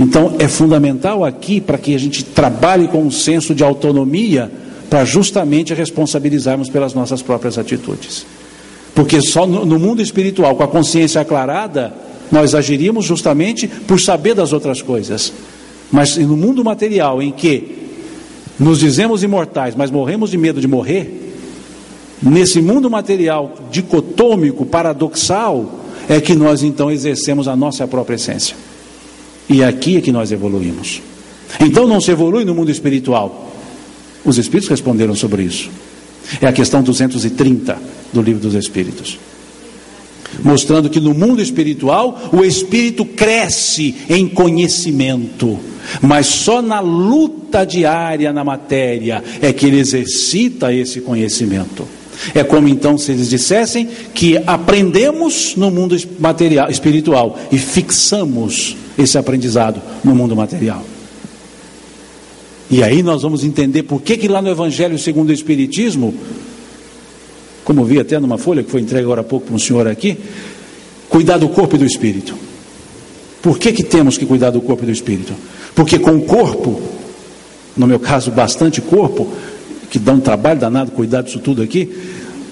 Então 0.00 0.36
é 0.38 0.48
fundamental 0.48 1.24
aqui 1.24 1.60
para 1.60 1.78
que 1.78 1.94
a 1.94 1.98
gente 1.98 2.24
trabalhe 2.24 2.88
com 2.88 3.02
um 3.02 3.10
senso 3.10 3.54
de 3.54 3.62
autonomia 3.62 4.50
para 4.88 5.04
justamente 5.04 5.74
responsabilizarmos 5.74 6.68
pelas 6.68 6.94
nossas 6.94 7.22
próprias 7.22 7.58
atitudes. 7.58 8.26
Porque 8.94 9.22
só 9.22 9.46
no 9.46 9.78
mundo 9.78 10.02
espiritual, 10.02 10.54
com 10.54 10.62
a 10.62 10.68
consciência 10.68 11.20
aclarada, 11.20 11.94
nós 12.30 12.54
agiríamos 12.54 13.04
justamente 13.04 13.66
por 13.66 14.00
saber 14.00 14.34
das 14.34 14.52
outras 14.52 14.82
coisas. 14.82 15.32
Mas 15.90 16.16
no 16.16 16.36
mundo 16.36 16.64
material, 16.64 17.22
em 17.22 17.30
que 17.30 17.81
nos 18.62 18.78
dizemos 18.78 19.22
imortais, 19.22 19.74
mas 19.74 19.90
morremos 19.90 20.30
de 20.30 20.38
medo 20.38 20.60
de 20.60 20.68
morrer, 20.68 21.34
nesse 22.22 22.62
mundo 22.62 22.88
material 22.88 23.54
dicotômico, 23.70 24.64
paradoxal, 24.64 25.80
é 26.08 26.20
que 26.20 26.34
nós 26.34 26.62
então 26.62 26.90
exercemos 26.90 27.48
a 27.48 27.56
nossa 27.56 27.86
própria 27.88 28.14
essência. 28.14 28.56
E 29.48 29.62
aqui 29.64 29.96
é 29.96 30.00
que 30.00 30.12
nós 30.12 30.30
evoluímos. 30.30 31.02
Então 31.60 31.86
não 31.86 32.00
se 32.00 32.10
evolui 32.10 32.44
no 32.44 32.54
mundo 32.54 32.70
espiritual. 32.70 33.52
Os 34.24 34.38
Espíritos 34.38 34.68
responderam 34.70 35.14
sobre 35.14 35.42
isso. 35.42 35.68
É 36.40 36.46
a 36.46 36.52
questão 36.52 36.82
230 36.82 37.76
do 38.12 38.22
Livro 38.22 38.40
dos 38.40 38.54
Espíritos. 38.54 39.18
Mostrando 40.42 40.88
que 40.88 41.00
no 41.00 41.14
mundo 41.14 41.42
espiritual 41.42 42.30
o 42.32 42.44
espírito 42.44 43.04
cresce 43.04 43.94
em 44.08 44.28
conhecimento 44.28 45.58
mas 46.00 46.26
só 46.26 46.62
na 46.62 46.80
luta 46.80 47.64
diária 47.64 48.32
na 48.32 48.44
matéria 48.44 49.22
é 49.40 49.52
que 49.52 49.66
ele 49.66 49.78
exercita 49.78 50.72
esse 50.72 51.00
conhecimento. 51.00 51.86
É 52.34 52.44
como 52.44 52.68
então 52.68 52.96
se 52.96 53.12
eles 53.12 53.28
dissessem 53.28 53.88
que 54.14 54.38
aprendemos 54.46 55.56
no 55.56 55.70
mundo 55.70 55.96
material, 56.18 56.70
espiritual 56.70 57.38
e 57.50 57.58
fixamos 57.58 58.76
esse 58.96 59.18
aprendizado 59.18 59.82
no 60.04 60.14
mundo 60.14 60.36
material. 60.36 60.84
E 62.70 62.82
aí 62.82 63.02
nós 63.02 63.22
vamos 63.22 63.44
entender 63.44 63.82
por 63.82 64.00
que, 64.00 64.16
que 64.16 64.28
lá 64.28 64.40
no 64.40 64.48
Evangelho 64.48 64.98
segundo 64.98 65.30
o 65.30 65.32
Espiritismo, 65.32 66.14
como 67.64 67.84
vi 67.84 67.98
até 67.98 68.18
numa 68.18 68.38
folha 68.38 68.62
que 68.62 68.70
foi 68.70 68.80
entregue 68.80 69.04
agora 69.04 69.20
há 69.20 69.24
pouco 69.24 69.46
para 69.46 69.54
um 69.54 69.58
senhor 69.58 69.86
aqui, 69.86 70.18
cuidar 71.08 71.38
do 71.38 71.48
corpo 71.48 71.76
e 71.76 71.78
do 71.78 71.84
espírito. 71.84 72.34
Por 73.40 73.58
que, 73.58 73.72
que 73.72 73.82
temos 73.82 74.16
que 74.16 74.24
cuidar 74.24 74.50
do 74.50 74.60
corpo 74.60 74.84
e 74.84 74.86
do 74.86 74.92
espírito? 74.92 75.32
Porque 75.74 75.98
com 75.98 76.16
o 76.16 76.22
corpo, 76.22 76.80
no 77.76 77.86
meu 77.86 77.98
caso, 77.98 78.30
bastante 78.30 78.80
corpo, 78.80 79.28
que 79.90 79.98
dá 79.98 80.12
um 80.12 80.20
trabalho 80.20 80.60
danado 80.60 80.90
cuidar 80.92 81.22
disso 81.22 81.38
tudo 81.38 81.62
aqui, 81.62 81.90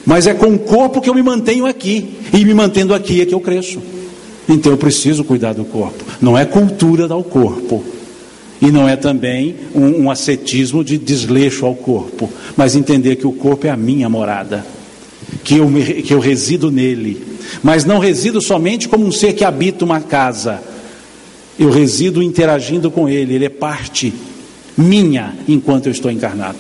mas 0.05 0.27
é 0.27 0.35
com 0.35 0.49
o 0.49 0.59
corpo 0.59 1.01
que 1.01 1.09
eu 1.09 1.15
me 1.15 1.23
mantenho 1.23 1.67
aqui, 1.67 2.17
e 2.33 2.45
me 2.45 2.55
mantendo 2.55 2.93
aqui 2.93 3.21
é 3.21 3.27
que 3.27 3.35
eu 3.35 3.41
cresço. 3.41 3.81
Então 4.49 4.73
eu 4.73 4.79
preciso 4.79 5.23
cuidar 5.23 5.53
do 5.53 5.65
corpo. 5.65 6.05
Não 6.21 6.37
é 6.37 6.45
cultura 6.45 7.11
ao 7.13 7.23
corpo. 7.23 7.85
E 8.61 8.71
não 8.71 8.89
é 8.89 8.95
também 8.95 9.57
um, 9.75 10.03
um 10.03 10.11
ascetismo 10.11 10.85
de 10.85 10.99
desleixo 10.99 11.65
ao 11.65 11.75
corpo, 11.75 12.29
mas 12.57 12.77
entender 12.77 13.17
que 13.17 13.27
o 13.27 13.33
corpo 13.33 13.67
é 13.67 13.71
a 13.71 13.77
minha 13.77 14.09
morada, 14.09 14.67
que 15.43 15.57
eu, 15.57 15.69
me, 15.69 16.03
que 16.03 16.13
eu 16.13 16.19
resido 16.19 16.71
nele, 16.71 17.23
mas 17.63 17.85
não 17.85 17.99
resido 17.99 18.41
somente 18.41 18.89
como 18.89 19.07
um 19.07 19.13
ser 19.13 19.33
que 19.33 19.45
habita 19.45 19.85
uma 19.85 20.01
casa, 20.01 20.63
eu 21.59 21.71
resido 21.71 22.23
interagindo 22.23 22.91
com 22.91 23.09
Ele, 23.09 23.35
Ele 23.35 23.45
é 23.45 23.51
parte 23.51 24.13
minha 24.77 25.35
enquanto 25.47 25.87
eu 25.87 25.93
estou 25.93 26.11
encarnado. 26.11 26.59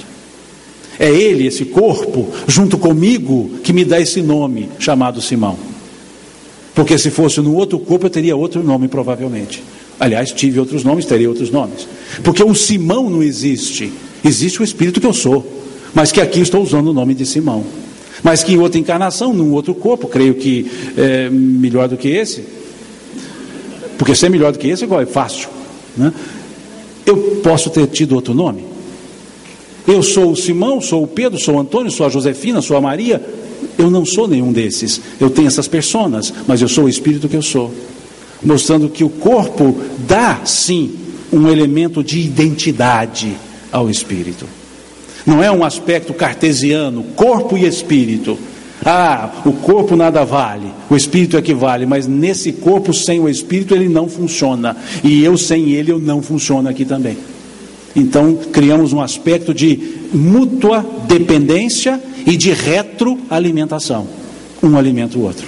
É 0.99 1.09
Ele, 1.09 1.47
esse 1.47 1.65
corpo, 1.65 2.29
junto 2.47 2.77
comigo, 2.77 3.51
que 3.65 3.73
me 3.73 3.85
dá 3.85 3.99
esse 3.99 4.21
nome 4.21 4.69
chamado 4.79 5.23
Simão. 5.23 5.59
Porque 6.75 6.99
se 6.99 7.11
fosse 7.11 7.41
no 7.41 7.55
outro 7.55 7.79
corpo 7.79 8.07
eu 8.07 8.11
teria 8.11 8.37
outro 8.37 8.63
nome, 8.63 8.89
provavelmente. 8.89 9.63
Aliás, 9.99 10.33
tive 10.33 10.61
outros 10.61 10.85
nomes, 10.85 11.05
teria 11.05 11.29
outros 11.29 11.51
nomes. 11.51 11.87
Porque 12.23 12.43
o 12.43 12.55
Simão 12.55 13.11
não 13.11 13.23
existe. 13.23 13.93
Existe 14.25 14.61
o 14.61 14.65
Espírito 14.65 15.01
que 15.01 15.07
eu 15.07 15.13
sou. 15.13 15.47
Mas 15.95 16.13
que 16.13 16.21
aqui 16.21 16.41
estou 16.41 16.63
usando 16.63 16.89
o 16.89 16.95
nome 16.95 17.15
de 17.15 17.27
Simão. 17.27 17.65
Mas 18.23 18.43
que 18.43 18.53
em 18.53 18.59
outra 18.59 18.79
encarnação, 18.79 19.33
num 19.33 19.53
outro 19.53 19.75
corpo, 19.75 20.07
creio 20.07 20.35
que 20.35 20.71
é 20.97 21.31
melhor 21.31 21.89
do 21.89 21.97
que 21.97 22.09
esse, 22.09 22.45
porque 23.97 24.15
ser 24.15 24.31
melhor 24.31 24.53
do 24.53 24.59
que 24.59 24.69
esse 24.69 24.85
é 24.85 25.07
fácil. 25.07 25.49
Né? 25.97 26.13
Eu 27.05 27.17
posso 27.43 27.71
ter 27.71 27.87
tido 27.87 28.15
outro 28.15 28.35
nome? 28.35 28.65
Eu 29.87 30.03
sou 30.03 30.33
o 30.33 30.37
Simão, 30.37 30.81
sou 30.81 31.03
o 31.03 31.07
Pedro, 31.07 31.39
sou 31.39 31.57
o 31.57 31.61
Antônio, 31.61 31.91
sou 31.91 32.07
a 32.07 32.09
Josefina, 32.09 32.63
sou 32.63 32.77
a 32.77 32.81
Maria. 32.81 33.23
Eu 33.79 33.91
não 33.91 34.05
sou 34.05 34.29
nenhum 34.29 34.53
desses. 34.53 35.01
Eu 35.19 35.31
tenho 35.31 35.49
essas 35.49 35.67
personas, 35.67 36.33
mas 36.47 36.63
eu 36.63 36.69
sou 36.69 36.85
o 36.85 36.89
espírito 36.89 37.29
que 37.29 37.37
eu 37.37 37.43
sou. 37.43 37.73
Mostrando 38.43 38.89
que 38.89 39.05
o 39.05 39.09
corpo 39.09 39.77
dá, 40.07 40.43
sim, 40.45 40.95
um 41.33 41.49
elemento 41.49 42.03
de 42.03 42.21
identidade 42.21 43.37
ao 43.71 43.91
espírito. 43.91 44.47
Não 45.27 45.43
é 45.43 45.51
um 45.51 45.65
aspecto 45.65 46.15
cartesiano, 46.15 47.03
corpo 47.15 47.57
e 47.57 47.67
espírito. 47.67 48.39
Ah, 48.85 49.31
o 49.45 49.53
corpo 49.53 49.95
nada 49.95 50.25
vale, 50.25 50.73
o 50.89 50.97
espírito 50.97 51.37
é 51.37 51.43
que 51.43 51.53
vale, 51.53 51.85
mas 51.85 52.07
nesse 52.07 52.51
corpo 52.51 52.95
sem 52.95 53.21
o 53.21 53.29
espírito 53.29 53.75
ele 53.75 53.89
não 53.89 54.09
funciona. 54.09 54.75
E 55.05 55.23
eu 55.23 55.37
sem 55.37 55.71
ele 55.73 55.93
eu 55.93 55.99
não 55.99 56.23
funciono 56.23 56.69
aqui 56.69 56.87
também. 56.87 57.17
Então 57.95 58.37
criamos 58.53 58.93
um 58.93 59.01
aspecto 59.01 59.53
de 59.53 59.79
mútua 60.15 60.85
dependência 61.07 62.01
e 62.27 62.37
de 62.37 62.53
retroalimentação. 62.53 64.07
Um 64.63 64.77
alimenta 64.79 65.19
o 65.19 65.23
outro. 65.23 65.47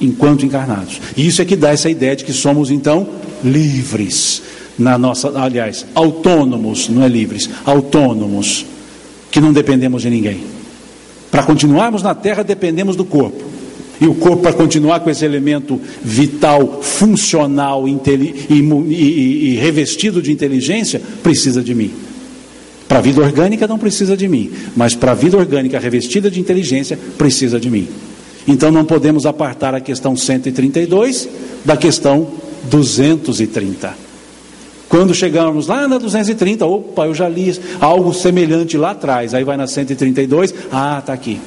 Enquanto 0.00 0.44
encarnados. 0.44 1.00
E 1.16 1.26
isso 1.26 1.40
é 1.40 1.44
que 1.44 1.54
dá 1.54 1.70
essa 1.70 1.88
ideia 1.88 2.16
de 2.16 2.24
que 2.24 2.32
somos 2.32 2.70
então 2.70 3.06
livres 3.44 4.42
na 4.78 4.98
nossa, 4.98 5.28
aliás, 5.38 5.86
autônomos, 5.94 6.88
não 6.88 7.02
é 7.02 7.08
livres, 7.08 7.48
autônomos, 7.64 8.66
que 9.30 9.40
não 9.40 9.52
dependemos 9.52 10.02
de 10.02 10.10
ninguém. 10.10 10.40
Para 11.30 11.42
continuarmos 11.42 12.02
na 12.02 12.14
terra 12.14 12.42
dependemos 12.42 12.96
do 12.96 13.04
corpo. 13.04 13.42
E 14.00 14.06
o 14.06 14.14
corpo, 14.14 14.42
para 14.42 14.52
continuar 14.52 15.00
com 15.00 15.10
esse 15.10 15.24
elemento 15.24 15.80
vital, 16.02 16.80
funcional 16.82 17.88
e, 17.88 17.96
e, 18.50 19.52
e 19.52 19.56
revestido 19.56 20.20
de 20.20 20.32
inteligência, 20.32 21.00
precisa 21.22 21.62
de 21.62 21.74
mim. 21.74 21.90
Para 22.88 22.98
a 22.98 23.02
vida 23.02 23.20
orgânica 23.20 23.66
não 23.66 23.78
precisa 23.78 24.16
de 24.16 24.28
mim, 24.28 24.50
mas 24.76 24.94
para 24.94 25.12
a 25.12 25.14
vida 25.14 25.36
orgânica 25.36 25.78
revestida 25.78 26.30
de 26.30 26.38
inteligência, 26.38 26.98
precisa 27.16 27.58
de 27.58 27.70
mim. 27.70 27.88
Então 28.46 28.70
não 28.70 28.84
podemos 28.84 29.26
apartar 29.26 29.74
a 29.74 29.80
questão 29.80 30.16
132 30.16 31.28
da 31.64 31.76
questão 31.76 32.28
230. 32.70 34.03
Quando 34.94 35.12
chegamos 35.12 35.66
lá 35.66 35.88
na 35.88 35.98
230, 35.98 36.64
opa, 36.64 37.06
eu 37.06 37.14
já 37.16 37.28
li 37.28 37.60
algo 37.80 38.14
semelhante 38.14 38.78
lá 38.78 38.92
atrás. 38.92 39.34
Aí 39.34 39.42
vai 39.42 39.56
na 39.56 39.66
132, 39.66 40.54
ah, 40.70 40.98
está 41.00 41.12
aqui. 41.12 41.40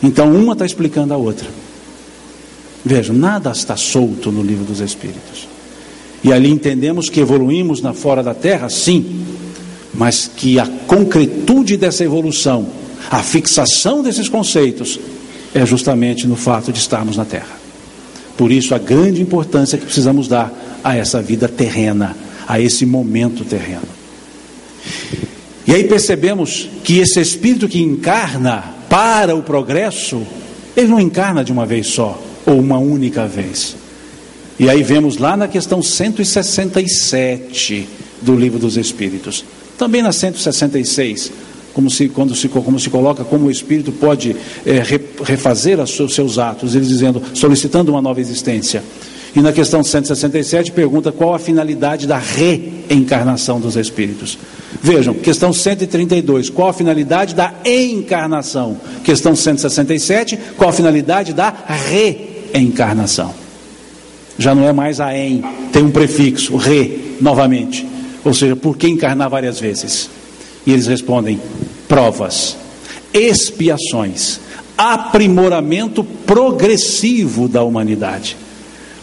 Então 0.00 0.32
uma 0.32 0.52
está 0.52 0.64
explicando 0.64 1.12
a 1.12 1.16
outra. 1.16 1.48
Vejam, 2.84 3.16
nada 3.16 3.50
está 3.50 3.76
solto 3.76 4.30
no 4.30 4.44
livro 4.44 4.64
dos 4.64 4.78
Espíritos. 4.78 5.48
E 6.22 6.32
ali 6.32 6.52
entendemos 6.52 7.10
que 7.10 7.18
evoluímos 7.18 7.82
na 7.82 7.92
fora 7.92 8.22
da 8.22 8.32
terra, 8.32 8.70
sim, 8.70 9.24
mas 9.92 10.30
que 10.36 10.60
a 10.60 10.66
concretude 10.86 11.76
dessa 11.76 12.04
evolução, 12.04 12.64
a 13.10 13.24
fixação 13.24 14.04
desses 14.04 14.28
conceitos, 14.28 15.00
é 15.52 15.66
justamente 15.66 16.28
no 16.28 16.36
fato 16.36 16.72
de 16.72 16.78
estarmos 16.78 17.16
na 17.16 17.24
terra. 17.24 17.58
Por 18.36 18.52
isso, 18.52 18.72
a 18.72 18.78
grande 18.78 19.20
importância 19.20 19.76
que 19.76 19.84
precisamos 19.84 20.28
dar 20.28 20.52
a 20.84 20.94
essa 20.94 21.20
vida 21.20 21.48
terrena, 21.48 22.14
a 22.48 22.58
esse 22.58 22.84
momento 22.86 23.44
terreno. 23.44 23.86
E 25.66 25.74
aí 25.74 25.84
percebemos 25.84 26.70
que 26.82 26.98
esse 26.98 27.20
espírito 27.20 27.68
que 27.68 27.78
encarna 27.78 28.64
para 28.88 29.36
o 29.36 29.42
progresso, 29.42 30.26
ele 30.74 30.88
não 30.88 30.98
encarna 30.98 31.44
de 31.44 31.52
uma 31.52 31.66
vez 31.66 31.88
só 31.88 32.18
ou 32.46 32.58
uma 32.58 32.78
única 32.78 33.26
vez. 33.26 33.76
E 34.58 34.70
aí 34.70 34.82
vemos 34.82 35.18
lá 35.18 35.36
na 35.36 35.46
questão 35.46 35.82
167 35.82 37.86
do 38.22 38.34
Livro 38.34 38.58
dos 38.58 38.78
Espíritos, 38.78 39.44
também 39.76 40.02
na 40.02 40.10
166, 40.10 41.30
como 41.74 41.90
se, 41.90 42.08
quando 42.08 42.34
se, 42.34 42.48
como 42.48 42.80
se 42.80 42.88
coloca 42.88 43.22
como 43.22 43.46
o 43.46 43.50
espírito 43.50 43.92
pode 43.92 44.34
é, 44.66 44.82
refazer 45.22 45.78
os 45.78 46.14
seus 46.14 46.38
atos, 46.38 46.74
ele 46.74 46.86
dizendo, 46.86 47.22
solicitando 47.34 47.92
uma 47.92 48.02
nova 48.02 48.20
existência. 48.20 48.82
E 49.34 49.40
na 49.40 49.52
questão 49.52 49.82
167 49.84 50.72
pergunta 50.72 51.12
qual 51.12 51.34
a 51.34 51.38
finalidade 51.38 52.06
da 52.06 52.18
reencarnação 52.18 53.60
dos 53.60 53.76
espíritos. 53.76 54.38
Vejam, 54.82 55.14
questão 55.14 55.52
132, 55.52 56.50
qual 56.50 56.68
a 56.68 56.72
finalidade 56.72 57.34
da 57.34 57.52
encarnação? 57.64 58.76
Questão 59.04 59.36
167, 59.36 60.38
qual 60.56 60.70
a 60.70 60.72
finalidade 60.72 61.32
da 61.32 61.52
reencarnação? 62.52 63.34
Já 64.38 64.54
não 64.54 64.66
é 64.66 64.72
mais 64.72 65.00
a 65.00 65.16
em, 65.16 65.42
tem 65.72 65.82
um 65.82 65.90
prefixo, 65.90 66.56
re, 66.56 67.16
novamente. 67.20 67.86
Ou 68.24 68.32
seja, 68.32 68.54
por 68.54 68.76
que 68.76 68.88
encarnar 68.88 69.28
várias 69.28 69.58
vezes? 69.58 70.08
E 70.64 70.72
eles 70.72 70.86
respondem: 70.86 71.40
provas, 71.88 72.56
expiações, 73.12 74.38
aprimoramento 74.76 76.04
progressivo 76.04 77.48
da 77.48 77.62
humanidade 77.62 78.36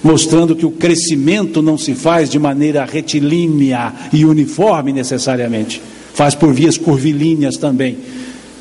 mostrando 0.06 0.56
que 0.56 0.68
o 0.68 0.72
crescimento 0.72 1.64
não 1.64 1.80
se 1.80 1.96
faz 1.96 2.30
de 2.30 2.38
maneira 2.38 2.86
retilínea 2.86 3.92
e 4.14 4.24
uniforme 4.24 4.94
necessariamente, 4.94 5.82
faz 6.14 6.36
por 6.36 6.54
vias 6.54 6.78
curvilíneas 6.78 7.58
também. 7.58 7.98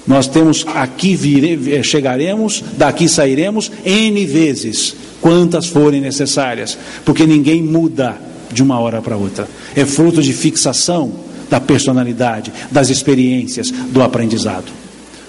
Nós 0.07 0.27
temos 0.27 0.65
aqui 0.75 1.15
vire, 1.15 1.75
eh, 1.75 1.83
chegaremos, 1.83 2.65
daqui 2.79 3.07
sairemos 3.11 3.71
N 3.85 4.25
vezes, 4.25 4.97
quantas 5.21 5.67
forem 5.67 6.01
necessárias, 6.01 6.79
porque 7.05 7.27
ninguém 7.27 7.63
muda 7.63 8.17
de 8.51 8.63
uma 8.63 8.81
hora 8.81 9.03
para 9.03 9.19
outra. 9.19 9.47
É 9.77 9.85
fruto 9.85 10.23
de 10.23 10.33
fixação 10.33 11.13
da 11.51 11.61
personalidade, 11.61 12.51
das 12.71 12.89
experiências, 12.89 13.71
do 13.71 14.03
aprendizado. 14.03 14.73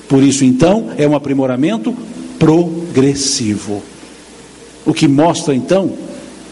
Por 0.07 0.23
isso, 0.23 0.45
então, 0.45 0.91
é 0.97 1.05
um 1.05 1.15
aprimoramento 1.15 1.93
progressivo. 2.39 3.83
O 4.85 4.93
que 4.93 5.09
mostra 5.09 5.53
então 5.53 6.04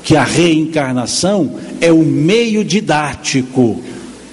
que 0.04 0.16
a 0.16 0.24
reencarnação 0.24 1.56
é 1.80 1.92
o 1.92 2.04
meio 2.04 2.64
didático 2.64 3.82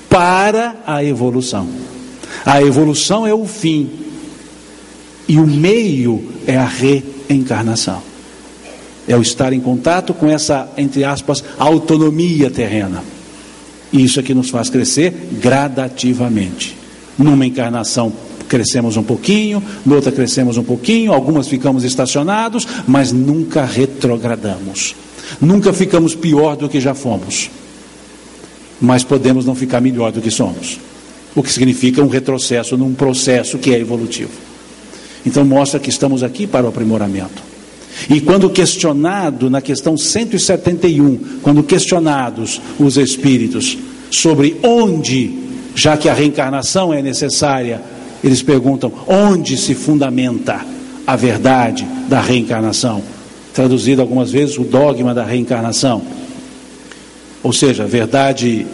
para 0.08 0.76
a 0.86 1.04
evolução. 1.04 1.68
A 2.44 2.60
evolução 2.60 3.26
é 3.26 3.32
o 3.32 3.46
fim 3.46 3.90
e 5.28 5.38
o 5.38 5.46
meio 5.46 6.24
é 6.46 6.56
a 6.56 6.66
reencarnação. 6.66 8.02
É 9.06 9.16
o 9.16 9.22
estar 9.22 9.52
em 9.52 9.60
contato 9.60 10.12
com 10.12 10.26
essa, 10.26 10.68
entre 10.76 11.04
aspas, 11.04 11.42
autonomia 11.58 12.50
terrena. 12.50 13.02
Isso 13.92 14.20
é 14.20 14.22
que 14.22 14.34
nos 14.34 14.50
faz 14.50 14.68
crescer 14.68 15.12
gradativamente. 15.40 16.76
Numa 17.18 17.46
encarnação 17.46 18.12
crescemos 18.48 18.96
um 18.96 19.02
pouquinho, 19.02 19.62
noutra 19.86 20.10
crescemos 20.10 20.56
um 20.56 20.64
pouquinho, 20.64 21.12
algumas 21.12 21.46
ficamos 21.46 21.84
estacionados, 21.84 22.66
mas 22.86 23.12
nunca 23.12 23.64
retrogradamos. 23.64 24.96
Nunca 25.40 25.72
ficamos 25.72 26.14
pior 26.14 26.56
do 26.56 26.68
que 26.68 26.80
já 26.80 26.94
fomos, 26.94 27.50
mas 28.80 29.04
podemos 29.04 29.44
não 29.44 29.54
ficar 29.54 29.80
melhor 29.80 30.12
do 30.12 30.20
que 30.20 30.30
somos, 30.30 30.78
o 31.34 31.42
que 31.42 31.52
significa 31.52 32.02
um 32.02 32.08
retrocesso 32.08 32.76
num 32.76 32.94
processo 32.94 33.58
que 33.58 33.74
é 33.74 33.78
evolutivo. 33.78 34.30
Então 35.24 35.44
mostra 35.44 35.78
que 35.78 35.90
estamos 35.90 36.22
aqui 36.22 36.46
para 36.46 36.66
o 36.66 36.68
aprimoramento. 36.68 37.50
E 38.08 38.20
quando 38.20 38.48
questionado, 38.48 39.50
na 39.50 39.60
questão 39.60 39.96
171, 39.96 41.40
quando 41.42 41.62
questionados 41.62 42.60
os 42.78 42.96
espíritos 42.96 43.76
sobre 44.10 44.56
onde, 44.62 45.34
já 45.74 45.96
que 45.96 46.08
a 46.08 46.14
reencarnação 46.14 46.94
é 46.94 47.02
necessária, 47.02 47.82
eles 48.22 48.42
perguntam 48.42 48.92
onde 49.06 49.56
se 49.56 49.74
fundamenta 49.74 50.64
a 51.06 51.16
verdade 51.16 51.86
da 52.08 52.20
reencarnação 52.20 53.02
traduzido 53.52 54.00
algumas 54.00 54.30
vezes 54.30 54.58
o 54.58 54.64
dogma 54.64 55.14
da 55.14 55.24
reencarnação. 55.24 56.02
Ou 57.42 57.52
seja, 57.52 57.86
verdade 57.86 58.66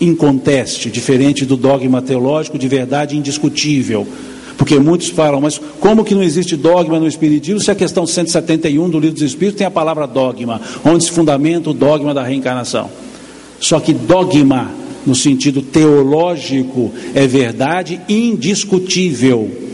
inconteste, 0.00 0.90
diferente 0.90 1.44
do 1.44 1.56
dogma 1.56 2.00
teológico 2.00 2.58
de 2.58 2.68
verdade 2.68 3.16
indiscutível. 3.16 4.06
Porque 4.56 4.78
muitos 4.78 5.08
falam, 5.08 5.40
mas 5.40 5.60
como 5.80 6.04
que 6.04 6.14
não 6.14 6.22
existe 6.22 6.56
dogma 6.56 6.98
no 6.98 7.06
Espiritismo 7.06 7.60
se 7.60 7.70
a 7.70 7.76
questão 7.76 8.06
171 8.06 8.90
do 8.90 8.98
Livro 8.98 9.14
dos 9.14 9.22
Espíritos 9.22 9.58
tem 9.58 9.66
a 9.66 9.70
palavra 9.70 10.06
dogma, 10.06 10.60
onde 10.84 11.04
se 11.04 11.12
fundamenta 11.12 11.70
o 11.70 11.74
dogma 11.74 12.12
da 12.12 12.24
reencarnação? 12.24 12.90
Só 13.60 13.78
que 13.78 13.92
dogma, 13.92 14.70
no 15.06 15.14
sentido 15.14 15.62
teológico, 15.62 16.92
é 17.14 17.26
verdade 17.26 18.00
indiscutível 18.08 19.67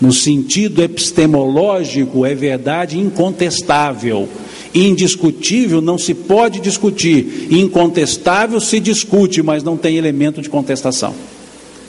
no 0.00 0.12
sentido 0.12 0.82
epistemológico, 0.82 2.26
é 2.26 2.34
verdade 2.34 2.98
incontestável. 2.98 4.28
Indiscutível 4.74 5.80
não 5.80 5.96
se 5.96 6.14
pode 6.14 6.58
discutir. 6.60 7.48
Incontestável 7.50 8.58
se 8.60 8.80
discute, 8.80 9.42
mas 9.42 9.62
não 9.62 9.76
tem 9.76 9.96
elemento 9.96 10.42
de 10.42 10.48
contestação, 10.48 11.14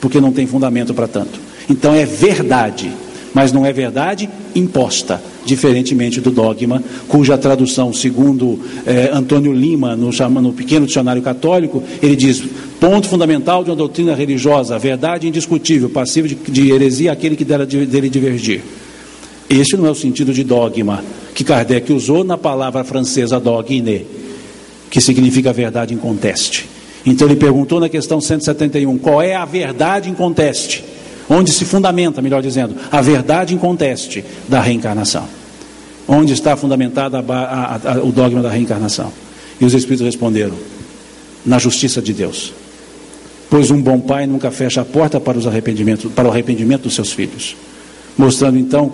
porque 0.00 0.20
não 0.20 0.32
tem 0.32 0.46
fundamento 0.46 0.94
para 0.94 1.08
tanto. 1.08 1.40
Então 1.68 1.94
é 1.94 2.06
verdade, 2.06 2.92
mas 3.36 3.52
não 3.52 3.66
é 3.66 3.70
verdade 3.70 4.30
imposta, 4.54 5.22
diferentemente 5.44 6.22
do 6.22 6.30
dogma, 6.30 6.82
cuja 7.06 7.36
tradução, 7.36 7.92
segundo 7.92 8.58
eh, 8.86 9.10
Antônio 9.12 9.52
Lima, 9.52 9.94
no, 9.94 10.08
no 10.40 10.54
pequeno 10.54 10.86
dicionário 10.86 11.20
católico, 11.20 11.82
ele 12.02 12.16
diz: 12.16 12.42
ponto 12.80 13.06
fundamental 13.06 13.62
de 13.62 13.68
uma 13.68 13.76
doutrina 13.76 14.14
religiosa, 14.14 14.78
verdade 14.78 15.28
indiscutível, 15.28 15.90
passivo 15.90 16.26
de, 16.26 16.34
de 16.34 16.70
heresia 16.70 17.12
aquele 17.12 17.36
que 17.36 17.44
dela, 17.44 17.66
dele 17.66 18.08
divergir. 18.08 18.62
Este 19.50 19.76
não 19.76 19.86
é 19.86 19.90
o 19.90 19.94
sentido 19.94 20.32
de 20.32 20.42
dogma 20.42 21.04
que 21.34 21.44
Kardec 21.44 21.92
usou 21.92 22.24
na 22.24 22.38
palavra 22.38 22.84
francesa 22.84 23.38
dogme, 23.38 24.06
que 24.90 24.98
significa 24.98 25.52
verdade 25.52 25.92
inconteste. 25.92 26.66
Então 27.04 27.28
ele 27.28 27.36
perguntou 27.36 27.80
na 27.80 27.90
questão 27.90 28.18
171: 28.18 28.96
qual 28.96 29.20
é 29.20 29.34
a 29.34 29.44
verdade 29.44 30.08
em 30.08 30.14
conteste? 30.14 30.95
Onde 31.28 31.52
se 31.52 31.64
fundamenta, 31.64 32.22
melhor 32.22 32.42
dizendo, 32.42 32.76
a 32.90 33.00
verdade 33.00 33.54
em 33.54 33.58
conteste 33.58 34.24
da 34.48 34.60
reencarnação? 34.60 35.26
Onde 36.06 36.32
está 36.32 36.56
fundamentada 36.56 37.18
a, 37.18 37.32
a, 37.32 37.92
a, 37.94 38.04
o 38.04 38.12
dogma 38.12 38.40
da 38.40 38.50
reencarnação? 38.50 39.12
E 39.60 39.64
os 39.64 39.74
Espíritos 39.74 40.06
responderam: 40.06 40.54
na 41.44 41.58
justiça 41.58 42.00
de 42.00 42.12
Deus. 42.12 42.52
Pois 43.48 43.70
um 43.70 43.80
bom 43.80 44.00
pai 44.00 44.26
nunca 44.26 44.50
fecha 44.50 44.80
a 44.80 44.84
porta 44.84 45.20
para, 45.20 45.38
os 45.38 45.46
arrependimentos, 45.46 46.10
para 46.12 46.28
o 46.28 46.30
arrependimento 46.30 46.82
dos 46.82 46.94
seus 46.94 47.12
filhos. 47.12 47.56
Mostrando 48.18 48.58
então, 48.58 48.92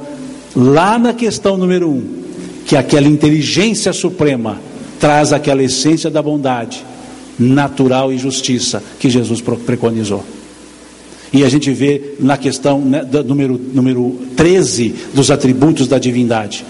lá 0.54 0.98
na 0.98 1.14
questão 1.14 1.56
número 1.56 1.88
um, 1.88 2.22
que 2.66 2.76
aquela 2.76 3.08
inteligência 3.08 3.92
suprema 3.92 4.58
traz 5.00 5.32
aquela 5.32 5.62
essência 5.62 6.10
da 6.10 6.22
bondade 6.22 6.84
natural 7.38 8.12
e 8.12 8.18
justiça 8.18 8.82
que 8.98 9.08
Jesus 9.08 9.40
preconizou. 9.40 10.24
E 11.32 11.44
a 11.44 11.48
gente 11.48 11.72
vê 11.72 12.14
na 12.20 12.36
questão 12.36 12.80
né, 12.80 13.02
número, 13.26 13.58
número 13.72 14.18
13 14.36 14.94
dos 15.14 15.30
atributos 15.30 15.88
da 15.88 15.98
divindade, 15.98 16.64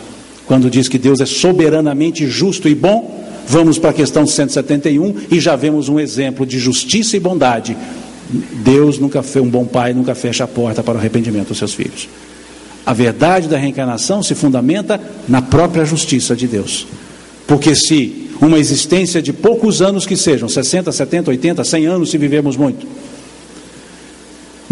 quando 0.47 0.71
diz 0.71 0.89
que 0.89 0.99
Deus 0.99 1.21
é 1.21 1.27
soberanamente 1.27 2.27
justo 2.27 2.69
e 2.69 2.75
bom, 2.75 3.25
vamos 3.47 3.79
para 3.79 3.91
a 3.91 3.95
questão 3.95 4.27
171 4.27 5.15
e 5.31 5.41
já 5.41 5.57
vemos 5.57 5.89
um 5.89 5.99
exemplo 5.99 6.47
de 6.47 6.59
justiça 6.59 7.17
e 7.17 7.21
bondade. 7.21 7.77
Deus 8.65 8.99
nunca 8.99 9.23
foi 9.23 9.43
um 9.43 9.49
bom 9.49 9.65
pai, 9.65 9.93
nunca 9.93 10.15
fecha 10.15 10.45
a 10.45 10.49
porta 10.49 10.83
para 10.83 10.95
o 10.95 10.99
arrependimento 10.99 11.49
dos 11.49 11.59
seus 11.59 11.75
filhos. 11.75 12.09
A 12.85 12.93
verdade 12.93 13.49
da 13.49 13.59
reencarnação 13.59 14.23
se 14.23 14.35
fundamenta 14.35 15.01
na 15.29 15.43
própria 15.43 15.85
justiça 15.85 16.35
de 16.35 16.47
Deus. 16.47 16.87
Porque 17.47 17.75
se 17.75 18.31
uma 18.41 18.59
existência 18.59 19.23
de 19.23 19.33
poucos 19.33 19.83
anos 19.83 20.07
que 20.07 20.17
sejam, 20.17 20.49
60, 20.49 20.91
70, 20.91 21.31
80, 21.31 21.65
100 21.65 21.87
anos, 21.87 22.11
se 22.11 22.19
vivemos 22.19 22.57
muito, 22.57 22.87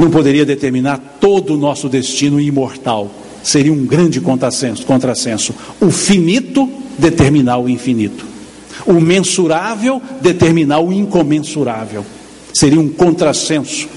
não 0.00 0.10
poderia 0.10 0.46
determinar 0.46 0.98
todo 1.20 1.54
o 1.54 1.56
nosso 1.58 1.86
destino 1.86 2.40
imortal. 2.40 3.10
Seria 3.42 3.72
um 3.72 3.84
grande 3.84 4.20
contrassenso. 4.20 5.54
O 5.78 5.90
finito 5.90 6.68
determinar 6.98 7.58
o 7.58 7.68
infinito. 7.68 8.24
O 8.86 8.94
mensurável 8.94 10.00
determinar 10.22 10.80
o 10.80 10.90
incomensurável. 10.90 12.04
Seria 12.54 12.80
um 12.80 12.88
contrassenso 12.88 13.88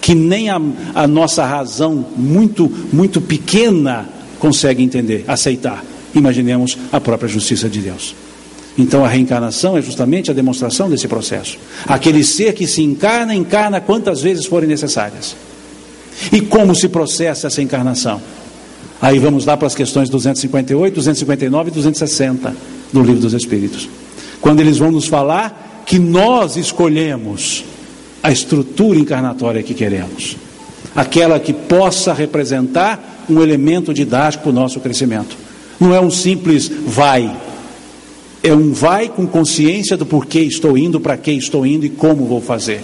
que 0.00 0.14
nem 0.14 0.50
a, 0.50 0.60
a 0.94 1.06
nossa 1.06 1.44
razão 1.44 2.04
muito, 2.16 2.70
muito 2.92 3.20
pequena 3.20 4.06
consegue 4.38 4.82
entender, 4.82 5.24
aceitar. 5.26 5.82
Imaginemos 6.14 6.76
a 6.92 7.00
própria 7.00 7.28
justiça 7.28 7.68
de 7.68 7.80
Deus. 7.80 8.14
Então 8.78 9.04
a 9.04 9.08
reencarnação 9.08 9.76
é 9.76 9.82
justamente 9.82 10.30
a 10.30 10.34
demonstração 10.34 10.88
desse 10.88 11.08
processo. 11.08 11.58
Aquele 11.86 12.22
ser 12.22 12.52
que 12.52 12.66
se 12.66 12.82
encarna, 12.82 13.34
encarna 13.34 13.80
quantas 13.80 14.20
vezes 14.20 14.46
forem 14.46 14.68
necessárias. 14.68 15.34
E 16.32 16.40
como 16.40 16.74
se 16.74 16.88
processa 16.88 17.46
essa 17.46 17.62
encarnação? 17.62 18.20
Aí 19.00 19.18
vamos 19.18 19.44
lá 19.44 19.56
para 19.56 19.66
as 19.66 19.74
questões 19.74 20.08
258, 20.08 20.94
259 20.94 21.70
e 21.70 21.72
260 21.72 22.56
do 22.92 23.02
Livro 23.02 23.20
dos 23.20 23.34
Espíritos. 23.34 23.88
Quando 24.40 24.60
eles 24.60 24.78
vão 24.78 24.90
nos 24.90 25.06
falar 25.06 25.84
que 25.86 25.98
nós 25.98 26.56
escolhemos 26.56 27.64
a 28.22 28.32
estrutura 28.32 28.98
encarnatória 28.98 29.62
que 29.62 29.74
queremos, 29.74 30.36
aquela 30.94 31.38
que 31.38 31.52
possa 31.52 32.12
representar 32.12 33.24
um 33.28 33.40
elemento 33.42 33.92
didático 33.92 34.44
para 34.44 34.50
o 34.50 34.54
nosso 34.54 34.80
crescimento. 34.80 35.36
Não 35.78 35.94
é 35.94 36.00
um 36.00 36.10
simples 36.10 36.70
vai, 36.86 37.36
é 38.46 38.52
um 38.52 38.72
vai 38.72 39.08
com 39.08 39.26
consciência 39.26 39.96
do 39.96 40.06
porquê 40.06 40.40
estou 40.40 40.76
indo, 40.76 41.00
para 41.00 41.16
que 41.16 41.32
estou 41.32 41.66
indo 41.66 41.84
e 41.86 41.90
como 41.90 42.26
vou 42.26 42.40
fazer 42.40 42.82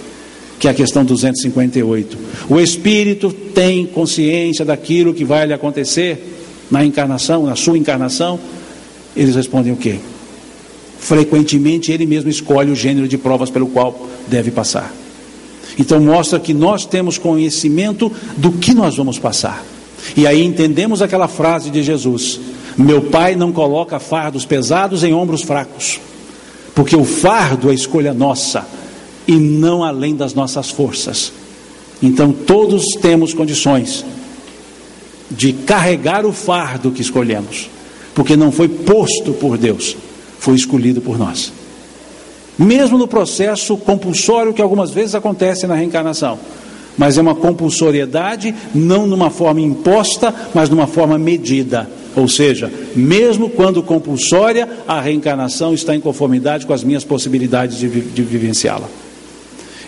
que 0.63 0.67
é 0.69 0.71
a 0.71 0.73
questão 0.73 1.03
258. 1.03 2.17
O 2.49 2.57
espírito 2.57 3.33
tem 3.53 3.85
consciência 3.85 4.63
daquilo 4.63 5.13
que 5.13 5.25
vai 5.25 5.45
lhe 5.45 5.51
acontecer 5.51 6.65
na 6.71 6.85
encarnação, 6.85 7.45
na 7.45 7.53
sua 7.53 7.77
encarnação? 7.77 8.39
Eles 9.13 9.35
respondem 9.35 9.73
o 9.73 9.75
quê? 9.75 9.97
Frequentemente 10.99 11.91
ele 11.91 12.05
mesmo 12.05 12.29
escolhe 12.29 12.71
o 12.71 12.75
gênero 12.77 13.09
de 13.09 13.17
provas 13.17 13.49
pelo 13.49 13.67
qual 13.67 14.07
deve 14.29 14.51
passar. 14.51 14.93
Então 15.77 15.99
mostra 15.99 16.39
que 16.39 16.53
nós 16.53 16.85
temos 16.85 17.17
conhecimento 17.17 18.09
do 18.37 18.53
que 18.53 18.73
nós 18.73 18.95
vamos 18.95 19.19
passar. 19.19 19.65
E 20.15 20.25
aí 20.25 20.41
entendemos 20.41 21.01
aquela 21.01 21.27
frase 21.27 21.69
de 21.71 21.83
Jesus: 21.83 22.39
Meu 22.77 23.01
pai 23.01 23.35
não 23.35 23.51
coloca 23.51 23.99
fardos 23.99 24.45
pesados 24.45 25.03
em 25.03 25.13
ombros 25.13 25.43
fracos, 25.43 25.99
porque 26.73 26.95
o 26.95 27.05
fardo 27.05 27.69
é 27.69 27.73
escolha 27.73 28.13
nossa 28.13 28.65
e 29.27 29.33
não 29.33 29.83
além 29.83 30.15
das 30.15 30.33
nossas 30.33 30.69
forças. 30.69 31.31
Então 32.01 32.31
todos 32.31 32.83
temos 33.01 33.33
condições 33.33 34.03
de 35.29 35.53
carregar 35.53 36.25
o 36.25 36.33
fardo 36.33 36.91
que 36.91 37.01
escolhemos, 37.01 37.69
porque 38.13 38.35
não 38.35 38.51
foi 38.51 38.67
posto 38.67 39.33
por 39.33 39.57
Deus, 39.57 39.95
foi 40.39 40.55
escolhido 40.55 41.01
por 41.01 41.17
nós. 41.17 41.51
Mesmo 42.57 42.97
no 42.97 43.07
processo 43.07 43.77
compulsório 43.77 44.53
que 44.53 44.61
algumas 44.61 44.91
vezes 44.91 45.15
acontece 45.15 45.65
na 45.65 45.75
reencarnação, 45.75 46.37
mas 46.97 47.17
é 47.17 47.21
uma 47.21 47.33
compulsoriedade 47.33 48.53
não 48.75 49.07
numa 49.07 49.29
forma 49.29 49.61
imposta, 49.61 50.33
mas 50.53 50.69
numa 50.69 50.85
forma 50.85 51.17
medida. 51.17 51.89
Ou 52.15 52.27
seja, 52.27 52.71
mesmo 52.95 53.49
quando 53.49 53.81
compulsória, 53.81 54.69
a 54.87 55.01
reencarnação 55.01 55.73
está 55.73 55.95
em 55.95 55.99
conformidade 55.99 56.65
com 56.65 56.73
as 56.73 56.83
minhas 56.83 57.03
possibilidades 57.03 57.77
de, 57.77 57.89
de 57.89 58.21
vivenciá-la. 58.21 58.87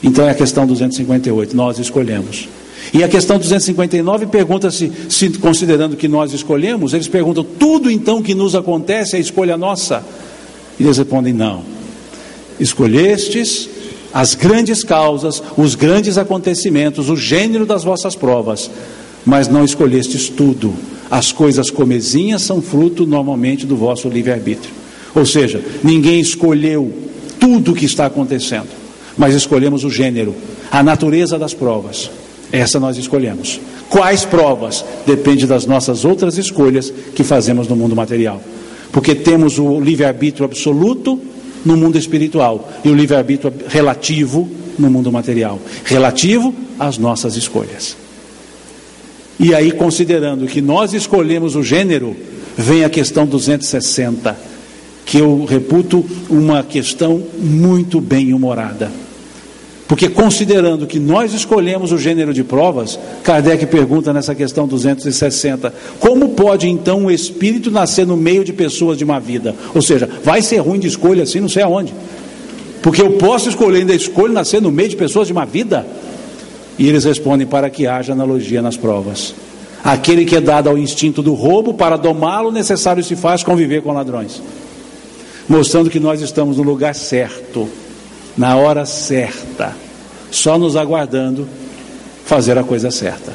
Então 0.03 0.25
é 0.25 0.31
a 0.31 0.35
questão 0.35 0.65
258, 0.65 1.55
nós 1.55 1.79
escolhemos. 1.79 2.47
E 2.93 3.03
a 3.03 3.07
questão 3.07 3.37
259 3.37 4.27
pergunta-se, 4.27 4.91
se, 5.09 5.29
considerando 5.31 5.95
que 5.95 6.07
nós 6.07 6.33
escolhemos, 6.33 6.93
eles 6.93 7.07
perguntam: 7.07 7.43
tudo 7.43 7.89
então 7.89 8.21
que 8.21 8.35
nos 8.35 8.55
acontece 8.55 9.15
é 9.15 9.19
escolha 9.19 9.57
nossa? 9.57 10.03
E 10.79 10.83
eles 10.83 10.97
respondem: 10.97 11.33
não. 11.33 11.63
Escolhestes 12.59 13.69
as 14.13 14.33
grandes 14.33 14.83
causas, 14.83 15.43
os 15.57 15.75
grandes 15.75 16.17
acontecimentos, 16.17 17.09
o 17.09 17.17
gênero 17.17 17.65
das 17.65 17.83
vossas 17.83 18.15
provas, 18.15 18.69
mas 19.25 19.47
não 19.47 19.65
escolhestes 19.65 20.29
tudo. 20.29 20.73
As 21.09 21.31
coisas 21.31 21.69
comezinhas 21.69 22.41
são 22.41 22.61
fruto 22.61 23.05
normalmente 23.05 23.65
do 23.65 23.75
vosso 23.75 24.09
livre-arbítrio. 24.09 24.73
Ou 25.13 25.25
seja, 25.25 25.63
ninguém 25.83 26.19
escolheu 26.19 26.91
tudo 27.39 27.71
o 27.71 27.75
que 27.75 27.85
está 27.85 28.05
acontecendo 28.05 28.85
mas 29.17 29.33
escolhemos 29.33 29.83
o 29.83 29.89
gênero, 29.89 30.35
a 30.71 30.83
natureza 30.83 31.39
das 31.39 31.53
provas. 31.53 32.09
Essa 32.51 32.79
nós 32.79 32.97
escolhemos. 32.97 33.59
Quais 33.89 34.23
provas? 34.23 34.85
Depende 35.05 35.47
das 35.47 35.65
nossas 35.65 36.05
outras 36.05 36.37
escolhas 36.37 36.93
que 37.15 37.23
fazemos 37.23 37.67
no 37.67 37.75
mundo 37.75 37.95
material. 37.95 38.41
Porque 38.91 39.15
temos 39.15 39.57
o 39.57 39.79
livre-arbítrio 39.79 40.45
absoluto 40.45 41.19
no 41.65 41.75
mundo 41.75 41.97
espiritual 41.97 42.71
e 42.83 42.89
o 42.89 42.95
livre-arbítrio 42.95 43.51
relativo 43.67 44.49
no 44.77 44.89
mundo 44.89 45.11
material 45.11 45.59
relativo 45.85 46.53
às 46.77 46.97
nossas 46.97 47.35
escolhas. 47.35 47.97
E 49.39 49.53
aí, 49.53 49.71
considerando 49.71 50.47
que 50.47 50.61
nós 50.61 50.93
escolhemos 50.93 51.55
o 51.55 51.63
gênero, 51.63 52.15
vem 52.57 52.83
a 52.83 52.89
questão 52.89 53.25
260, 53.25 54.35
que 55.05 55.17
eu 55.17 55.45
reputo 55.45 56.05
uma 56.29 56.63
questão 56.63 57.21
muito 57.37 57.99
bem 57.99 58.33
humorada. 58.33 58.89
Porque 59.87 60.09
considerando 60.09 60.87
que 60.87 60.99
nós 60.99 61.33
escolhemos 61.33 61.91
o 61.91 61.97
gênero 61.97 62.33
de 62.33 62.43
provas, 62.43 62.97
Kardec 63.23 63.67
pergunta 63.67 64.11
nessa 64.11 64.33
questão 64.33 64.67
260: 64.67 65.71
como 65.99 66.29
pode 66.29 66.67
então 66.67 67.05
o 67.05 67.11
espírito 67.11 67.69
nascer 67.69 68.07
no 68.07 68.17
meio 68.17 68.43
de 68.43 68.51
pessoas 68.51 68.97
de 68.97 69.03
uma 69.03 69.19
vida? 69.19 69.53
Ou 69.75 69.81
seja, 69.81 70.09
vai 70.23 70.41
ser 70.41 70.57
ruim 70.57 70.79
de 70.79 70.87
escolha 70.87 71.21
assim, 71.21 71.39
não 71.39 71.49
sei 71.49 71.61
aonde. 71.61 71.93
Porque 72.81 73.01
eu 73.01 73.11
posso 73.11 73.49
escolher, 73.49 73.79
ainda 73.79 73.93
escolho 73.93 74.33
nascer 74.33 74.61
no 74.61 74.71
meio 74.71 74.89
de 74.89 74.95
pessoas 74.95 75.27
de 75.27 75.33
uma 75.33 75.45
vida? 75.45 75.85
E 76.77 76.87
eles 76.87 77.05
respondem 77.05 77.47
para 77.47 77.69
que 77.69 77.87
haja 77.87 78.13
analogia 78.13 78.61
nas 78.61 78.75
provas. 78.75 79.33
Aquele 79.83 80.25
que 80.25 80.35
é 80.35 80.41
dado 80.41 80.69
ao 80.69 80.77
instinto 80.77 81.21
do 81.21 81.33
roubo, 81.33 81.73
para 81.73 81.95
domá-lo, 81.95 82.51
necessário 82.51 83.03
se 83.03 83.15
faz 83.15 83.43
conviver 83.43 83.81
com 83.81 83.91
ladrões. 83.91 84.41
Mostrando 85.47 85.89
que 85.89 85.99
nós 85.99 86.21
estamos 86.21 86.57
no 86.57 86.63
lugar 86.63 86.95
certo 86.95 87.69
na 88.37 88.57
hora 88.57 88.85
certa, 88.85 89.75
só 90.29 90.57
nos 90.57 90.75
aguardando 90.75 91.47
fazer 92.25 92.57
a 92.57 92.63
coisa 92.63 92.91
certa. 92.91 93.33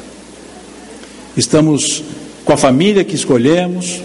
Estamos 1.35 2.03
com 2.43 2.53
a 2.53 2.57
família 2.57 3.03
que 3.03 3.15
escolhemos, 3.15 4.01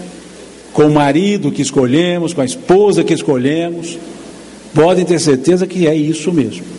com 0.73 0.83
o 0.83 0.93
marido 0.93 1.51
que 1.51 1.61
escolhemos, 1.61 2.33
com 2.33 2.41
a 2.41 2.45
esposa 2.45 3.03
que 3.03 3.13
escolhemos, 3.13 3.97
podem 4.73 5.03
ter 5.03 5.19
certeza 5.19 5.67
que 5.67 5.87
é 5.87 5.93
isso 5.93 6.31
mesmo. 6.31 6.76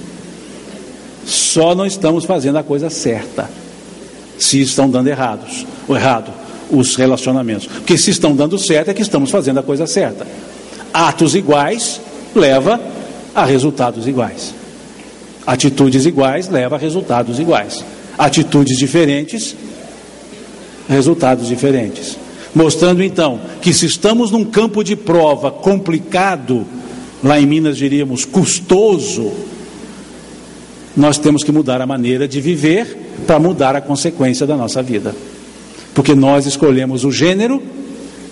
Só 1.28 1.74
não 1.74 1.84
estamos 1.84 2.24
fazendo 2.24 2.56
a 2.56 2.62
coisa 2.62 2.88
certa, 2.88 3.50
se 4.38 4.62
estão 4.62 4.88
dando 4.88 5.08
errados, 5.08 5.66
ou 5.86 5.94
errado, 5.94 6.32
os 6.70 6.96
relacionamentos. 6.96 7.66
Porque 7.66 7.98
se 7.98 8.10
estão 8.10 8.34
dando 8.34 8.58
certo 8.58 8.88
é 8.88 8.94
que 8.94 9.02
estamos 9.02 9.30
fazendo 9.30 9.60
a 9.60 9.62
coisa 9.62 9.86
certa. 9.86 10.26
Atos 10.90 11.34
iguais 11.34 12.00
leva 12.34 12.80
a 13.34 13.44
resultados 13.44 14.08
iguais. 14.08 14.54
Atitudes 15.46 16.06
iguais 16.06 16.48
levam 16.48 16.78
a 16.78 16.80
resultados 16.80 17.38
iguais. 17.38 17.84
Atitudes 18.16 18.78
diferentes, 18.78 19.54
resultados 20.88 21.46
diferentes. 21.46 22.16
Mostrando 22.54 23.02
então 23.02 23.38
que 23.60 23.74
se 23.74 23.84
estamos 23.84 24.30
num 24.30 24.46
campo 24.46 24.82
de 24.82 24.96
prova 24.96 25.50
complicado, 25.50 26.64
lá 27.22 27.38
em 27.38 27.44
Minas 27.44 27.76
diríamos 27.76 28.24
custoso, 28.24 29.30
nós 30.99 31.16
temos 31.16 31.44
que 31.44 31.53
mudar 31.53 31.80
a 31.80 31.86
maneira 31.86 32.26
de 32.26 32.40
viver 32.40 33.14
para 33.24 33.38
mudar 33.38 33.76
a 33.76 33.80
consequência 33.80 34.44
da 34.44 34.57
nossa 34.57 34.82
vida. 34.82 35.14
Porque 35.94 36.12
nós 36.12 36.44
escolhemos 36.44 37.05
o 37.05 37.12
gênero 37.12 37.62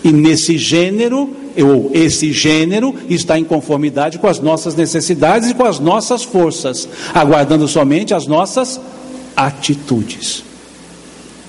e 0.03 0.13
nesse 0.13 0.59
gênero, 0.59 1.31
ou 1.57 1.91
esse 1.95 2.33
gênero 2.33 2.93
está 3.09 3.39
em 3.39 3.45
conformidade 3.45 4.19
com 4.19 4.27
as 4.27 4.41
nossas 4.41 4.75
necessidades 4.75 5.51
e 5.51 5.55
com 5.55 5.65
as 5.65 5.79
nossas 5.79 6.25
forças, 6.25 6.89
aguardando 7.15 7.69
somente 7.69 8.13
as 8.13 8.27
nossas 8.27 8.81
atitudes. 9.37 10.43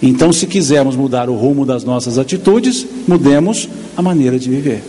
Então, 0.02 0.32
se 0.32 0.46
quisermos 0.46 0.96
mudar 0.96 1.32
o 1.32 1.36
rumo 1.36 1.66
das 1.66 1.84
nossas 1.84 2.20
atitudes, 2.20 2.86
mudemos 3.08 3.68
a 3.96 4.04
maneira 4.04 4.38
de 4.38 4.48
viver. 4.48 4.84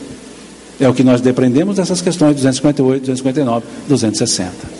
É 0.78 0.86
o 0.86 0.92
que 0.92 1.02
nós 1.02 1.22
depreendemos 1.22 1.76
dessas 1.76 2.02
questões 2.02 2.34
258, 2.34 3.00
259, 3.00 3.66
260. 3.88 4.77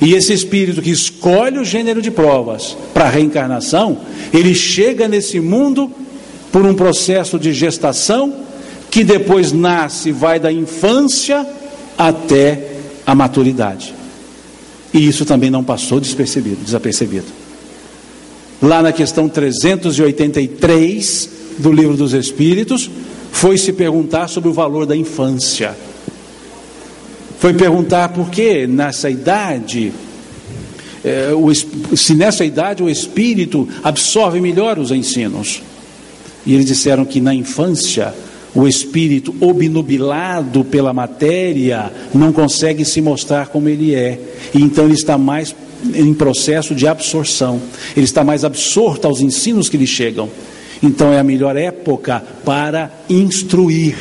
E 0.00 0.14
esse 0.14 0.32
espírito 0.32 0.80
que 0.80 0.90
escolhe 0.90 1.58
o 1.58 1.64
gênero 1.64 2.00
de 2.00 2.10
provas 2.10 2.76
para 2.94 3.04
a 3.04 3.10
reencarnação, 3.10 3.98
ele 4.32 4.54
chega 4.54 5.06
nesse 5.06 5.38
mundo 5.40 5.90
por 6.50 6.64
um 6.64 6.74
processo 6.74 7.38
de 7.38 7.52
gestação 7.52 8.34
que 8.90 9.04
depois 9.04 9.52
nasce, 9.52 10.10
vai 10.10 10.40
da 10.40 10.50
infância 10.50 11.46
até 11.96 12.70
a 13.06 13.14
maturidade. 13.14 13.94
E 14.92 15.06
isso 15.06 15.24
também 15.24 15.50
não 15.50 15.62
passou 15.62 16.00
despercebido, 16.00 16.64
desapercebido. 16.64 17.26
Lá 18.60 18.82
na 18.82 18.92
questão 18.92 19.28
383 19.28 21.30
do 21.58 21.72
Livro 21.72 21.96
dos 21.96 22.12
Espíritos, 22.12 22.90
foi 23.30 23.56
se 23.56 23.72
perguntar 23.72 24.28
sobre 24.28 24.48
o 24.48 24.52
valor 24.52 24.86
da 24.86 24.96
infância. 24.96 25.76
Foi 27.40 27.54
perguntar 27.54 28.10
por 28.10 28.28
que 28.28 28.66
nessa 28.66 29.08
idade, 29.08 29.90
é, 31.02 31.30
se 31.96 32.14
nessa 32.14 32.44
idade 32.44 32.82
o 32.82 32.90
espírito 32.90 33.66
absorve 33.82 34.42
melhor 34.42 34.78
os 34.78 34.90
ensinos. 34.90 35.62
E 36.44 36.52
eles 36.52 36.66
disseram 36.66 37.06
que 37.06 37.18
na 37.18 37.34
infância 37.34 38.14
o 38.54 38.68
espírito 38.68 39.34
obnubilado 39.40 40.62
pela 40.64 40.92
matéria 40.92 41.90
não 42.12 42.30
consegue 42.30 42.84
se 42.84 43.00
mostrar 43.00 43.48
como 43.48 43.70
ele 43.70 43.94
é, 43.94 44.20
e 44.54 44.60
então 44.60 44.84
ele 44.84 44.94
está 44.94 45.16
mais 45.16 45.56
em 45.94 46.12
processo 46.12 46.74
de 46.74 46.86
absorção, 46.86 47.58
ele 47.96 48.04
está 48.04 48.22
mais 48.22 48.44
absorto 48.44 49.06
aos 49.06 49.22
ensinos 49.22 49.70
que 49.70 49.78
lhe 49.78 49.86
chegam. 49.86 50.28
Então 50.82 51.10
é 51.10 51.18
a 51.18 51.24
melhor 51.24 51.56
época 51.56 52.22
para 52.44 52.90
instruir, 53.08 53.96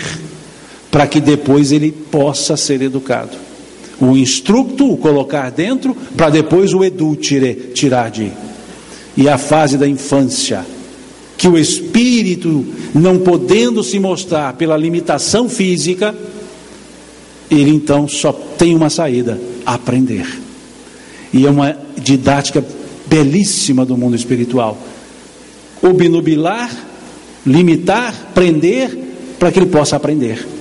para 0.91 1.07
que 1.07 1.19
depois 1.19 1.71
ele 1.71 1.91
possa 1.91 2.57
ser 2.57 2.81
educado. 2.81 3.37
O 3.99 4.15
instructo, 4.15 4.91
o 4.91 4.97
colocar 4.97 5.51
dentro, 5.51 5.95
para 6.15 6.29
depois 6.29 6.73
o 6.73 6.83
edutire, 6.83 7.71
tirar 7.73 8.09
de. 8.09 8.31
E 9.15 9.27
a 9.27 9.37
fase 9.37 9.77
da 9.77 9.87
infância, 9.87 10.65
que 11.37 11.47
o 11.47 11.57
espírito, 11.57 12.65
não 12.93 13.19
podendo 13.19 13.83
se 13.83 13.99
mostrar 13.99 14.53
pela 14.53 14.77
limitação 14.77 15.49
física, 15.49 16.15
ele 17.51 17.71
então 17.71 18.07
só 18.07 18.31
tem 18.31 18.75
uma 18.75 18.89
saída: 18.89 19.39
aprender. 19.65 20.27
E 21.33 21.45
é 21.45 21.49
uma 21.49 21.77
didática 21.97 22.63
belíssima 23.05 23.85
do 23.85 23.97
mundo 23.97 24.15
espiritual. 24.15 24.77
Obnubilar, 25.81 26.71
limitar, 27.45 28.31
prender, 28.33 28.97
para 29.37 29.51
que 29.51 29.59
ele 29.59 29.67
possa 29.67 29.95
aprender. 29.95 30.58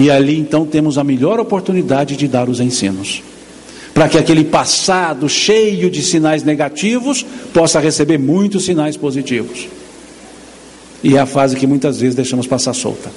E 0.00 0.10
ali 0.10 0.38
então 0.38 0.64
temos 0.64 0.96
a 0.96 1.04
melhor 1.04 1.38
oportunidade 1.38 2.16
de 2.16 2.26
dar 2.26 2.48
os 2.48 2.58
ensinos. 2.58 3.22
Para 3.92 4.08
que 4.08 4.16
aquele 4.16 4.44
passado 4.44 5.28
cheio 5.28 5.90
de 5.90 6.02
sinais 6.02 6.42
negativos 6.42 7.22
possa 7.52 7.78
receber 7.78 8.16
muitos 8.16 8.64
sinais 8.64 8.96
positivos. 8.96 9.68
E 11.04 11.18
é 11.18 11.20
a 11.20 11.26
fase 11.26 11.54
que 11.54 11.66
muitas 11.66 12.00
vezes 12.00 12.14
deixamos 12.14 12.46
passar 12.46 12.72
solta. 12.72 13.10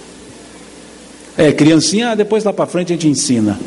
É, 1.38 1.54
criancinha, 1.54 2.18
depois 2.18 2.44
lá 2.44 2.52
para 2.52 2.68
frente 2.68 2.92
a 2.92 2.96
gente 2.96 3.08
ensina. 3.08 3.58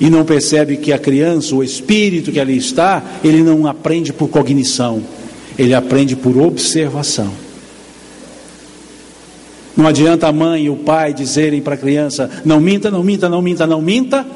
E 0.00 0.08
não 0.08 0.24
percebe 0.24 0.78
que 0.78 0.94
a 0.94 0.98
criança, 0.98 1.54
o 1.54 1.62
espírito 1.62 2.32
que 2.32 2.40
ali 2.40 2.56
está, 2.56 3.02
ele 3.22 3.42
não 3.42 3.66
aprende 3.66 4.10
por 4.10 4.28
cognição, 4.28 5.02
ele 5.58 5.74
aprende 5.74 6.16
por 6.16 6.38
observação. 6.38 7.30
Não 9.80 9.86
adianta 9.86 10.28
a 10.28 10.32
mãe 10.32 10.64
e 10.64 10.70
o 10.70 10.76
pai 10.76 11.14
dizerem 11.14 11.62
para 11.62 11.72
a 11.72 11.78
criança: 11.78 12.28
não 12.44 12.60
minta, 12.60 12.90
não 12.90 13.02
minta, 13.02 13.30
não 13.30 13.40
minta, 13.40 13.66
não 13.66 13.80
minta. 13.80 14.26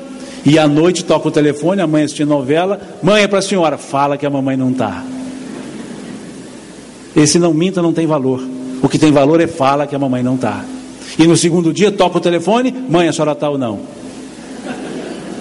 E 0.42 0.58
à 0.58 0.66
noite 0.66 1.04
toca 1.04 1.28
o 1.28 1.30
telefone, 1.30 1.82
a 1.82 1.86
mãe 1.86 2.04
assiste 2.04 2.24
novela: 2.24 2.80
mãe 3.02 3.24
é 3.24 3.28
para 3.28 3.40
a 3.40 3.42
senhora, 3.42 3.76
fala 3.76 4.16
que 4.16 4.24
a 4.24 4.30
mamãe 4.30 4.56
não 4.56 4.70
está. 4.70 5.04
Esse 7.14 7.38
não 7.38 7.52
minta 7.52 7.82
não 7.82 7.92
tem 7.92 8.06
valor. 8.06 8.42
O 8.82 8.88
que 8.88 8.98
tem 8.98 9.12
valor 9.12 9.38
é 9.38 9.46
fala 9.46 9.86
que 9.86 9.94
a 9.94 9.98
mamãe 9.98 10.22
não 10.22 10.36
está. 10.36 10.64
E 11.18 11.26
no 11.26 11.36
segundo 11.36 11.74
dia 11.74 11.92
toca 11.92 12.16
o 12.16 12.20
telefone, 12.22 12.74
mãe, 12.88 13.06
a 13.06 13.12
senhora 13.12 13.32
está 13.32 13.50
ou 13.50 13.58
não? 13.58 13.80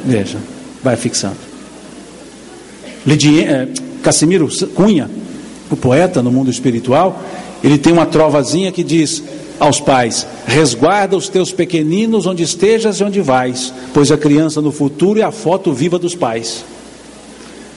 Veja, 0.04 0.38
vai 0.84 0.98
fixando. 0.98 1.38
Lidie, 3.08 3.46
é, 3.46 3.70
Cassimiro 4.04 4.50
Cunha, 4.76 5.10
o 5.72 5.78
poeta 5.78 6.22
no 6.22 6.30
mundo 6.30 6.52
espiritual, 6.52 7.24
ele 7.64 7.78
tem 7.78 7.94
uma 7.94 8.06
trovazinha 8.06 8.70
que 8.70 8.84
diz 8.84 9.24
aos 9.60 9.80
pais: 9.80 10.26
resguarda 10.46 11.16
os 11.16 11.30
teus 11.30 11.52
pequeninos 11.52 12.26
onde 12.26 12.44
estejas 12.44 12.98
e 12.98 13.04
onde 13.04 13.22
vais, 13.22 13.74
pois 13.94 14.12
a 14.12 14.18
criança 14.18 14.62
no 14.62 14.72
futuro 14.72 15.20
é 15.20 15.24
a 15.24 15.32
foto 15.32 15.74
viva 15.74 15.98
dos 16.00 16.16
pais. 16.16 16.64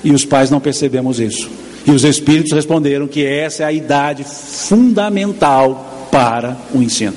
E 0.03 0.13
os 0.13 0.25
pais 0.25 0.51
não 0.51 0.61
percebemos 0.61 1.19
isso. 1.19 1.51
E 1.87 1.91
os 1.91 2.05
espíritos 2.05 2.53
responderam 2.53 3.07
que 3.07 3.25
essa 3.25 3.63
é 3.63 3.67
a 3.67 3.73
idade 3.73 4.25
fundamental 4.25 6.09
para 6.11 6.57
o 6.75 6.83
ensino. 6.83 7.15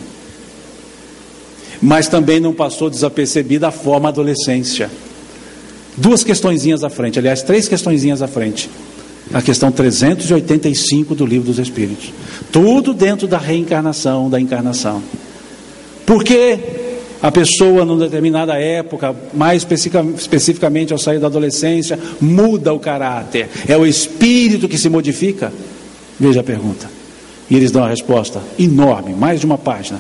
Mas 1.82 2.08
também 2.08 2.40
não 2.40 2.54
passou 2.54 2.90
desapercebida 2.90 3.70
a 3.70 3.72
forma 3.72 4.10
adolescência. 4.10 4.90
Duas 5.98 6.24
questõezinhas 6.24 6.84
à 6.84 6.90
frente, 6.90 7.18
aliás, 7.18 7.42
três 7.42 7.68
questõezinhas 7.68 8.22
à 8.22 8.28
frente. 8.28 8.70
A 9.34 9.42
questão 9.42 9.72
385 9.72 11.14
do 11.14 11.26
Livro 11.26 11.48
dos 11.48 11.60
Espíritos. 11.60 12.12
Tudo 12.52 12.94
dentro 12.94 13.28
da 13.28 13.38
reencarnação, 13.38 14.30
da 14.30 14.40
encarnação. 14.40 15.04
Por 16.06 16.24
que 16.24 16.58
a 17.22 17.32
pessoa, 17.32 17.84
numa 17.84 18.06
determinada 18.06 18.58
época, 18.58 19.14
mais 19.34 19.66
especificamente 20.18 20.94
ao 20.94 21.00
sair 21.00 21.20
da 21.20 21.28
adolescência, 21.28 22.00
muda 22.20 22.74
o 22.74 22.80
caráter. 22.80 23.50
É 23.68 23.78
o 23.78 23.86
espírito 23.86 24.70
que 24.70 24.78
se 24.78 24.90
modifica? 24.90 25.52
Veja 26.18 26.40
a 26.40 26.44
pergunta. 26.44 26.90
E 27.50 27.56
eles 27.56 27.72
dão 27.72 27.84
a 27.84 27.90
resposta 27.90 28.42
enorme, 28.58 29.14
mais 29.14 29.42
de 29.42 29.46
uma 29.46 29.58
página. 29.58 30.00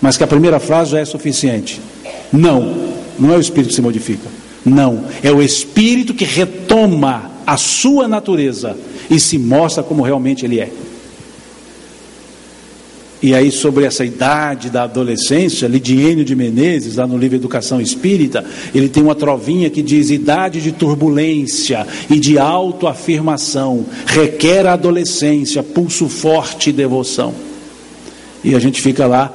Mas 0.00 0.16
que 0.16 0.24
a 0.24 0.26
primeira 0.26 0.58
frase 0.58 0.92
já 0.92 1.00
é 1.00 1.04
suficiente. 1.04 1.80
Não, 2.32 2.94
não 3.18 3.32
é 3.32 3.36
o 3.36 3.40
espírito 3.40 3.68
que 3.68 3.74
se 3.74 3.82
modifica. 3.82 4.28
Não, 4.64 5.04
é 5.22 5.30
o 5.30 5.42
espírito 5.42 6.14
que 6.14 6.24
retoma 6.24 7.30
a 7.46 7.56
sua 7.56 8.08
natureza 8.08 8.76
e 9.10 9.20
se 9.20 9.38
mostra 9.38 9.82
como 9.82 10.02
realmente 10.02 10.44
ele 10.44 10.60
é. 10.60 10.70
E 13.24 13.34
aí, 13.34 13.50
sobre 13.50 13.86
essa 13.86 14.04
idade 14.04 14.68
da 14.68 14.82
adolescência, 14.82 15.66
Lidiênio 15.66 16.26
de 16.26 16.36
Menezes, 16.36 16.96
lá 16.96 17.06
no 17.06 17.16
livro 17.16 17.36
Educação 17.36 17.80
Espírita, 17.80 18.44
ele 18.74 18.86
tem 18.86 19.02
uma 19.02 19.14
trovinha 19.14 19.70
que 19.70 19.80
diz: 19.80 20.10
idade 20.10 20.60
de 20.60 20.72
turbulência 20.72 21.86
e 22.10 22.20
de 22.20 22.38
autoafirmação, 22.38 23.86
requer 24.04 24.66
a 24.66 24.74
adolescência, 24.74 25.62
pulso 25.62 26.06
forte 26.06 26.68
e 26.68 26.72
devoção. 26.74 27.32
E 28.44 28.54
a 28.54 28.58
gente 28.58 28.82
fica 28.82 29.06
lá 29.06 29.32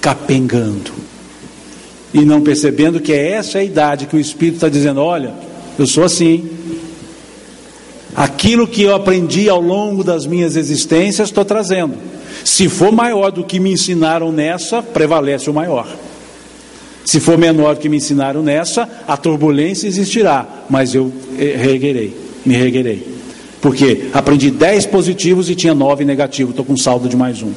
capengando, 0.00 0.92
e 2.14 2.22
não 2.22 2.40
percebendo 2.40 3.00
que 3.00 3.12
é 3.12 3.32
essa 3.32 3.58
a 3.58 3.62
idade 3.62 4.06
que 4.06 4.16
o 4.16 4.18
Espírito 4.18 4.54
está 4.54 4.70
dizendo: 4.70 5.02
olha, 5.02 5.34
eu 5.78 5.86
sou 5.86 6.04
assim. 6.04 6.48
Aquilo 8.14 8.68
que 8.68 8.82
eu 8.82 8.94
aprendi 8.94 9.48
ao 9.48 9.60
longo 9.60 10.04
das 10.04 10.26
minhas 10.26 10.54
existências, 10.54 11.28
estou 11.28 11.44
trazendo. 11.44 11.94
Se 12.44 12.68
for 12.68 12.92
maior 12.92 13.32
do 13.32 13.42
que 13.42 13.58
me 13.58 13.72
ensinaram 13.72 14.30
nessa, 14.30 14.82
prevalece 14.82 15.50
o 15.50 15.54
maior. 15.54 15.88
Se 17.04 17.20
for 17.20 17.36
menor 17.36 17.74
do 17.74 17.80
que 17.80 17.88
me 17.88 17.98
ensinaram 17.98 18.42
nessa, 18.42 18.88
a 19.06 19.16
turbulência 19.16 19.86
existirá, 19.86 20.46
mas 20.70 20.94
eu 20.94 21.12
reerguerei, 21.36 22.16
me 22.46 22.54
reerguerei. 22.54 23.06
Porque 23.60 24.08
aprendi 24.12 24.50
10 24.50 24.86
positivos 24.86 25.50
e 25.50 25.54
tinha 25.54 25.74
9 25.74 26.04
negativos, 26.04 26.50
estou 26.50 26.64
com 26.64 26.76
saldo 26.76 27.08
de 27.08 27.16
mais 27.16 27.42
um. 27.42 27.52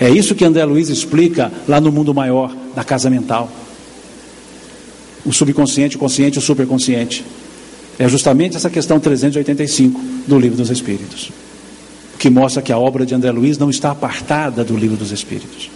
É 0.00 0.08
isso 0.08 0.34
que 0.34 0.44
André 0.44 0.64
Luiz 0.64 0.88
explica 0.88 1.52
lá 1.68 1.80
no 1.80 1.92
mundo 1.92 2.14
maior, 2.14 2.54
na 2.74 2.82
casa 2.82 3.10
mental. 3.10 3.50
O 5.24 5.32
subconsciente, 5.32 5.96
o 5.96 5.98
consciente 5.98 6.38
o 6.38 6.42
superconsciente. 6.42 7.24
É 8.00 8.08
justamente 8.08 8.56
essa 8.56 8.70
questão 8.70 8.98
385 8.98 10.00
do 10.26 10.38
Livro 10.38 10.56
dos 10.56 10.70
Espíritos, 10.70 11.30
que 12.18 12.30
mostra 12.30 12.62
que 12.62 12.72
a 12.72 12.78
obra 12.78 13.04
de 13.04 13.14
André 13.14 13.30
Luiz 13.30 13.58
não 13.58 13.68
está 13.68 13.90
apartada 13.90 14.64
do 14.64 14.74
Livro 14.74 14.96
dos 14.96 15.12
Espíritos. 15.12 15.70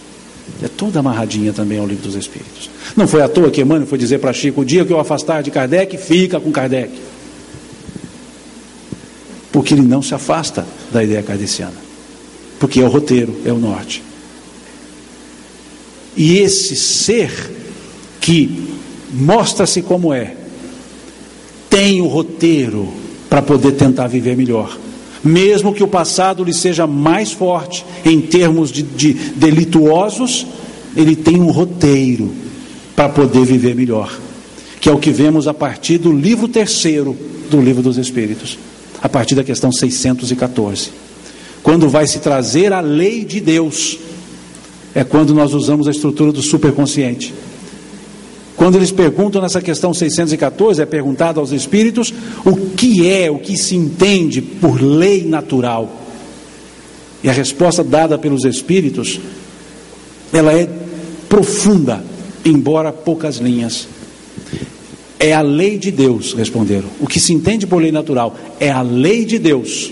É 0.63 0.67
toda 0.67 1.01
amarradinha 1.01 1.53
também 1.53 1.77
ao 1.77 1.85
Livro 1.85 2.03
dos 2.03 2.15
Espíritos. 2.15 2.67
Não 2.97 3.07
foi 3.07 3.21
à 3.21 3.27
toa 3.27 3.51
que 3.51 3.61
Emmanuel 3.61 3.85
foi 3.85 3.99
dizer 3.99 4.17
para 4.17 4.33
Chico: 4.33 4.61
o 4.61 4.65
dia 4.65 4.83
que 4.83 4.91
eu 4.91 4.99
afastar 4.99 5.43
de 5.43 5.51
Kardec, 5.51 5.95
fica 5.99 6.39
com 6.39 6.51
Kardec. 6.51 6.91
Porque 9.51 9.75
ele 9.75 9.83
não 9.83 10.01
se 10.01 10.15
afasta 10.15 10.65
da 10.91 11.03
ideia 11.03 11.21
kardeciana. 11.21 11.77
Porque 12.59 12.81
é 12.81 12.83
o 12.83 12.89
roteiro, 12.89 13.39
é 13.45 13.53
o 13.53 13.59
norte. 13.59 14.01
E 16.17 16.39
esse 16.39 16.75
ser 16.75 17.51
que 18.19 18.67
mostra-se 19.13 19.83
como 19.83 20.11
é, 20.11 20.35
tem 21.75 22.01
o 22.01 22.07
roteiro 22.07 22.87
para 23.29 23.41
poder 23.41 23.73
tentar 23.73 24.07
viver 24.07 24.37
melhor. 24.37 24.77
Mesmo 25.21 25.73
que 25.73 25.83
o 25.83 25.87
passado 25.89 26.41
lhe 26.41 26.53
seja 26.53 26.87
mais 26.87 27.33
forte 27.33 27.85
em 28.05 28.21
termos 28.21 28.71
de, 28.71 28.81
de 28.81 29.11
delituosos, 29.11 30.47
ele 30.95 31.17
tem 31.17 31.41
um 31.41 31.51
roteiro 31.51 32.31
para 32.95 33.09
poder 33.09 33.43
viver 33.43 33.75
melhor. 33.75 34.17
Que 34.79 34.87
é 34.87 34.93
o 34.93 34.97
que 34.97 35.11
vemos 35.11 35.49
a 35.49 35.53
partir 35.53 35.97
do 35.97 36.13
livro 36.13 36.47
terceiro 36.47 37.13
do 37.51 37.59
Livro 37.59 37.83
dos 37.83 37.97
Espíritos, 37.97 38.57
a 39.01 39.09
partir 39.09 39.35
da 39.35 39.43
questão 39.43 39.69
614. 39.69 40.91
Quando 41.61 41.89
vai 41.89 42.07
se 42.07 42.19
trazer 42.19 42.71
a 42.71 42.79
lei 42.79 43.25
de 43.25 43.41
Deus, 43.41 43.99
é 44.93 45.03
quando 45.03 45.33
nós 45.33 45.53
usamos 45.53 45.89
a 45.89 45.91
estrutura 45.91 46.31
do 46.31 46.41
superconsciente. 46.41 47.33
Quando 48.55 48.75
eles 48.75 48.91
perguntam 48.91 49.41
nessa 49.41 49.61
questão 49.61 49.93
614, 49.93 50.81
é 50.81 50.85
perguntado 50.85 51.39
aos 51.39 51.51
espíritos 51.51 52.13
o 52.45 52.55
que 52.69 53.07
é, 53.09 53.29
o 53.29 53.37
que 53.37 53.57
se 53.57 53.75
entende 53.75 54.41
por 54.41 54.81
lei 54.81 55.25
natural. 55.25 56.03
E 57.21 57.29
a 57.29 57.33
resposta 57.33 57.83
dada 57.83 58.17
pelos 58.17 58.45
espíritos, 58.45 59.19
ela 60.31 60.53
é 60.53 60.69
profunda, 61.27 62.03
embora 62.45 62.93
poucas 62.93 63.37
linhas. 63.37 63.87
É 65.19 65.33
a 65.33 65.41
lei 65.41 65.77
de 65.77 65.91
Deus, 65.91 66.33
responderam. 66.33 66.87
O 66.99 67.07
que 67.07 67.19
se 67.19 67.33
entende 67.33 67.67
por 67.67 67.81
lei 67.81 67.91
natural 67.91 68.37
é 68.59 68.71
a 68.71 68.81
lei 68.81 69.25
de 69.25 69.37
Deus, 69.37 69.91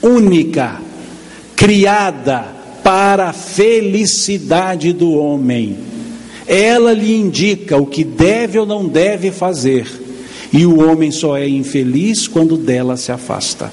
única, 0.00 0.80
criada 1.56 2.46
para 2.84 3.30
a 3.30 3.32
felicidade 3.32 4.92
do 4.92 5.12
homem 5.12 5.91
ela 6.52 6.92
lhe 6.92 7.14
indica 7.16 7.78
o 7.78 7.86
que 7.86 8.04
deve 8.04 8.58
ou 8.58 8.66
não 8.66 8.86
deve 8.86 9.30
fazer, 9.30 9.86
e 10.52 10.66
o 10.66 10.86
homem 10.86 11.10
só 11.10 11.38
é 11.38 11.48
infeliz 11.48 12.28
quando 12.28 12.58
dela 12.58 12.94
se 12.98 13.10
afasta. 13.10 13.72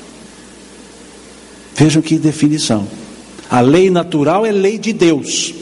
Vejam 1.76 2.02
que 2.02 2.18
definição. 2.18 2.88
A 3.52 3.60
lei 3.60 3.90
natural 3.90 4.46
é 4.46 4.52
lei 4.54 4.78
de 4.78 4.94
Deus. 4.94 5.54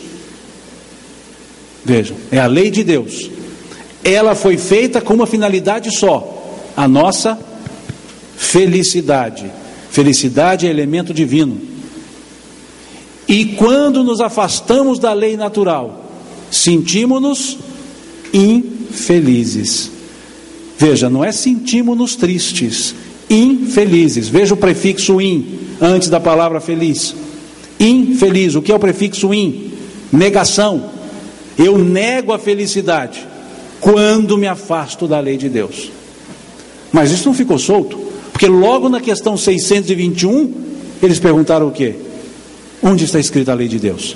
Vejam, 1.84 2.16
é 2.32 2.38
a 2.38 2.46
lei 2.46 2.70
de 2.70 2.84
Deus. 2.84 3.32
Ela 4.04 4.36
foi 4.36 4.56
feita 4.56 5.02
com 5.02 5.16
uma 5.16 5.26
finalidade 5.26 5.90
só: 5.98 6.56
a 6.76 6.88
nossa 6.88 7.40
felicidade. 8.36 9.52
Felicidade 9.90 10.68
é 10.68 10.70
elemento 10.70 11.16
divino. 11.16 11.60
E 13.28 13.44
quando 13.56 14.04
nos 14.04 14.22
afastamos 14.22 15.00
da 15.00 15.14
lei 15.14 15.36
natural, 15.36 16.07
sentimos-nos 16.52 17.58
infelizes. 18.34 19.92
Veja, 20.78 21.10
não 21.10 21.24
é 21.24 21.32
sentimos-nos 21.32 22.16
tristes, 22.16 22.94
infelizes. 23.30 24.28
Veja 24.28 24.54
o 24.54 24.58
prefixo 24.58 25.20
in 25.20 25.60
antes 25.82 26.10
da 26.10 26.20
palavra 26.20 26.60
feliz. 26.60 27.16
Infeliz, 27.80 28.56
o 28.56 28.62
que 28.62 28.72
é 28.72 28.76
o 28.76 28.80
prefixo 28.80 29.34
in? 29.34 29.72
Negação. 30.12 30.92
Eu 31.58 31.78
nego 31.78 32.32
a 32.32 32.40
felicidade 32.40 33.26
quando 33.80 34.38
me 34.38 34.48
afasto 34.48 35.08
da 35.08 35.20
lei 35.20 35.38
de 35.38 35.50
Deus. 35.50 35.92
Mas 36.92 37.12
isso 37.12 37.28
não 37.28 37.34
ficou 37.34 37.58
solto, 37.60 37.98
porque 38.32 38.48
logo 38.48 38.90
na 38.90 39.02
questão 39.02 39.36
621, 39.36 40.54
eles 41.02 41.20
perguntaram 41.20 41.68
o 41.68 41.72
quê? 41.72 41.96
Onde 42.82 43.06
está 43.06 43.20
escrita 43.20 43.52
a 43.52 43.56
lei 43.56 43.68
de 43.68 43.80
Deus? 43.80 44.16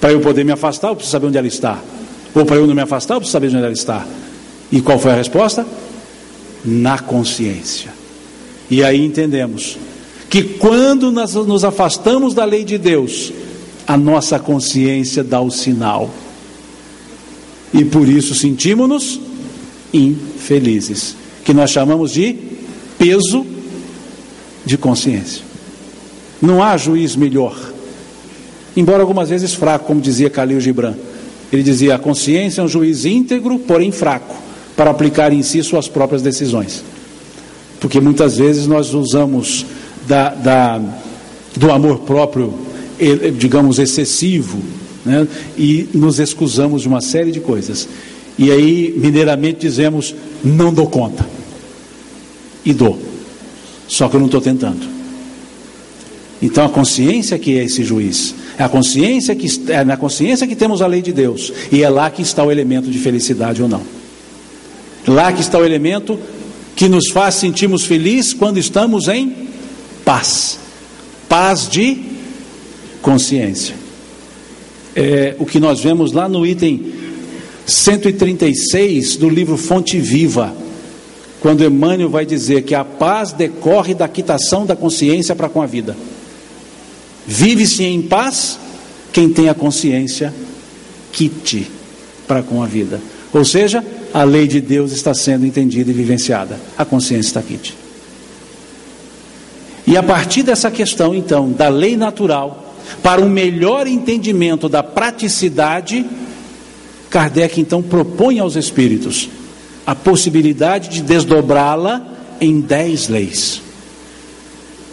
Para 0.00 0.12
eu 0.12 0.20
poder 0.20 0.44
me 0.44 0.52
afastar, 0.52 0.88
eu 0.88 0.96
preciso 0.96 1.12
saber 1.12 1.26
onde 1.26 1.38
ela 1.38 1.46
está. 1.46 1.78
Ou 2.34 2.46
para 2.46 2.56
eu 2.56 2.66
não 2.66 2.74
me 2.74 2.80
afastar, 2.80 3.14
eu 3.14 3.20
preciso 3.20 3.32
saber 3.32 3.48
onde 3.48 3.58
ela 3.58 3.72
está. 3.72 4.06
E 4.72 4.80
qual 4.80 4.98
foi 4.98 5.12
a 5.12 5.16
resposta? 5.16 5.66
Na 6.64 6.98
consciência. 6.98 7.92
E 8.70 8.82
aí 8.82 9.04
entendemos 9.04 9.76
que 10.30 10.42
quando 10.42 11.10
nós 11.10 11.34
nos 11.34 11.64
afastamos 11.64 12.32
da 12.32 12.44
lei 12.44 12.64
de 12.64 12.78
Deus, 12.78 13.32
a 13.86 13.96
nossa 13.96 14.38
consciência 14.38 15.24
dá 15.24 15.40
o 15.40 15.50
sinal. 15.50 16.08
E 17.74 17.84
por 17.84 18.08
isso 18.08 18.34
sentimos-nos 18.34 19.20
infelizes, 19.92 21.16
que 21.44 21.52
nós 21.52 21.70
chamamos 21.70 22.12
de 22.12 22.36
peso 22.96 23.44
de 24.64 24.78
consciência. 24.78 25.42
Não 26.40 26.62
há 26.62 26.76
juiz 26.76 27.16
melhor 27.16 27.69
embora 28.76 29.02
algumas 29.02 29.28
vezes 29.28 29.54
fraco, 29.54 29.86
como 29.86 30.00
dizia 30.00 30.28
Khalil 30.28 30.60
Gibran. 30.60 30.94
Ele 31.52 31.62
dizia: 31.62 31.96
a 31.96 31.98
consciência 31.98 32.60
é 32.60 32.64
um 32.64 32.68
juiz 32.68 33.04
íntegro, 33.04 33.58
porém 33.58 33.90
fraco, 33.90 34.34
para 34.76 34.90
aplicar 34.90 35.32
em 35.32 35.42
si 35.42 35.62
suas 35.62 35.88
próprias 35.88 36.22
decisões. 36.22 36.84
Porque 37.80 38.00
muitas 38.00 38.36
vezes 38.38 38.66
nós 38.66 38.92
usamos 38.92 39.66
da, 40.06 40.30
da, 40.30 40.80
do 41.56 41.70
amor 41.72 42.00
próprio, 42.00 42.54
digamos, 43.38 43.78
excessivo, 43.78 44.58
né? 45.04 45.26
e 45.56 45.88
nos 45.94 46.18
excusamos 46.18 46.82
de 46.82 46.88
uma 46.88 47.00
série 47.00 47.32
de 47.32 47.40
coisas. 47.40 47.88
E 48.38 48.50
aí, 48.50 48.94
mineiramente, 48.96 49.60
dizemos: 49.60 50.14
não 50.44 50.72
dou 50.72 50.86
conta. 50.86 51.26
E 52.64 52.72
dou. 52.72 52.98
Só 53.88 54.08
que 54.08 54.14
eu 54.14 54.20
não 54.20 54.26
estou 54.26 54.40
tentando. 54.40 55.00
Então 56.42 56.64
a 56.64 56.68
consciência 56.68 57.38
que 57.38 57.58
é 57.58 57.64
esse 57.64 57.84
juiz. 57.84 58.34
É 58.60 58.62
a 58.62 58.68
consciência 58.68 59.34
que 59.34 59.48
é 59.72 59.82
na 59.82 59.96
consciência 59.96 60.46
que 60.46 60.54
temos 60.54 60.82
a 60.82 60.86
lei 60.86 61.00
de 61.00 61.14
Deus 61.14 61.50
e 61.72 61.82
é 61.82 61.88
lá 61.88 62.10
que 62.10 62.20
está 62.20 62.44
o 62.44 62.52
elemento 62.52 62.90
de 62.90 62.98
felicidade 62.98 63.62
ou 63.62 63.66
não. 63.66 63.80
Lá 65.08 65.32
que 65.32 65.40
está 65.40 65.58
o 65.58 65.64
elemento 65.64 66.20
que 66.76 66.86
nos 66.86 67.08
faz 67.10 67.36
sentirmos 67.36 67.86
felizes 67.86 68.34
quando 68.34 68.58
estamos 68.58 69.08
em 69.08 69.34
paz, 70.04 70.58
paz 71.26 71.66
de 71.70 72.02
consciência. 73.00 73.74
É 74.94 75.34
o 75.38 75.46
que 75.46 75.58
nós 75.58 75.80
vemos 75.80 76.12
lá 76.12 76.28
no 76.28 76.46
item 76.46 76.92
136 77.64 79.16
do 79.16 79.30
livro 79.30 79.56
Fonte 79.56 79.98
Viva, 79.98 80.54
quando 81.40 81.64
Emmanuel 81.64 82.10
vai 82.10 82.26
dizer 82.26 82.64
que 82.64 82.74
a 82.74 82.84
paz 82.84 83.32
decorre 83.32 83.94
da 83.94 84.06
quitação 84.06 84.66
da 84.66 84.76
consciência 84.76 85.34
para 85.34 85.48
com 85.48 85.62
a 85.62 85.66
vida. 85.66 85.96
Vive-se 87.32 87.84
em 87.84 88.02
paz 88.02 88.58
quem 89.12 89.28
tem 89.28 89.48
a 89.48 89.54
consciência 89.54 90.34
quite 91.12 91.70
para 92.26 92.42
com 92.42 92.60
a 92.60 92.66
vida. 92.66 93.00
Ou 93.32 93.44
seja, 93.44 93.84
a 94.12 94.24
lei 94.24 94.48
de 94.48 94.60
Deus 94.60 94.90
está 94.90 95.14
sendo 95.14 95.46
entendida 95.46 95.92
e 95.92 95.94
vivenciada. 95.94 96.58
A 96.76 96.84
consciência 96.84 97.28
está 97.28 97.40
quite. 97.40 97.76
E 99.86 99.96
a 99.96 100.02
partir 100.02 100.42
dessa 100.42 100.72
questão, 100.72 101.14
então, 101.14 101.52
da 101.52 101.68
lei 101.68 101.96
natural, 101.96 102.74
para 103.00 103.20
um 103.20 103.28
melhor 103.28 103.86
entendimento 103.86 104.68
da 104.68 104.82
praticidade, 104.82 106.04
Kardec 107.08 107.60
então 107.60 107.80
propõe 107.80 108.40
aos 108.40 108.56
espíritos 108.56 109.28
a 109.86 109.94
possibilidade 109.94 110.88
de 110.88 111.00
desdobrá-la 111.00 112.04
em 112.40 112.60
dez 112.60 113.06
leis 113.06 113.69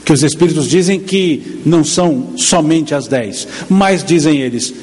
que 0.08 0.14
os 0.14 0.24
Espíritos 0.24 0.70
dizem 0.70 1.02
que 1.02 1.60
não 1.66 1.84
são 1.84 2.28
somente 2.38 2.96
as 2.96 3.10
dez, 3.10 3.46
mas 3.68 4.06
dizem 4.06 4.40
eles, 4.40 4.74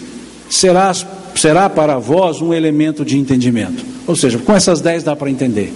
será, 0.51 0.93
será 1.35 1.71
para 1.71 1.99
vós 1.99 2.43
um 2.43 2.53
elemento 2.53 3.07
de 3.07 3.17
entendimento. 3.17 3.83
Ou 4.07 4.15
seja, 4.15 4.37
com 4.37 4.53
essas 4.53 4.83
dez 4.83 5.03
dá 5.03 5.17
para 5.17 5.31
entender. 5.31 5.73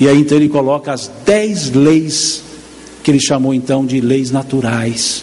E 0.00 0.08
aí 0.08 0.18
então 0.18 0.38
ele 0.38 0.48
coloca 0.48 0.90
as 0.90 1.10
dez 1.26 1.70
leis, 1.70 2.42
que 3.02 3.10
ele 3.10 3.20
chamou 3.20 3.52
então 3.52 3.84
de 3.84 4.00
leis 4.00 4.30
naturais, 4.30 5.22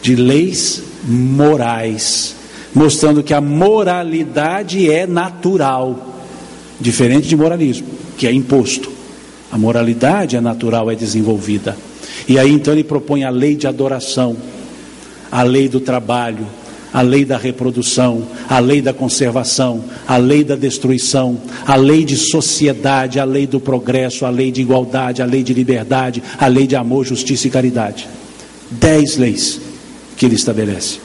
de 0.00 0.14
leis 0.14 0.80
morais, 1.04 2.36
mostrando 2.72 3.24
que 3.24 3.34
a 3.34 3.40
moralidade 3.40 4.88
é 4.88 5.04
natural, 5.04 6.14
diferente 6.80 7.26
de 7.26 7.36
moralismo, 7.36 7.88
que 8.16 8.28
é 8.28 8.32
imposto. 8.32 8.88
A 9.50 9.58
moralidade 9.58 10.36
é 10.36 10.40
natural, 10.40 10.88
é 10.92 10.94
desenvolvida. 10.94 11.87
E 12.26 12.38
aí 12.38 12.50
então 12.50 12.72
ele 12.72 12.84
propõe 12.84 13.24
a 13.24 13.30
lei 13.30 13.54
de 13.54 13.66
adoração, 13.66 14.36
a 15.30 15.42
lei 15.42 15.68
do 15.68 15.80
trabalho, 15.80 16.46
a 16.92 17.02
lei 17.02 17.24
da 17.24 17.36
reprodução, 17.36 18.26
a 18.48 18.58
lei 18.58 18.80
da 18.80 18.92
conservação, 18.92 19.84
a 20.06 20.16
lei 20.16 20.42
da 20.42 20.56
destruição, 20.56 21.38
a 21.66 21.76
lei 21.76 22.04
de 22.04 22.16
sociedade, 22.16 23.20
a 23.20 23.24
lei 23.24 23.46
do 23.46 23.60
progresso, 23.60 24.24
a 24.24 24.30
lei 24.30 24.50
de 24.50 24.62
igualdade, 24.62 25.22
a 25.22 25.26
lei 25.26 25.42
de 25.42 25.52
liberdade, 25.52 26.22
a 26.38 26.46
lei 26.46 26.66
de 26.66 26.76
amor, 26.76 27.04
justiça 27.04 27.46
e 27.46 27.50
caridade. 27.50 28.08
Dez 28.70 29.16
leis 29.16 29.60
que 30.16 30.26
ele 30.26 30.34
estabelece. 30.34 30.98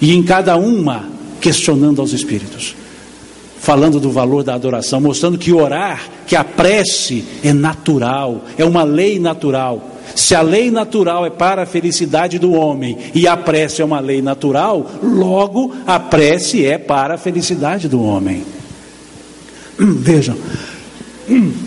E 0.00 0.14
em 0.14 0.22
cada 0.22 0.56
uma, 0.56 1.08
questionando 1.40 2.00
aos 2.00 2.12
espíritos, 2.12 2.74
falando 3.58 3.98
do 3.98 4.10
valor 4.10 4.44
da 4.44 4.54
adoração, 4.54 5.00
mostrando 5.00 5.36
que 5.36 5.52
orar, 5.52 6.08
que 6.26 6.36
a 6.36 6.44
prece 6.44 7.24
é 7.42 7.52
natural, 7.52 8.44
é 8.56 8.64
uma 8.64 8.84
lei 8.84 9.18
natural 9.18 9.97
se 10.14 10.34
a 10.34 10.42
lei 10.42 10.70
natural 10.70 11.24
é 11.26 11.30
para 11.30 11.62
a 11.62 11.66
felicidade 11.66 12.38
do 12.38 12.52
homem 12.52 12.96
e 13.14 13.26
a 13.26 13.36
prece 13.36 13.82
é 13.82 13.84
uma 13.84 14.00
lei 14.00 14.20
natural, 14.22 14.90
logo 15.02 15.74
a 15.86 15.98
prece 15.98 16.64
é 16.64 16.78
para 16.78 17.14
a 17.14 17.18
felicidade 17.18 17.88
do 17.88 18.02
homem. 18.02 18.44
Vejam, 19.78 20.36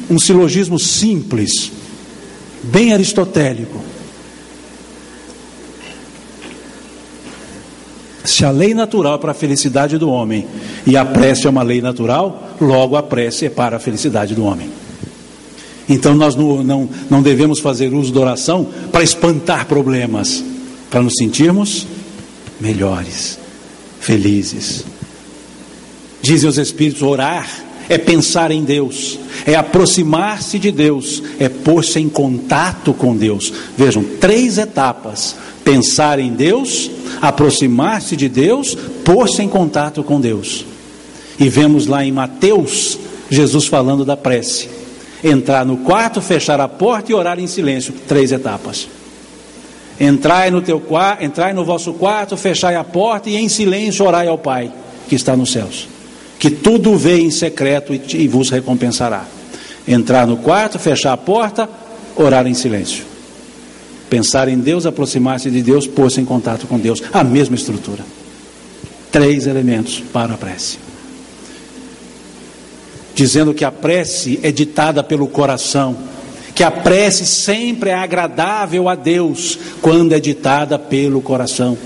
um 0.09 0.19
silogismo 0.19 0.77
simples, 0.77 1.71
bem 2.63 2.93
aristotélico. 2.93 3.81
Se 8.23 8.45
a 8.45 8.51
lei 8.51 8.73
natural 8.73 9.15
é 9.15 9.17
para 9.17 9.31
a 9.31 9.35
felicidade 9.35 9.97
do 9.97 10.09
homem 10.09 10.47
e 10.85 10.95
a 10.95 11.03
prece 11.03 11.47
é 11.47 11.49
uma 11.49 11.63
lei 11.63 11.81
natural, 11.81 12.55
logo 12.59 12.95
a 12.95 13.01
prece 13.01 13.45
é 13.45 13.49
para 13.49 13.77
a 13.77 13.79
felicidade 13.79 14.35
do 14.35 14.43
homem. 14.43 14.80
Então 15.91 16.15
nós 16.15 16.35
não, 16.35 16.63
não, 16.63 16.89
não 17.09 17.21
devemos 17.21 17.59
fazer 17.59 17.93
uso 17.93 18.13
da 18.13 18.21
oração 18.21 18.65
para 18.93 19.03
espantar 19.03 19.65
problemas, 19.65 20.41
para 20.89 21.01
nos 21.01 21.15
sentirmos 21.17 21.85
melhores, 22.61 23.37
felizes. 23.99 24.85
Dizem 26.21 26.49
os 26.49 26.57
Espíritos: 26.57 27.01
orar 27.01 27.45
é 27.89 27.97
pensar 27.97 28.51
em 28.51 28.63
Deus, 28.63 29.19
é 29.45 29.53
aproximar-se 29.55 30.57
de 30.57 30.71
Deus, 30.71 31.21
é 31.37 31.49
pôr-se 31.49 31.99
em 31.99 32.07
contato 32.07 32.93
com 32.93 33.13
Deus. 33.13 33.51
Vejam, 33.77 34.01
três 34.17 34.57
etapas: 34.57 35.35
pensar 35.61 36.19
em 36.19 36.31
Deus, 36.31 36.89
aproximar-se 37.21 38.15
de 38.15 38.29
Deus, 38.29 38.77
pôr-se 39.03 39.41
em 39.41 39.49
contato 39.49 40.03
com 40.03 40.21
Deus. 40.21 40.65
E 41.37 41.49
vemos 41.49 41.85
lá 41.85 42.05
em 42.05 42.13
Mateus 42.13 42.97
Jesus 43.29 43.65
falando 43.67 44.05
da 44.05 44.15
prece 44.15 44.80
entrar 45.23 45.65
no 45.65 45.77
quarto, 45.77 46.21
fechar 46.21 46.59
a 46.59 46.67
porta 46.67 47.11
e 47.11 47.15
orar 47.15 47.39
em 47.39 47.47
silêncio. 47.47 47.93
Três 48.07 48.31
etapas. 48.31 48.87
Entrai 49.99 50.49
no 50.49 50.61
teu 50.61 50.79
quarto, 50.79 51.23
entrai 51.23 51.53
no 51.53 51.63
vosso 51.63 51.93
quarto, 51.93 52.35
fechai 52.35 52.75
a 52.75 52.83
porta 52.83 53.29
e 53.29 53.35
em 53.35 53.47
silêncio 53.47 54.05
orai 54.05 54.27
ao 54.27 54.37
Pai 54.37 54.71
que 55.07 55.15
está 55.15 55.35
nos 55.35 55.51
céus, 55.51 55.87
que 56.39 56.49
tudo 56.49 56.95
vê 56.95 57.19
em 57.19 57.29
secreto 57.29 57.93
e, 57.93 58.01
e 58.15 58.27
vos 58.27 58.49
recompensará. 58.49 59.25
Entrar 59.87 60.25
no 60.25 60.37
quarto, 60.37 60.79
fechar 60.79 61.13
a 61.13 61.17
porta, 61.17 61.69
orar 62.15 62.47
em 62.47 62.53
silêncio. 62.53 63.03
Pensar 64.09 64.47
em 64.47 64.57
Deus, 64.57 64.85
aproximar-se 64.85 65.51
de 65.51 65.61
Deus, 65.61 65.85
pôr-se 65.87 66.19
em 66.19 66.25
contato 66.25 66.67
com 66.67 66.79
Deus. 66.79 67.01
A 67.13 67.23
mesma 67.23 67.55
estrutura. 67.55 68.03
Três 69.11 69.47
elementos 69.47 70.01
para 70.11 70.33
a 70.33 70.37
prece 70.37 70.90
dizendo 73.21 73.53
que 73.53 73.63
a 73.63 73.71
prece 73.71 74.39
é 74.41 74.51
ditada 74.51 75.03
pelo 75.03 75.27
coração, 75.27 75.95
que 76.55 76.63
a 76.63 76.71
prece 76.71 77.23
sempre 77.23 77.91
é 77.91 77.93
agradável 77.93 78.89
a 78.89 78.95
Deus 78.95 79.59
quando 79.79 80.13
é 80.13 80.19
ditada 80.19 80.79
pelo 80.79 81.21
coração. 81.21 81.77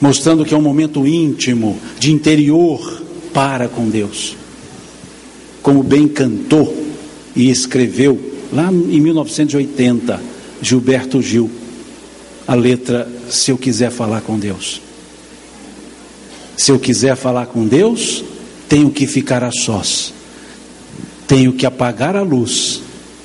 Mostrando 0.00 0.44
que 0.44 0.54
é 0.54 0.56
um 0.56 0.62
momento 0.62 1.04
íntimo, 1.04 1.80
de 1.98 2.12
interior 2.12 3.02
para 3.32 3.66
com 3.66 3.88
Deus. 3.88 4.36
Como 5.60 5.82
bem 5.82 6.06
cantou 6.06 6.72
e 7.34 7.50
escreveu 7.50 8.20
lá 8.52 8.70
em 8.70 9.00
1980, 9.00 10.22
Gilberto 10.62 11.20
Gil, 11.20 11.50
a 12.46 12.54
letra 12.54 13.08
Se 13.28 13.50
eu 13.50 13.58
quiser 13.58 13.90
falar 13.90 14.20
com 14.20 14.38
Deus. 14.38 14.80
Se 16.56 16.70
eu 16.70 16.78
quiser 16.78 17.16
falar 17.16 17.46
com 17.46 17.66
Deus, 17.66 18.22
tenho 18.74 18.90
que 18.90 19.06
ficar 19.06 19.44
a 19.44 19.52
sós, 19.52 20.12
tenho 21.28 21.52
que 21.52 21.64
apagar 21.64 22.16
a 22.16 22.22
luz, 22.22 22.82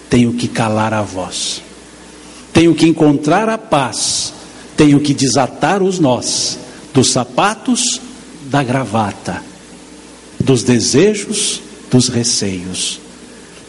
tenho 0.07 0.31
que 0.33 0.47
calar 0.47 0.93
a 0.93 1.01
voz, 1.01 1.63
tenho 2.53 2.75
que 2.75 2.85
encontrar 2.85 3.49
a 3.49 3.57
paz, 3.57 4.31
tenho 4.77 4.99
que 4.99 5.11
desatar 5.11 5.81
os 5.81 5.97
nós 5.97 6.59
dos 6.93 7.09
sapatos, 7.09 7.99
da 8.45 8.61
gravata, 8.61 9.41
dos 10.39 10.61
desejos, 10.61 11.63
dos 11.89 12.09
receios. 12.09 13.01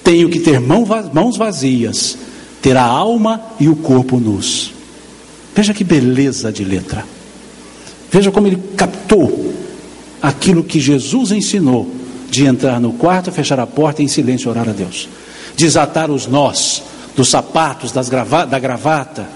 Tenho 0.05 0.29
que 0.29 0.41
ter 0.41 0.61
mãos 0.61 1.39
vazias, 1.39 2.19
ter 2.61 2.77
a 2.77 2.85
alma 2.85 3.41
e 3.59 3.71
o 3.71 3.77
corpo 3.77 4.21
nus. 4.21 4.75
Veja 5.57 5.73
que 5.73 5.83
beleza 5.83 6.53
de 6.53 6.63
letra. 6.63 7.07
Veja 8.13 8.31
como 8.31 8.49
ele 8.49 8.59
captou 8.77 9.50
aquilo 10.21 10.65
que 10.65 10.81
Jesus 10.81 11.31
ensinou 11.33 11.91
de 12.31 12.47
entrar 12.47 12.81
no 12.81 12.93
quarto, 12.93 13.33
fechar 13.33 13.59
a 13.59 13.67
porta 13.67 14.03
e 14.03 14.05
em 14.05 14.09
silêncio 14.09 14.51
orar 14.51 14.69
a 14.69 14.73
Deus. 14.73 15.09
Desatar 15.57 16.11
os 16.11 16.27
nós 16.27 16.83
dos 17.17 17.29
sapatos, 17.29 17.93
das 17.93 18.09
grava 18.09 18.47
da 18.47 18.59
gravata, 18.59 19.29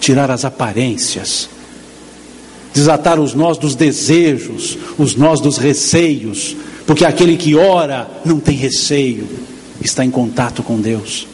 tirar 0.00 0.30
as 0.30 0.44
aparências, 0.44 1.48
desatar 2.72 3.18
os 3.18 3.34
nós 3.34 3.58
dos 3.58 3.74
desejos, 3.74 4.78
os 4.98 5.16
nós 5.16 5.40
dos 5.40 5.58
receios, 5.58 6.56
porque 6.86 7.04
aquele 7.04 7.36
que 7.36 7.54
ora 7.54 8.08
não 8.24 8.38
tem 8.38 8.56
receio, 8.56 9.26
está 9.80 10.04
em 10.04 10.10
contato 10.10 10.62
com 10.62 10.80
Deus. 10.80 11.26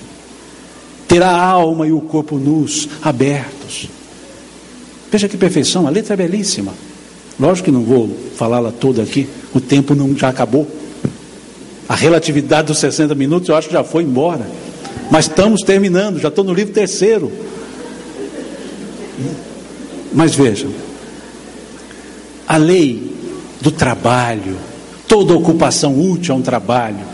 Ter 1.07 1.23
a 1.23 1.37
alma 1.37 1.87
e 1.87 1.93
o 1.93 2.01
corpo 2.01 2.39
nus, 2.39 2.89
abertos. 3.03 3.89
Veja 5.11 5.29
que 5.29 5.37
perfeição, 5.37 5.87
a 5.87 5.91
letra 5.91 6.15
é 6.15 6.17
belíssima. 6.17 6.73
Lógico 7.41 7.67
que 7.67 7.71
não 7.73 7.83
vou 7.83 8.15
falá-la 8.37 8.71
toda 8.71 9.03
aqui, 9.03 9.27
o 9.55 9.61
tempo 9.61 9.95
não 9.95 10.15
já 10.15 10.29
acabou. 10.29 10.69
A 11.89 11.95
relatividade 11.97 12.69
dos 12.69 12.79
60 12.79 13.15
minutos 13.15 13.49
eu 13.49 13.57
acho 13.57 13.69
que 13.69 13.73
já 13.73 13.83
foi 13.83 14.03
embora. 14.03 14.47
Mas 15.11 15.25
estamos 15.25 15.63
terminando, 15.63 16.21
já 16.21 16.29
estou 16.29 16.45
no 16.45 16.53
livro 16.53 16.75
terceiro. 16.75 17.33
Mas 20.13 20.35
vejam, 20.35 20.71
a 22.47 22.57
lei 22.59 23.11
do 23.61 23.71
trabalho, 23.71 24.57
toda 25.09 25.33
ocupação 25.33 25.99
útil 25.99 26.35
a 26.35 26.39
um 26.39 26.43
trabalho, 26.43 27.11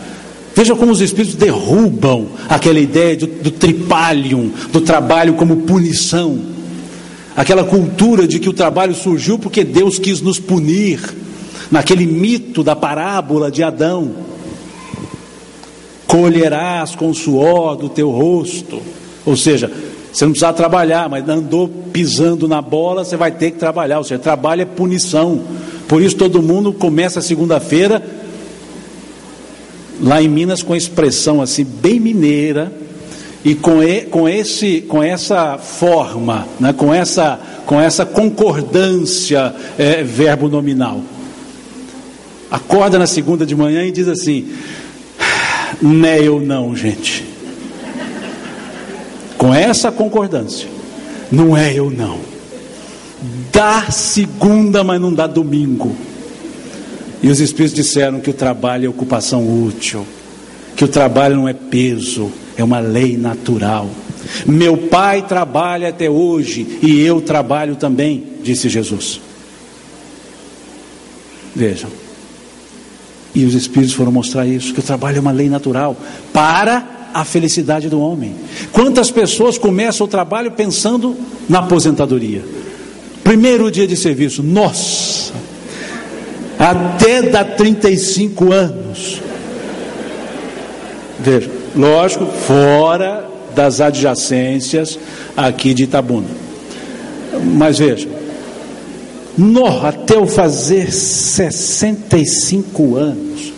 Veja 0.57 0.75
como 0.75 0.91
os 0.91 1.01
espíritos 1.01 1.35
derrubam 1.35 2.29
aquela 2.49 2.79
ideia 2.79 3.15
do, 3.15 3.27
do 3.27 3.51
tripalium, 3.51 4.51
do 4.73 4.81
trabalho 4.81 5.35
como 5.35 5.57
punição 5.57 6.56
aquela 7.37 7.63
cultura 7.63 8.27
de 8.27 8.39
que 8.39 8.49
o 8.49 8.53
trabalho 8.53 8.95
surgiu 8.95 9.37
porque 9.37 9.63
Deus 9.63 9.99
quis 9.99 10.21
nos 10.21 10.39
punir, 10.39 10.99
naquele 11.69 12.07
mito 12.07 12.63
da 12.63 12.75
parábola 12.75 13.51
de 13.51 13.61
Adão. 13.61 14.11
Colherás 16.07 16.95
com 16.95 17.09
o 17.09 17.13
suor 17.13 17.75
do 17.75 17.89
teu 17.89 18.09
rosto, 18.09 18.81
ou 19.25 19.35
seja, 19.35 19.71
você 20.11 20.25
não 20.25 20.31
precisa 20.31 20.53
trabalhar, 20.53 21.07
mas 21.09 21.27
andou 21.29 21.67
pisando 21.67 22.47
na 22.47 22.61
bola, 22.61 23.03
você 23.03 23.15
vai 23.15 23.29
ter 23.29 23.51
que 23.51 23.59
trabalhar. 23.59 23.99
Ou 23.99 24.03
seja, 24.03 24.17
trabalho 24.17 24.61
é 24.61 24.65
punição. 24.65 25.41
Por 25.87 26.01
isso 26.01 26.15
todo 26.15 26.41
mundo 26.41 26.73
começa 26.73 27.21
segunda-feira, 27.21 28.03
lá 30.01 30.21
em 30.21 30.29
Minas, 30.29 30.63
com 30.63 30.73
a 30.73 30.77
expressão 30.77 31.41
assim, 31.41 31.63
bem 31.63 31.99
mineira, 31.99 32.71
e 33.43 33.55
com, 33.55 33.81
e, 33.83 34.01
com, 34.01 34.27
esse, 34.27 34.81
com 34.81 35.01
essa 35.01 35.57
forma, 35.57 36.47
né, 36.59 36.73
com, 36.73 36.93
essa, 36.93 37.39
com 37.65 37.79
essa 37.79 38.05
concordância 38.05 39.53
é, 39.77 40.03
verbo 40.03 40.49
nominal. 40.49 41.01
Acorda 42.49 42.97
na 42.97 43.07
segunda 43.07 43.45
de 43.45 43.55
manhã 43.55 43.83
e 43.83 43.91
diz 43.91 44.07
assim: 44.07 44.53
Né 45.81 46.21
eu 46.21 46.39
não, 46.39 46.75
gente. 46.75 47.25
Com 49.37 49.53
essa 49.53 49.91
concordância, 49.91 50.67
não 51.31 51.55
é 51.55 51.73
eu 51.73 51.91
não. 51.91 52.19
Dá 53.51 53.91
segunda, 53.91 54.83
mas 54.83 54.99
não 54.99 55.13
dá 55.13 55.27
domingo. 55.27 55.95
E 57.21 57.29
os 57.29 57.39
Espíritos 57.39 57.75
disseram 57.75 58.19
que 58.19 58.29
o 58.29 58.33
trabalho 58.33 58.85
é 58.85 58.89
ocupação 58.89 59.43
útil, 59.65 60.05
que 60.75 60.83
o 60.83 60.87
trabalho 60.87 61.35
não 61.35 61.47
é 61.47 61.53
peso 61.53 62.31
é 62.57 62.63
uma 62.63 62.79
lei 62.79 63.15
natural. 63.15 63.89
Meu 64.45 64.75
pai 64.75 65.21
trabalha 65.21 65.89
até 65.89 66.09
hoje 66.09 66.79
e 66.81 66.99
eu 66.99 67.21
trabalho 67.21 67.75
também, 67.75 68.23
disse 68.43 68.67
Jesus. 68.67 69.21
Vejam. 71.55 71.89
E 73.33 73.45
os 73.45 73.53
Espíritos 73.53 73.93
foram 73.93 74.11
mostrar 74.11 74.45
isso: 74.47 74.73
que 74.73 74.79
o 74.79 74.83
trabalho 74.83 75.17
é 75.17 75.19
uma 75.21 75.31
lei 75.31 75.47
natural 75.47 75.95
para 76.33 77.09
a 77.13 77.23
felicidade 77.23 77.89
do 77.89 77.99
homem. 77.99 78.35
Quantas 78.71 79.11
pessoas 79.11 79.57
começam 79.57 80.05
o 80.05 80.09
trabalho 80.09 80.51
pensando 80.51 81.15
na 81.47 81.59
aposentadoria? 81.59 82.43
Primeiro 83.23 83.69
dia 83.69 83.85
de 83.85 83.95
serviço, 83.95 84.41
nossa, 84.41 85.33
até 86.57 87.21
dar 87.21 87.43
35 87.43 88.51
anos. 88.51 89.21
Veja, 91.19 91.56
lógico, 91.75 92.25
fora 92.25 93.27
das 93.55 93.81
adjacências 93.81 94.97
aqui 95.35 95.73
de 95.73 95.83
Itabuna. 95.83 96.27
Mas 97.43 97.79
veja, 97.79 98.07
no, 99.37 99.85
até 99.85 100.15
eu 100.15 100.25
fazer 100.25 100.91
65 100.91 102.95
anos, 102.95 103.53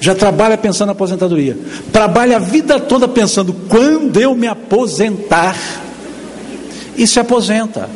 já 0.00 0.14
trabalha 0.14 0.56
pensando 0.56 0.86
na 0.86 0.92
aposentadoria, 0.92 1.56
trabalha 1.92 2.36
a 2.36 2.40
vida 2.40 2.78
toda 2.78 3.08
pensando 3.08 3.52
quando 3.68 4.20
eu 4.20 4.34
me 4.34 4.46
aposentar, 4.46 5.56
e 6.96 7.06
se 7.06 7.18
aposenta, 7.18 7.88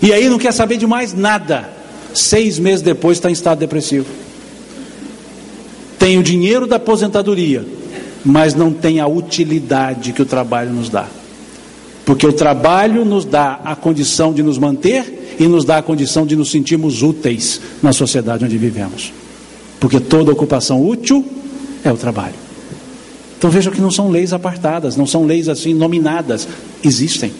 e 0.00 0.12
aí 0.12 0.28
não 0.28 0.38
quer 0.38 0.52
saber 0.52 0.76
de 0.76 0.86
mais 0.86 1.12
nada. 1.12 1.70
Seis 2.14 2.58
meses 2.58 2.82
depois 2.82 3.18
está 3.18 3.28
em 3.28 3.32
estado 3.32 3.58
depressivo. 3.58 4.06
Tem 5.98 6.18
o 6.18 6.22
dinheiro 6.22 6.66
da 6.66 6.76
aposentadoria, 6.76 7.64
mas 8.24 8.54
não 8.54 8.72
tem 8.72 9.00
a 9.00 9.06
utilidade 9.06 10.12
que 10.12 10.22
o 10.22 10.26
trabalho 10.26 10.72
nos 10.72 10.88
dá. 10.88 11.06
Porque 12.04 12.26
o 12.26 12.32
trabalho 12.32 13.04
nos 13.04 13.24
dá 13.24 13.60
a 13.64 13.74
condição 13.76 14.32
de 14.32 14.42
nos 14.42 14.58
manter 14.58 15.36
e 15.38 15.46
nos 15.46 15.64
dá 15.64 15.78
a 15.78 15.82
condição 15.82 16.26
de 16.26 16.36
nos 16.36 16.50
sentirmos 16.50 17.02
úteis 17.02 17.60
na 17.82 17.92
sociedade 17.92 18.44
onde 18.44 18.56
vivemos. 18.56 19.12
Porque 19.80 20.00
toda 20.00 20.32
ocupação 20.32 20.86
útil 20.86 21.24
é 21.82 21.92
o 21.92 21.96
trabalho. 21.96 22.34
Então 23.36 23.50
vejam 23.50 23.72
que 23.72 23.80
não 23.80 23.90
são 23.90 24.10
leis 24.10 24.32
apartadas, 24.32 24.96
não 24.96 25.06
são 25.06 25.24
leis 25.24 25.48
assim 25.48 25.74
nominadas, 25.74 26.48
existem. 26.82 27.32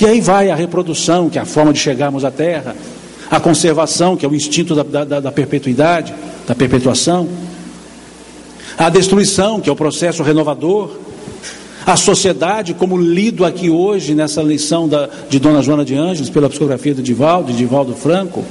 E 0.00 0.06
aí 0.06 0.20
vai 0.20 0.50
a 0.50 0.54
reprodução, 0.54 1.30
que 1.30 1.38
é 1.38 1.42
a 1.42 1.46
forma 1.46 1.72
de 1.72 1.78
chegarmos 1.78 2.24
à 2.24 2.30
Terra, 2.30 2.76
a 3.30 3.40
conservação, 3.40 4.16
que 4.16 4.26
é 4.26 4.28
o 4.28 4.34
instinto 4.34 4.74
da, 4.74 5.04
da, 5.04 5.20
da 5.20 5.32
perpetuidade, 5.32 6.14
da 6.46 6.54
perpetuação, 6.54 7.28
a 8.76 8.88
destruição, 8.88 9.60
que 9.60 9.68
é 9.68 9.72
o 9.72 9.76
processo 9.76 10.22
renovador, 10.22 10.90
a 11.86 11.96
sociedade, 11.96 12.74
como 12.74 12.96
lido 12.96 13.44
aqui 13.44 13.68
hoje 13.68 14.14
nessa 14.14 14.42
lição 14.42 14.88
da, 14.88 15.08
de 15.28 15.38
Dona 15.38 15.62
Joana 15.62 15.84
de 15.84 15.94
Ângeles, 15.94 16.30
pela 16.30 16.48
psicografia 16.48 16.94
de 16.94 17.02
Divaldo, 17.02 17.52
Divaldo 17.52 17.94
Franco, 17.94 18.42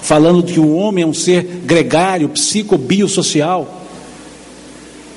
falando 0.00 0.42
que 0.42 0.58
o 0.58 0.74
homem 0.74 1.04
é 1.04 1.06
um 1.06 1.14
ser 1.14 1.62
gregário, 1.64 2.28
psico-biosocial. 2.28 3.82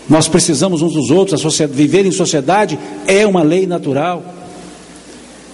Nós 0.07 0.27
precisamos 0.27 0.81
uns 0.81 0.93
dos 0.93 1.09
outros, 1.09 1.41
viver 1.71 2.05
em 2.05 2.11
sociedade 2.11 2.77
é 3.07 3.25
uma 3.25 3.43
lei 3.43 3.65
natural. 3.65 4.23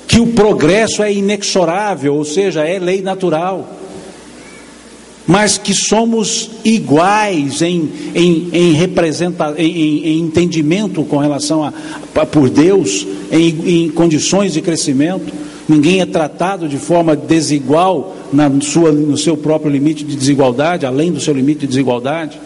Que 0.08 0.20
o 0.20 0.28
progresso 0.28 1.02
é 1.02 1.12
inexorável, 1.12 2.16
ou 2.16 2.26
seja, 2.26 2.68
é 2.68 2.78
lei 2.78 3.02
natural 3.02 3.68
mas 5.26 5.58
que 5.58 5.74
somos 5.74 6.52
iguais 6.66 7.62
em, 7.62 7.90
em, 8.14 8.50
em, 8.52 8.74
representa, 8.74 9.54
em, 9.58 10.06
em 10.06 10.20
entendimento 10.20 11.04
com 11.06 11.18
relação 11.18 11.64
a, 11.64 11.74
a 12.16 12.26
por 12.26 12.50
Deus, 12.50 13.08
em, 13.32 13.86
em 13.86 13.90
condições 13.90 14.54
de 14.54 14.62
crescimento. 14.62 15.34
Ninguém 15.68 16.02
é 16.02 16.06
tratado 16.06 16.68
de 16.68 16.78
forma 16.78 17.16
desigual 17.16 18.18
na 18.34 18.52
sua, 18.62 18.92
no 18.92 19.18
seu 19.18 19.38
próprio 19.38 19.72
limite 19.72 20.04
de 20.04 20.16
desigualdade, 20.16 20.86
além 20.86 21.12
do 21.12 21.22
seu 21.22 21.34
limite 21.34 21.62
de 21.62 21.68
desigualdade. 21.68 22.38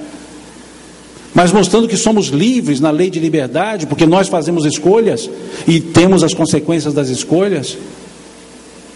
Mas 1.33 1.51
mostrando 1.51 1.87
que 1.87 1.97
somos 1.97 2.27
livres 2.27 2.79
na 2.79 2.91
lei 2.91 3.09
de 3.09 3.19
liberdade, 3.19 3.87
porque 3.87 4.05
nós 4.05 4.27
fazemos 4.27 4.65
escolhas 4.65 5.29
e 5.67 5.79
temos 5.79 6.23
as 6.23 6.33
consequências 6.33 6.93
das 6.93 7.09
escolhas, 7.09 7.77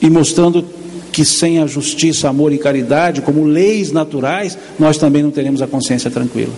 e 0.02 0.10
mostrando 0.10 0.66
que 1.11 1.25
sem 1.25 1.59
a 1.59 1.67
justiça, 1.67 2.29
amor 2.29 2.53
e 2.53 2.57
caridade, 2.57 3.21
como 3.21 3.43
leis 3.43 3.91
naturais, 3.91 4.57
nós 4.79 4.97
também 4.97 5.21
não 5.21 5.31
teremos 5.31 5.61
a 5.61 5.67
consciência 5.67 6.09
tranquila. 6.09 6.53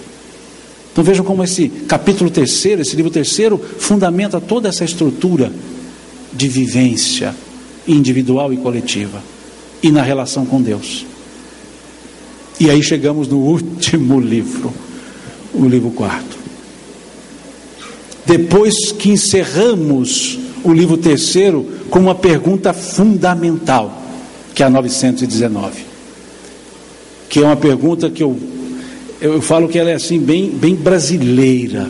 Então 0.91 1.03
vejam 1.03 1.25
como 1.25 1.43
esse 1.43 1.69
capítulo 1.69 2.29
terceiro, 2.29 2.81
esse 2.81 2.95
livro 2.95 3.11
terceiro, 3.11 3.57
fundamenta 3.57 4.39
toda 4.39 4.69
essa 4.69 4.85
estrutura 4.85 5.51
de 6.31 6.47
vivência 6.47 7.35
individual 7.87 8.53
e 8.53 8.57
coletiva 8.57 9.21
e 9.81 9.91
na 9.91 10.03
relação 10.03 10.45
com 10.45 10.61
Deus. 10.61 11.05
E 12.59 12.69
aí 12.69 12.83
chegamos 12.83 13.27
no 13.27 13.39
último 13.39 14.19
livro, 14.19 14.71
o 15.53 15.65
livro 15.65 15.89
quarto. 15.89 16.37
Depois 18.25 18.91
que 18.91 19.09
encerramos 19.09 20.39
o 20.63 20.71
livro 20.71 20.95
terceiro 20.95 21.67
com 21.89 21.99
uma 21.99 22.15
pergunta 22.15 22.71
fundamental 22.71 24.02
que 24.53 24.61
é 24.61 24.65
a 24.65 24.69
919. 24.69 25.83
Que 27.27 27.39
é 27.39 27.43
uma 27.43 27.55
pergunta 27.55 28.09
que 28.09 28.21
eu, 28.21 28.37
eu 29.19 29.41
falo 29.41 29.67
que 29.67 29.79
ela 29.79 29.89
é 29.89 29.95
assim, 29.95 30.19
bem, 30.19 30.49
bem 30.49 30.75
brasileira. 30.75 31.89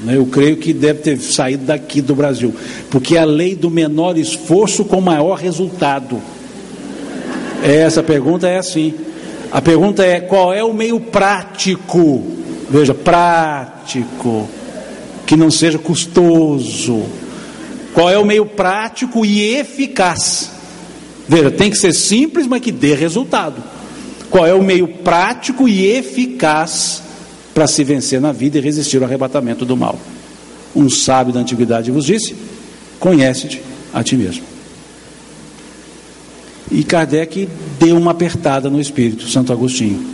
Né? 0.00 0.16
Eu 0.16 0.26
creio 0.26 0.56
que 0.56 0.72
deve 0.72 1.00
ter 1.00 1.20
saído 1.20 1.64
daqui 1.66 2.00
do 2.00 2.14
Brasil. 2.14 2.54
Porque 2.90 3.16
é 3.16 3.20
a 3.20 3.24
lei 3.24 3.54
do 3.54 3.70
menor 3.70 4.18
esforço 4.18 4.84
com 4.84 5.00
maior 5.00 5.38
resultado. 5.38 6.20
É, 7.62 7.76
essa 7.76 8.02
pergunta 8.02 8.48
é 8.48 8.58
assim. 8.58 8.94
A 9.52 9.60
pergunta 9.60 10.04
é: 10.04 10.20
qual 10.20 10.52
é 10.52 10.64
o 10.64 10.72
meio 10.72 10.98
prático? 10.98 12.24
Veja, 12.68 12.94
prático, 12.94 14.48
que 15.26 15.36
não 15.36 15.50
seja 15.50 15.78
custoso. 15.78 17.02
Qual 17.92 18.08
é 18.08 18.16
o 18.16 18.24
meio 18.24 18.46
prático 18.46 19.26
e 19.26 19.56
eficaz 19.56 20.59
Veja, 21.30 21.48
tem 21.48 21.70
que 21.70 21.78
ser 21.78 21.92
simples, 21.92 22.48
mas 22.48 22.60
que 22.60 22.72
dê 22.72 22.92
resultado. 22.92 23.62
Qual 24.28 24.44
é 24.44 24.52
o 24.52 24.64
meio 24.64 24.88
prático 24.88 25.68
e 25.68 25.86
eficaz 25.86 27.00
para 27.54 27.68
se 27.68 27.84
vencer 27.84 28.20
na 28.20 28.32
vida 28.32 28.58
e 28.58 28.60
resistir 28.60 28.96
ao 28.96 29.04
arrebatamento 29.04 29.64
do 29.64 29.76
mal? 29.76 29.96
Um 30.74 30.90
sábio 30.90 31.32
da 31.32 31.38
antiguidade 31.38 31.92
vos 31.92 32.06
disse: 32.06 32.34
conhece-te 32.98 33.62
a 33.94 34.02
ti 34.02 34.16
mesmo. 34.16 34.42
E 36.68 36.82
Kardec 36.82 37.48
deu 37.78 37.96
uma 37.96 38.10
apertada 38.10 38.68
no 38.68 38.80
espírito, 38.80 39.28
Santo 39.28 39.52
Agostinho, 39.52 40.04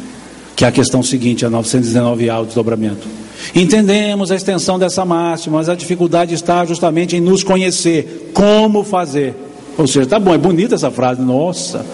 que 0.54 0.66
é 0.66 0.68
a 0.68 0.72
questão 0.72 1.02
seguinte, 1.02 1.46
a 1.46 1.50
919A, 1.50 2.42
o 2.42 2.44
desdobramento. 2.44 3.08
Entendemos 3.54 4.30
a 4.30 4.36
extensão 4.36 4.78
dessa 4.78 5.02
máxima, 5.02 5.56
mas 5.56 5.70
a 5.70 5.74
dificuldade 5.74 6.34
está 6.34 6.62
justamente 6.66 7.16
em 7.16 7.20
nos 7.20 7.42
conhecer. 7.42 8.32
Como 8.34 8.84
fazer? 8.84 9.45
Ou 9.78 9.86
seja, 9.86 10.06
tá 10.06 10.18
bom, 10.18 10.32
é 10.32 10.38
bonita 10.38 10.74
essa 10.74 10.90
frase, 10.90 11.20
nossa, 11.20 11.84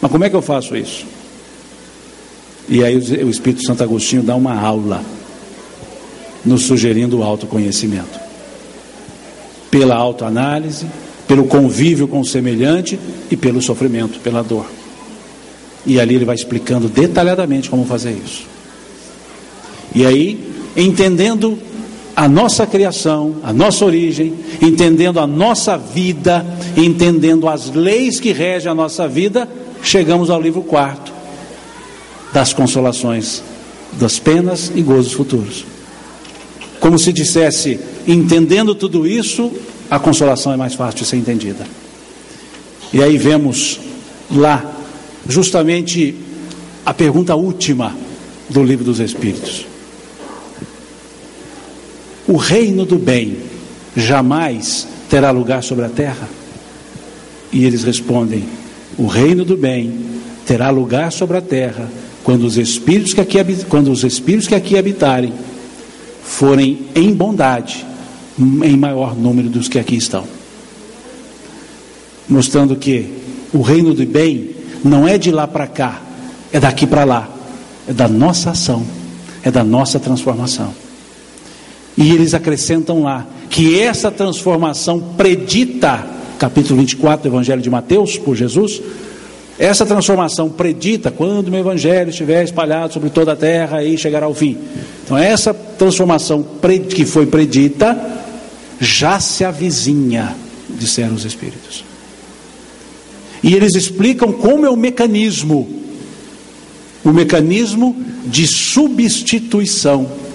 mas 0.00 0.10
como 0.10 0.24
é 0.24 0.30
que 0.30 0.36
eu 0.36 0.42
faço 0.42 0.76
isso? 0.76 1.04
E 2.68 2.84
aí 2.84 2.96
o 2.96 3.30
Espírito 3.30 3.66
Santo 3.66 3.82
Agostinho 3.82 4.22
dá 4.22 4.34
uma 4.34 4.58
aula, 4.58 5.02
nos 6.44 6.62
sugerindo 6.62 7.18
o 7.18 7.22
autoconhecimento, 7.22 8.18
pela 9.70 9.96
autoanálise, 9.96 10.86
pelo 11.26 11.44
convívio 11.44 12.08
com 12.08 12.20
o 12.20 12.24
semelhante 12.24 12.98
e 13.30 13.36
pelo 13.36 13.60
sofrimento, 13.60 14.18
pela 14.20 14.42
dor. 14.42 14.66
E 15.84 16.00
ali 16.00 16.14
ele 16.14 16.24
vai 16.24 16.34
explicando 16.34 16.88
detalhadamente 16.88 17.68
como 17.68 17.84
fazer 17.84 18.12
isso. 18.12 18.46
E 19.94 20.04
aí, 20.04 20.52
entendendo 20.76 21.58
a 22.18 22.26
nossa 22.26 22.66
criação, 22.66 23.36
a 23.44 23.52
nossa 23.52 23.84
origem, 23.84 24.34
entendendo 24.60 25.20
a 25.20 25.26
nossa 25.26 25.78
vida, 25.78 26.44
entendendo 26.76 27.48
as 27.48 27.70
leis 27.72 28.18
que 28.18 28.32
regem 28.32 28.68
a 28.68 28.74
nossa 28.74 29.06
vida, 29.06 29.48
chegamos 29.84 30.28
ao 30.28 30.42
livro 30.42 30.62
quarto 30.62 31.12
das 32.32 32.52
consolações, 32.52 33.40
das 33.92 34.18
penas 34.18 34.72
e 34.74 34.82
gozos 34.82 35.12
futuros. 35.12 35.64
Como 36.80 36.98
se 36.98 37.12
dissesse, 37.12 37.78
entendendo 38.04 38.74
tudo 38.74 39.06
isso, 39.06 39.52
a 39.88 40.00
consolação 40.00 40.52
é 40.52 40.56
mais 40.56 40.74
fácil 40.74 40.98
de 40.98 41.06
ser 41.06 41.18
entendida. 41.18 41.64
E 42.92 43.00
aí 43.00 43.16
vemos 43.16 43.78
lá, 44.28 44.68
justamente, 45.28 46.16
a 46.84 46.92
pergunta 46.92 47.36
última 47.36 47.96
do 48.50 48.64
livro 48.64 48.84
dos 48.84 48.98
Espíritos 48.98 49.67
o 52.28 52.36
reino 52.36 52.84
do 52.84 52.98
bem 52.98 53.38
jamais 53.96 54.86
terá 55.08 55.30
lugar 55.30 55.62
sobre 55.62 55.86
a 55.86 55.88
terra? 55.88 56.28
E 57.50 57.64
eles 57.64 57.82
respondem: 57.82 58.44
o 58.98 59.06
reino 59.06 59.44
do 59.44 59.56
bem 59.56 59.92
terá 60.46 60.70
lugar 60.70 61.10
sobre 61.10 61.38
a 61.38 61.40
terra 61.40 61.88
quando 62.22 62.44
os 62.44 62.58
espíritos 62.58 63.14
que 63.14 63.20
aqui, 63.20 63.64
quando 63.64 63.90
os 63.90 64.04
espíritos 64.04 64.46
que 64.46 64.54
aqui 64.54 64.76
habitarem 64.76 65.32
forem 66.22 66.86
em 66.94 67.14
bondade 67.14 67.86
em 68.38 68.76
maior 68.76 69.16
número 69.16 69.48
dos 69.48 69.66
que 69.66 69.78
aqui 69.78 69.96
estão. 69.96 70.24
Mostrando 72.28 72.76
que 72.76 73.10
o 73.52 73.62
reino 73.62 73.94
do 73.94 74.04
bem 74.06 74.50
não 74.84 75.08
é 75.08 75.16
de 75.16 75.30
lá 75.30 75.48
para 75.48 75.66
cá, 75.66 76.02
é 76.52 76.60
daqui 76.60 76.86
para 76.86 77.04
lá, 77.04 77.28
é 77.88 77.92
da 77.92 78.06
nossa 78.06 78.50
ação, 78.50 78.86
é 79.42 79.50
da 79.50 79.64
nossa 79.64 79.98
transformação. 79.98 80.87
E 81.98 82.12
eles 82.12 82.32
acrescentam 82.32 83.02
lá 83.02 83.26
que 83.50 83.78
essa 83.78 84.10
transformação 84.10 84.98
predita 85.18 86.16
capítulo 86.38 86.78
24 86.78 87.22
do 87.22 87.34
Evangelho 87.34 87.60
de 87.60 87.68
Mateus, 87.68 88.16
por 88.16 88.36
Jesus. 88.36 88.80
Essa 89.58 89.84
transformação 89.84 90.48
predita 90.48 91.10
quando 91.10 91.48
o 91.48 91.50
meu 91.50 91.58
evangelho 91.58 92.10
estiver 92.10 92.44
espalhado 92.44 92.92
sobre 92.92 93.10
toda 93.10 93.32
a 93.32 93.36
terra 93.36 93.82
e 93.82 93.98
chegará 93.98 94.26
ao 94.26 94.34
fim. 94.34 94.56
Então, 95.04 95.18
essa 95.18 95.52
transformação 95.52 96.46
que 96.94 97.04
foi 97.04 97.26
predita 97.26 97.98
já 98.80 99.18
se 99.18 99.44
avizinha, 99.44 100.36
disseram 100.68 101.16
os 101.16 101.24
Espíritos. 101.24 101.84
E 103.42 103.52
eles 103.52 103.74
explicam 103.74 104.32
como 104.32 104.64
é 104.64 104.70
o 104.70 104.76
mecanismo 104.76 105.78
o 107.04 107.12
mecanismo 107.12 107.96
de 108.26 108.46
substituição. 108.46 110.27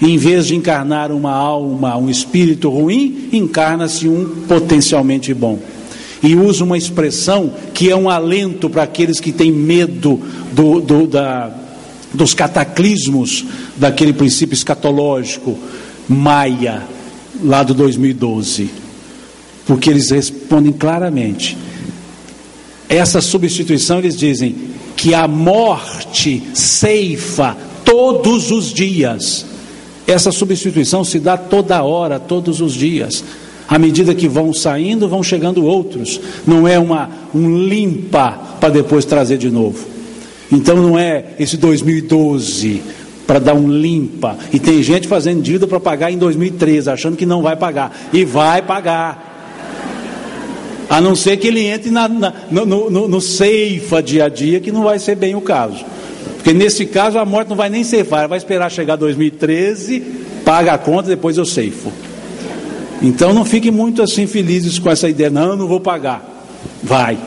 Em 0.00 0.18
vez 0.18 0.46
de 0.46 0.54
encarnar 0.54 1.10
uma 1.10 1.32
alma, 1.32 1.96
um 1.96 2.10
espírito 2.10 2.68
ruim, 2.68 3.28
encarna-se 3.32 4.08
um 4.08 4.42
potencialmente 4.46 5.32
bom 5.32 5.58
e 6.22 6.34
usa 6.34 6.64
uma 6.64 6.76
expressão 6.76 7.52
que 7.72 7.90
é 7.90 7.96
um 7.96 8.08
alento 8.08 8.68
para 8.68 8.82
aqueles 8.82 9.20
que 9.20 9.32
têm 9.32 9.52
medo 9.52 10.20
do, 10.52 10.80
do, 10.80 11.06
da, 11.06 11.50
dos 12.12 12.34
cataclismos 12.34 13.44
daquele 13.76 14.12
princípio 14.12 14.54
escatológico 14.54 15.56
Maia, 16.08 16.82
lá 17.42 17.62
do 17.62 17.74
2012. 17.74 18.70
Porque 19.66 19.90
eles 19.90 20.10
respondem 20.10 20.72
claramente. 20.72 21.56
Essa 22.88 23.20
substituição, 23.20 23.98
eles 23.98 24.16
dizem 24.16 24.54
que 24.96 25.12
a 25.12 25.26
morte 25.26 26.42
ceifa 26.54 27.56
todos 27.84 28.50
os 28.52 28.72
dias. 28.72 29.44
Essa 30.06 30.30
substituição 30.30 31.02
se 31.02 31.18
dá 31.18 31.36
toda 31.36 31.82
hora, 31.82 32.20
todos 32.20 32.60
os 32.60 32.72
dias. 32.74 33.24
À 33.68 33.78
medida 33.78 34.14
que 34.14 34.28
vão 34.28 34.54
saindo, 34.54 35.08
vão 35.08 35.22
chegando 35.22 35.64
outros. 35.64 36.20
Não 36.46 36.68
é 36.68 36.78
uma, 36.78 37.10
um 37.34 37.58
limpa 37.66 38.38
para 38.60 38.68
depois 38.68 39.04
trazer 39.04 39.38
de 39.38 39.50
novo. 39.50 39.84
Então 40.50 40.76
não 40.76 40.96
é 40.96 41.24
esse 41.38 41.56
2012 41.56 42.80
para 43.26 43.40
dar 43.40 43.54
um 43.54 43.68
limpa. 43.68 44.36
E 44.52 44.60
tem 44.60 44.80
gente 44.82 45.08
fazendo 45.08 45.42
dívida 45.42 45.66
para 45.66 45.80
pagar 45.80 46.12
em 46.12 46.18
2013, 46.18 46.88
achando 46.90 47.16
que 47.16 47.26
não 47.26 47.42
vai 47.42 47.56
pagar. 47.56 48.08
E 48.12 48.24
vai 48.24 48.62
pagar. 48.62 49.34
A 50.88 51.00
não 51.00 51.16
ser 51.16 51.36
que 51.36 51.48
ele 51.48 51.64
entre 51.64 51.90
na, 51.90 52.08
na, 52.08 52.32
no, 52.48 52.88
no, 52.88 53.08
no 53.08 53.20
ceifa 53.20 54.00
dia 54.00 54.26
a 54.26 54.28
dia, 54.28 54.60
que 54.60 54.70
não 54.70 54.84
vai 54.84 55.00
ser 55.00 55.16
bem 55.16 55.34
o 55.34 55.40
caso. 55.40 55.84
Porque 56.46 56.56
nesse 56.56 56.86
caso 56.86 57.18
a 57.18 57.24
morte 57.24 57.48
não 57.48 57.56
vai 57.56 57.68
nem 57.68 57.82
ceifar, 57.82 58.28
vai 58.28 58.38
esperar 58.38 58.70
chegar 58.70 58.94
2013, 58.94 60.00
paga 60.44 60.74
a 60.74 60.78
conta, 60.78 61.08
depois 61.08 61.36
eu 61.36 61.44
ceifo. 61.44 61.92
Então 63.02 63.34
não 63.34 63.44
fiquem 63.44 63.72
muito 63.72 64.00
assim 64.00 64.28
felizes 64.28 64.78
com 64.78 64.88
essa 64.88 65.08
ideia, 65.08 65.28
não, 65.28 65.56
não 65.56 65.66
vou 65.66 65.80
pagar. 65.80 66.46
Vai. 66.84 67.18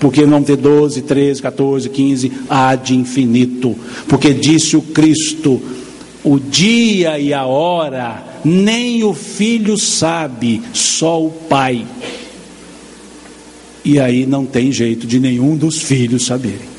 Porque 0.00 0.26
não 0.26 0.42
ter 0.42 0.56
12, 0.56 1.02
13, 1.02 1.42
14, 1.42 1.88
15, 1.88 2.32
há 2.50 2.74
de 2.74 2.96
infinito. 2.96 3.76
Porque 4.08 4.34
disse 4.34 4.76
o 4.76 4.82
Cristo: 4.82 5.62
o 6.24 6.40
dia 6.40 7.20
e 7.20 7.32
a 7.32 7.44
hora, 7.44 8.24
nem 8.44 9.04
o 9.04 9.14
filho 9.14 9.78
sabe, 9.78 10.60
só 10.72 11.24
o 11.24 11.30
pai. 11.30 11.86
E 13.84 14.00
aí 14.00 14.26
não 14.26 14.44
tem 14.44 14.72
jeito 14.72 15.06
de 15.06 15.20
nenhum 15.20 15.56
dos 15.56 15.80
filhos 15.80 16.26
saberem. 16.26 16.75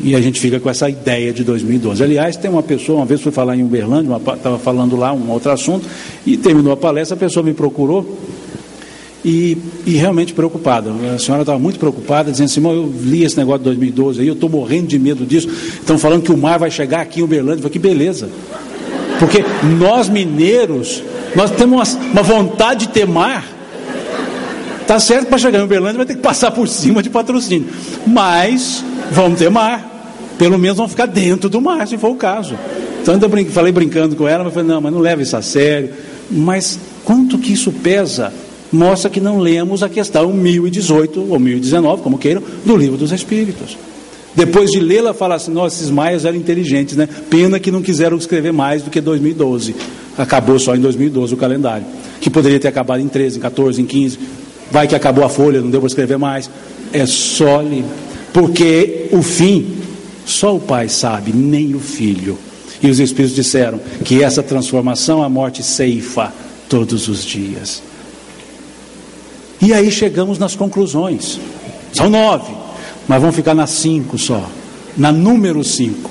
E 0.00 0.14
a 0.14 0.20
gente 0.20 0.40
fica 0.40 0.58
com 0.58 0.68
essa 0.68 0.88
ideia 0.88 1.32
de 1.32 1.44
2012. 1.44 2.02
Aliás, 2.02 2.36
tem 2.36 2.50
uma 2.50 2.62
pessoa, 2.62 2.98
uma 2.98 3.06
vez 3.06 3.20
fui 3.20 3.30
falar 3.30 3.56
em 3.56 3.62
Uberlândia, 3.62 4.16
estava 4.16 4.58
falando 4.58 4.96
lá 4.96 5.12
um 5.12 5.30
outro 5.30 5.50
assunto, 5.52 5.86
e 6.26 6.36
terminou 6.36 6.72
a 6.72 6.76
palestra, 6.76 7.14
a 7.16 7.18
pessoa 7.18 7.44
me 7.44 7.54
procurou 7.54 8.18
e, 9.24 9.56
e 9.86 9.92
realmente 9.92 10.34
preocupada. 10.34 10.90
A 11.14 11.18
senhora 11.18 11.42
estava 11.42 11.58
muito 11.58 11.78
preocupada, 11.78 12.30
dizendo 12.30 12.46
assim: 12.46 12.64
eu 12.64 12.92
li 13.02 13.24
esse 13.24 13.36
negócio 13.36 13.60
de 13.60 13.64
2012 13.64 14.20
aí, 14.20 14.28
eu 14.28 14.34
estou 14.34 14.50
morrendo 14.50 14.88
de 14.88 14.98
medo 14.98 15.24
disso. 15.24 15.48
Estão 15.48 15.96
falando 15.96 16.22
que 16.22 16.32
o 16.32 16.36
mar 16.36 16.58
vai 16.58 16.70
chegar 16.70 17.00
aqui 17.00 17.20
em 17.20 17.22
Uberlândia. 17.22 17.60
Eu 17.60 17.62
falei, 17.62 17.72
que 17.72 17.78
beleza. 17.78 18.28
Porque 19.18 19.44
nós 19.78 20.08
mineiros, 20.08 21.02
nós 21.34 21.50
temos 21.52 21.94
uma, 21.94 22.12
uma 22.12 22.22
vontade 22.22 22.86
de 22.86 22.92
ter 22.92 23.06
mar. 23.06 23.54
Tá 24.86 25.00
certo 25.00 25.28
para 25.28 25.38
chegar 25.38 25.60
em 25.60 25.62
Uberlândia 25.62 25.96
vai 25.96 26.06
ter 26.06 26.14
que 26.14 26.22
passar 26.22 26.50
por 26.50 26.68
cima 26.68 27.02
de 27.02 27.08
patrocínio. 27.08 27.68
Mas 28.06 28.84
vamos 29.10 29.38
ter 29.38 29.50
mar. 29.50 29.92
Pelo 30.38 30.58
menos 30.58 30.76
vamos 30.76 30.92
ficar 30.92 31.06
dentro 31.06 31.48
do 31.48 31.60
mar, 31.60 31.86
se 31.86 31.96
for 31.96 32.10
o 32.10 32.16
caso. 32.16 32.58
Então 33.00 33.18
eu 33.20 33.28
brin 33.28 33.44
falei 33.46 33.72
brincando 33.72 34.16
com 34.16 34.26
ela, 34.26 34.44
mas 34.44 34.52
falei, 34.52 34.68
não, 34.68 34.80
mas 34.80 34.92
não 34.92 35.00
leva 35.00 35.22
isso 35.22 35.36
a 35.36 35.42
sério. 35.42 35.90
Mas 36.30 36.78
quanto 37.04 37.38
que 37.38 37.52
isso 37.52 37.70
pesa? 37.70 38.32
Mostra 38.72 39.08
que 39.08 39.20
não 39.20 39.38
lemos 39.38 39.82
a 39.82 39.88
questão 39.88 40.32
1018 40.32 41.30
ou 41.30 41.38
1019, 41.38 42.02
como 42.02 42.18
queiram, 42.18 42.42
do 42.64 42.76
livro 42.76 42.96
dos 42.96 43.12
Espíritos. 43.12 43.76
Depois 44.34 44.70
de 44.70 44.80
lê-la, 44.80 45.14
fala 45.14 45.36
assim: 45.36 45.52
nossa, 45.52 45.76
esses 45.76 45.90
maias 45.90 46.24
eram 46.24 46.36
inteligentes, 46.36 46.96
né? 46.96 47.08
Pena 47.30 47.60
que 47.60 47.70
não 47.70 47.82
quiseram 47.82 48.16
escrever 48.16 48.52
mais 48.52 48.82
do 48.82 48.90
que 48.90 49.00
2012. 49.00 49.76
Acabou 50.18 50.58
só 50.58 50.74
em 50.74 50.80
2012 50.80 51.34
o 51.34 51.36
calendário. 51.36 51.86
Que 52.20 52.28
poderia 52.28 52.58
ter 52.58 52.68
acabado 52.68 53.00
em 53.00 53.08
13, 53.08 53.38
em 53.38 53.40
14, 53.40 53.80
em 53.80 53.86
15. 53.86 54.18
Vai 54.74 54.88
que 54.88 54.96
acabou 54.96 55.24
a 55.24 55.28
folha, 55.28 55.60
não 55.60 55.70
deu 55.70 55.80
para 55.80 55.86
escrever 55.86 56.18
mais. 56.18 56.50
É 56.92 57.06
só 57.06 57.60
ali. 57.60 57.84
Porque 58.32 59.06
o 59.12 59.22
fim, 59.22 59.72
só 60.26 60.56
o 60.56 60.58
pai 60.58 60.88
sabe, 60.88 61.32
nem 61.32 61.76
o 61.76 61.78
filho. 61.78 62.36
E 62.82 62.90
os 62.90 62.98
Espíritos 62.98 63.36
disseram 63.36 63.78
que 64.04 64.20
essa 64.20 64.42
transformação, 64.42 65.22
a 65.22 65.28
morte 65.28 65.62
ceifa 65.62 66.34
todos 66.68 67.06
os 67.06 67.24
dias. 67.24 67.84
E 69.62 69.72
aí 69.72 69.92
chegamos 69.92 70.40
nas 70.40 70.56
conclusões. 70.56 71.38
São 71.92 72.10
nove, 72.10 72.52
mas 73.06 73.20
vamos 73.20 73.36
ficar 73.36 73.54
nas 73.54 73.70
cinco 73.70 74.18
só. 74.18 74.44
Na 74.96 75.12
número 75.12 75.62
cinco, 75.62 76.10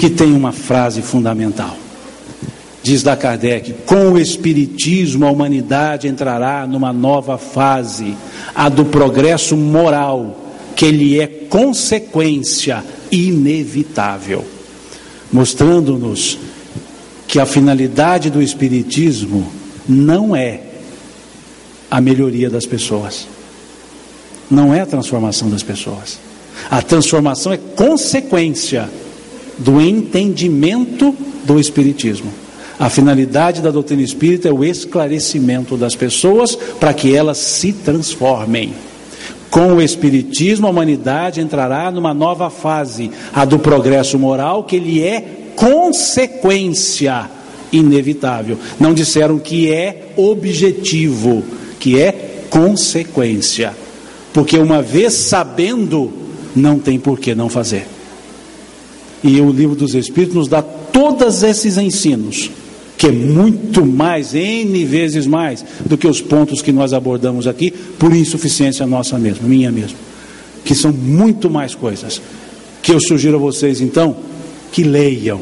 que 0.00 0.08
tem 0.08 0.32
uma 0.32 0.50
frase 0.50 1.02
fundamental. 1.02 1.76
Diz 2.88 3.02
da 3.02 3.14
Kardec: 3.14 3.74
com 3.84 4.12
o 4.12 4.18
Espiritismo 4.18 5.26
a 5.26 5.30
humanidade 5.30 6.08
entrará 6.08 6.66
numa 6.66 6.90
nova 6.90 7.36
fase, 7.36 8.16
a 8.54 8.70
do 8.70 8.86
progresso 8.86 9.54
moral, 9.58 10.54
que 10.74 10.86
ele 10.86 11.20
é 11.20 11.26
consequência 11.26 12.82
inevitável, 13.12 14.42
mostrando-nos 15.30 16.38
que 17.26 17.38
a 17.38 17.44
finalidade 17.44 18.30
do 18.30 18.40
Espiritismo 18.40 19.52
não 19.86 20.34
é 20.34 20.62
a 21.90 22.00
melhoria 22.00 22.48
das 22.48 22.64
pessoas, 22.64 23.28
não 24.50 24.72
é 24.72 24.80
a 24.80 24.86
transformação 24.86 25.50
das 25.50 25.62
pessoas. 25.62 26.18
A 26.70 26.80
transformação 26.80 27.52
é 27.52 27.58
consequência 27.58 28.88
do 29.58 29.78
entendimento 29.78 31.14
do 31.44 31.60
Espiritismo. 31.60 32.47
A 32.78 32.88
finalidade 32.88 33.60
da 33.60 33.72
doutrina 33.72 34.02
espírita 34.02 34.48
é 34.48 34.52
o 34.52 34.64
esclarecimento 34.64 35.76
das 35.76 35.96
pessoas 35.96 36.54
para 36.54 36.94
que 36.94 37.14
elas 37.14 37.38
se 37.38 37.72
transformem. 37.72 38.72
Com 39.50 39.72
o 39.72 39.82
Espiritismo, 39.82 40.66
a 40.66 40.70
humanidade 40.70 41.40
entrará 41.40 41.90
numa 41.90 42.14
nova 42.14 42.50
fase, 42.50 43.10
a 43.34 43.44
do 43.44 43.58
progresso 43.58 44.16
moral, 44.18 44.62
que 44.62 44.76
ele 44.76 45.02
é 45.02 45.52
consequência 45.56 47.28
inevitável. 47.72 48.56
Não 48.78 48.94
disseram 48.94 49.40
que 49.40 49.72
é 49.72 50.12
objetivo, 50.16 51.42
que 51.80 51.98
é 51.98 52.44
consequência. 52.48 53.74
Porque 54.32 54.56
uma 54.56 54.82
vez 54.82 55.14
sabendo, 55.14 56.12
não 56.54 56.78
tem 56.78 56.98
por 57.00 57.18
que 57.18 57.34
não 57.34 57.48
fazer. 57.48 57.88
E 59.24 59.40
o 59.40 59.50
livro 59.50 59.74
dos 59.74 59.96
Espíritos 59.96 60.36
nos 60.36 60.46
dá 60.46 60.62
todos 60.62 61.42
esses 61.42 61.76
ensinos 61.76 62.50
que 62.98 63.06
é 63.06 63.12
muito 63.12 63.86
mais, 63.86 64.34
N 64.34 64.84
vezes 64.84 65.24
mais, 65.24 65.64
do 65.86 65.96
que 65.96 66.08
os 66.08 66.20
pontos 66.20 66.60
que 66.60 66.72
nós 66.72 66.92
abordamos 66.92 67.46
aqui, 67.46 67.70
por 67.70 68.12
insuficiência 68.12 68.84
nossa 68.84 69.16
mesma, 69.16 69.46
minha 69.46 69.70
mesma. 69.70 69.96
Que 70.64 70.74
são 70.74 70.92
muito 70.92 71.48
mais 71.48 71.76
coisas. 71.76 72.20
Que 72.82 72.92
eu 72.92 72.98
sugiro 73.00 73.36
a 73.36 73.40
vocês, 73.40 73.80
então, 73.80 74.16
que 74.72 74.82
leiam. 74.82 75.40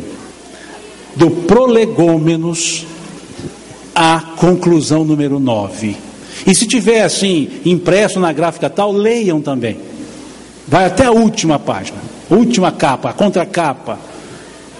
Do 1.16 1.30
Prolegômenos 1.30 2.86
à 3.94 4.20
conclusão 4.36 5.02
número 5.02 5.40
9. 5.40 5.96
E 6.46 6.54
se 6.54 6.66
tiver 6.66 7.04
assim, 7.04 7.48
impresso 7.64 8.20
na 8.20 8.34
gráfica 8.34 8.68
tal, 8.68 8.92
leiam 8.92 9.40
também. 9.40 9.78
Vai 10.68 10.84
até 10.84 11.06
a 11.06 11.10
última 11.10 11.58
página, 11.58 11.98
última 12.28 12.70
capa, 12.70 13.08
a 13.08 13.12
contracapa. 13.14 13.98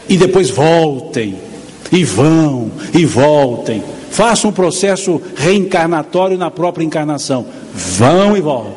E 0.07 0.19
depois 0.19 0.51
voltem 0.51 1.47
e 1.92 2.04
vão 2.04 2.70
e 2.94 3.04
voltem. 3.04 3.82
Façam 4.10 4.50
um 4.50 4.52
processo 4.52 5.20
reencarnatório 5.34 6.38
na 6.38 6.50
própria 6.50 6.84
encarnação. 6.84 7.46
Vão 7.74 8.36
e 8.36 8.40
voltam. 8.40 8.74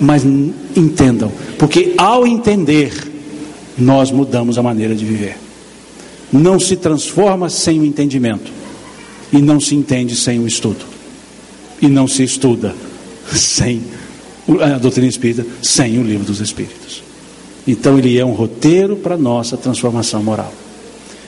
Mas 0.00 0.24
entendam, 0.24 1.30
porque 1.58 1.94
ao 1.98 2.26
entender, 2.26 2.92
nós 3.76 4.10
mudamos 4.10 4.56
a 4.56 4.62
maneira 4.62 4.94
de 4.94 5.04
viver. 5.04 5.36
Não 6.32 6.58
se 6.58 6.76
transforma 6.76 7.50
sem 7.50 7.80
o 7.80 7.84
entendimento, 7.84 8.50
e 9.32 9.38
não 9.38 9.60
se 9.60 9.74
entende 9.74 10.16
sem 10.16 10.38
o 10.38 10.46
estudo, 10.46 10.84
e 11.82 11.88
não 11.88 12.08
se 12.08 12.22
estuda 12.22 12.74
sem 13.30 13.82
a 14.60 14.78
doutrina 14.78 15.08
espírita, 15.08 15.46
sem 15.62 15.98
o 15.98 16.02
livro 16.02 16.24
dos 16.24 16.40
Espíritos. 16.40 17.02
Então 17.66 17.98
ele 17.98 18.18
é 18.18 18.24
um 18.24 18.32
roteiro 18.32 18.96
para 18.96 19.16
nossa 19.16 19.56
transformação 19.56 20.22
moral. 20.22 20.52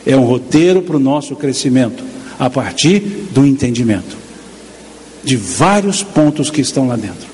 É 0.05 0.17
um 0.17 0.25
roteiro 0.25 0.83
para 0.83 0.97
o 0.97 1.01
nosso 1.01 1.37
crescimento, 1.37 2.03
a 2.39 2.51
partir 2.51 3.01
do 3.33 3.47
entendimento 3.47 4.23
de 5.25 5.37
vários 5.37 6.03
pontos 6.03 6.51
que 6.51 6.61
estão 6.61 6.89
lá 6.89 6.97
dentro. 6.97 7.31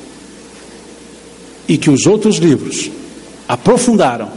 E 1.67 1.77
que 1.77 1.91
os 1.91 2.07
outros 2.07 2.37
livros 2.37 2.91
aprofundaram, 3.47 4.29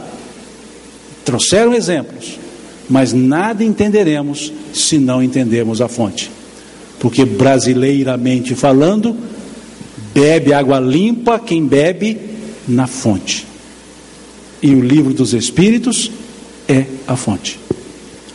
trouxeram 1.24 1.74
exemplos, 1.74 2.38
mas 2.88 3.12
nada 3.12 3.64
entenderemos 3.64 4.52
se 4.72 4.98
não 4.98 5.22
entendermos 5.22 5.80
a 5.80 5.88
fonte. 5.88 6.30
Porque 6.98 7.24
brasileiramente 7.24 8.54
falando, 8.54 9.16
bebe 10.14 10.52
água 10.52 10.78
limpa 10.78 11.38
quem 11.38 11.66
bebe 11.66 12.18
na 12.68 12.86
fonte. 12.86 13.46
E 14.62 14.74
o 14.74 14.80
livro 14.80 15.12
dos 15.12 15.32
Espíritos 15.32 16.10
é 16.68 16.84
a 17.06 17.16
fonte. 17.16 17.58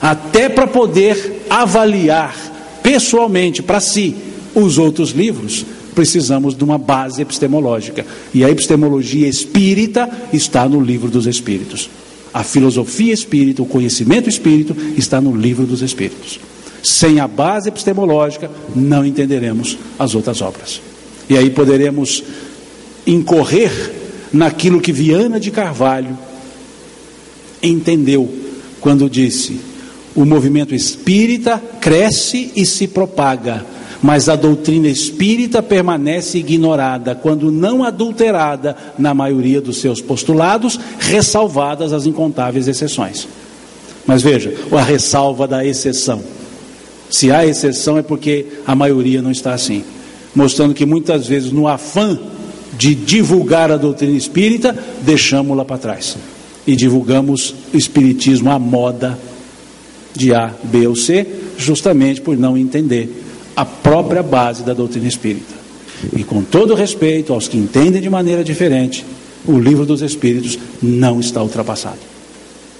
Até 0.01 0.47
para 0.49 0.67
poder 0.67 1.45
avaliar 1.49 2.35
pessoalmente 2.83 3.61
para 3.61 3.79
si 3.79 4.15
os 4.53 4.77
outros 4.77 5.11
livros, 5.11 5.65
precisamos 5.93 6.55
de 6.55 6.63
uma 6.63 6.77
base 6.77 7.21
epistemológica. 7.21 8.05
E 8.33 8.43
a 8.45 8.49
epistemologia 8.49 9.27
espírita 9.27 10.09
está 10.31 10.69
no 10.69 10.79
livro 10.79 11.09
dos 11.09 11.25
Espíritos. 11.25 11.89
A 12.33 12.43
filosofia 12.43 13.13
espírita, 13.13 13.63
o 13.63 13.65
conhecimento 13.65 14.29
espírito 14.29 14.75
está 14.95 15.19
no 15.19 15.35
livro 15.35 15.65
dos 15.65 15.81
Espíritos. 15.81 16.39
Sem 16.83 17.19
a 17.19 17.27
base 17.27 17.69
epistemológica, 17.69 18.51
não 18.75 19.03
entenderemos 19.03 19.77
as 19.97 20.13
outras 20.13 20.41
obras. 20.41 20.79
E 21.29 21.35
aí 21.35 21.49
poderemos 21.49 22.23
incorrer 23.05 23.71
naquilo 24.31 24.79
que 24.79 24.91
Viana 24.91 25.39
de 25.39 25.49
Carvalho 25.49 26.17
entendeu 27.61 28.31
quando 28.79 29.09
disse: 29.09 29.59
o 30.17 30.25
movimento 30.25 30.73
espírita 30.73 31.61
cresce 31.79 32.51
e 32.55 32.65
se 32.65 32.87
propaga, 32.87 33.63
mas 34.01 34.27
a 34.27 34.35
doutrina 34.35 34.87
espírita 34.87 35.61
permanece 35.61 36.39
ignorada, 36.39 37.13
quando 37.13 37.51
não 37.51 37.83
adulterada 37.83 38.75
na 38.97 39.13
maioria 39.13 39.61
dos 39.61 39.77
seus 39.77 40.01
postulados, 40.01 40.79
ressalvadas 40.99 41.93
as 41.93 42.07
incontáveis 42.07 42.67
exceções. 42.67 43.27
Mas 44.07 44.23
veja, 44.23 44.51
a 44.71 44.81
ressalva 44.81 45.47
da 45.47 45.63
exceção. 45.63 46.19
Se 47.11 47.31
há 47.31 47.45
exceção 47.45 47.99
é 47.99 48.01
porque 48.01 48.47
a 48.65 48.73
maioria 48.73 49.21
não 49.21 49.31
está 49.31 49.53
assim, 49.53 49.83
mostrando 50.35 50.73
que 50.73 50.85
muitas 50.85 51.27
vezes 51.27 51.51
no 51.51 51.67
afã 51.67 52.17
de 52.75 52.95
divulgar 52.95 53.71
a 53.71 53.77
doutrina 53.77 54.17
espírita, 54.17 54.75
deixamos-la 55.01 55.63
para 55.63 55.77
trás 55.77 56.17
e 56.65 56.75
divulgamos 56.75 57.53
o 57.71 57.77
espiritismo 57.77 58.51
à 58.51 58.57
moda 58.57 59.17
de 60.17 60.33
A, 60.33 60.53
B 60.63 60.87
ou 60.87 60.95
C, 60.95 61.25
justamente 61.57 62.19
por 62.19 62.35
não 62.37 62.57
entender 62.57 63.23
a 63.55 63.63
própria 63.63 64.21
base 64.21 64.63
da 64.63 64.73
doutrina 64.73 65.07
espírita. 65.07 65.55
E 66.15 66.23
com 66.23 66.43
todo 66.43 66.75
respeito 66.75 67.33
aos 67.33 67.47
que 67.47 67.57
entendem 67.57 68.01
de 68.01 68.09
maneira 68.09 68.43
diferente, 68.43 69.05
o 69.47 69.57
livro 69.57 69.85
dos 69.85 70.01
Espíritos 70.01 70.59
não 70.81 71.19
está 71.19 71.41
ultrapassado. 71.41 71.97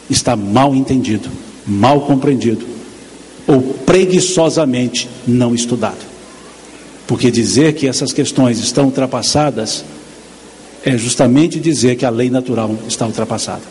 Está 0.10 0.36
mal 0.36 0.76
entendido, 0.76 1.30
mal 1.66 2.02
compreendido, 2.02 2.66
ou 3.48 3.62
preguiçosamente 3.62 5.10
não 5.26 5.56
estudado. 5.56 6.06
Porque 7.08 7.32
dizer 7.32 7.74
que 7.74 7.88
essas 7.88 8.12
questões 8.12 8.60
estão 8.60 8.86
ultrapassadas 8.86 9.86
é 10.84 10.98
justamente 10.98 11.60
dizer 11.60 11.96
que 11.96 12.06
a 12.06 12.10
lei 12.10 12.30
natural 12.30 12.76
está 12.88 13.06
ultrapassada. 13.08 13.64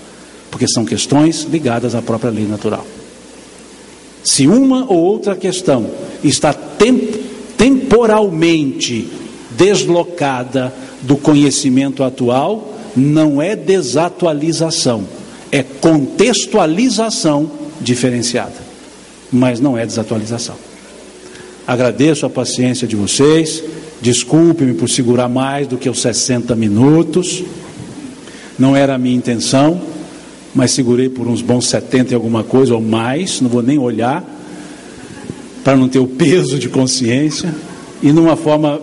Porque 0.50 0.66
são 0.66 0.84
questões 0.84 1.46
ligadas 1.50 1.94
à 1.94 2.00
própria 2.00 2.30
lei 2.30 2.46
natural. 2.46 2.86
Se 4.22 4.46
uma 4.46 4.84
ou 4.90 4.98
outra 4.98 5.36
questão 5.36 5.88
está 6.22 6.52
temp 6.52 7.26
temporalmente 7.56 9.08
deslocada 9.56 10.72
do 11.02 11.16
conhecimento 11.16 12.04
atual, 12.04 12.74
não 12.94 13.40
é 13.40 13.56
desatualização, 13.56 15.04
é 15.50 15.62
contextualização 15.62 17.50
diferenciada, 17.80 18.56
mas 19.32 19.60
não 19.60 19.76
é 19.76 19.86
desatualização. 19.86 20.56
Agradeço 21.66 22.26
a 22.26 22.30
paciência 22.30 22.86
de 22.86 22.94
vocês, 22.94 23.62
desculpe-me 24.00 24.74
por 24.74 24.88
segurar 24.88 25.28
mais 25.28 25.66
do 25.66 25.78
que 25.78 25.88
os 25.88 26.00
60 26.00 26.54
minutos, 26.54 27.42
não 28.58 28.76
era 28.76 28.94
a 28.94 28.98
minha 28.98 29.16
intenção 29.16 29.95
mas 30.56 30.70
segurei 30.70 31.10
por 31.10 31.28
uns 31.28 31.42
bons 31.42 31.66
70 31.66 32.12
e 32.12 32.14
alguma 32.14 32.42
coisa 32.42 32.74
ou 32.74 32.80
mais, 32.80 33.42
não 33.42 33.50
vou 33.50 33.62
nem 33.62 33.78
olhar, 33.78 34.24
para 35.62 35.76
não 35.76 35.86
ter 35.86 35.98
o 35.98 36.06
peso 36.06 36.58
de 36.58 36.70
consciência, 36.70 37.54
e 38.02 38.10
numa 38.10 38.36
forma 38.36 38.80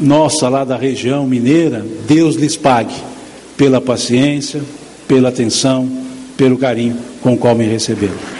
nossa 0.00 0.48
lá 0.48 0.64
da 0.64 0.76
região 0.76 1.28
mineira, 1.28 1.86
Deus 2.08 2.34
lhes 2.34 2.56
pague 2.56 2.94
pela 3.56 3.80
paciência, 3.80 4.60
pela 5.06 5.28
atenção, 5.28 5.88
pelo 6.36 6.58
carinho 6.58 6.96
com 7.22 7.34
o 7.34 7.38
qual 7.38 7.54
me 7.54 7.66
receberam. 7.66 8.39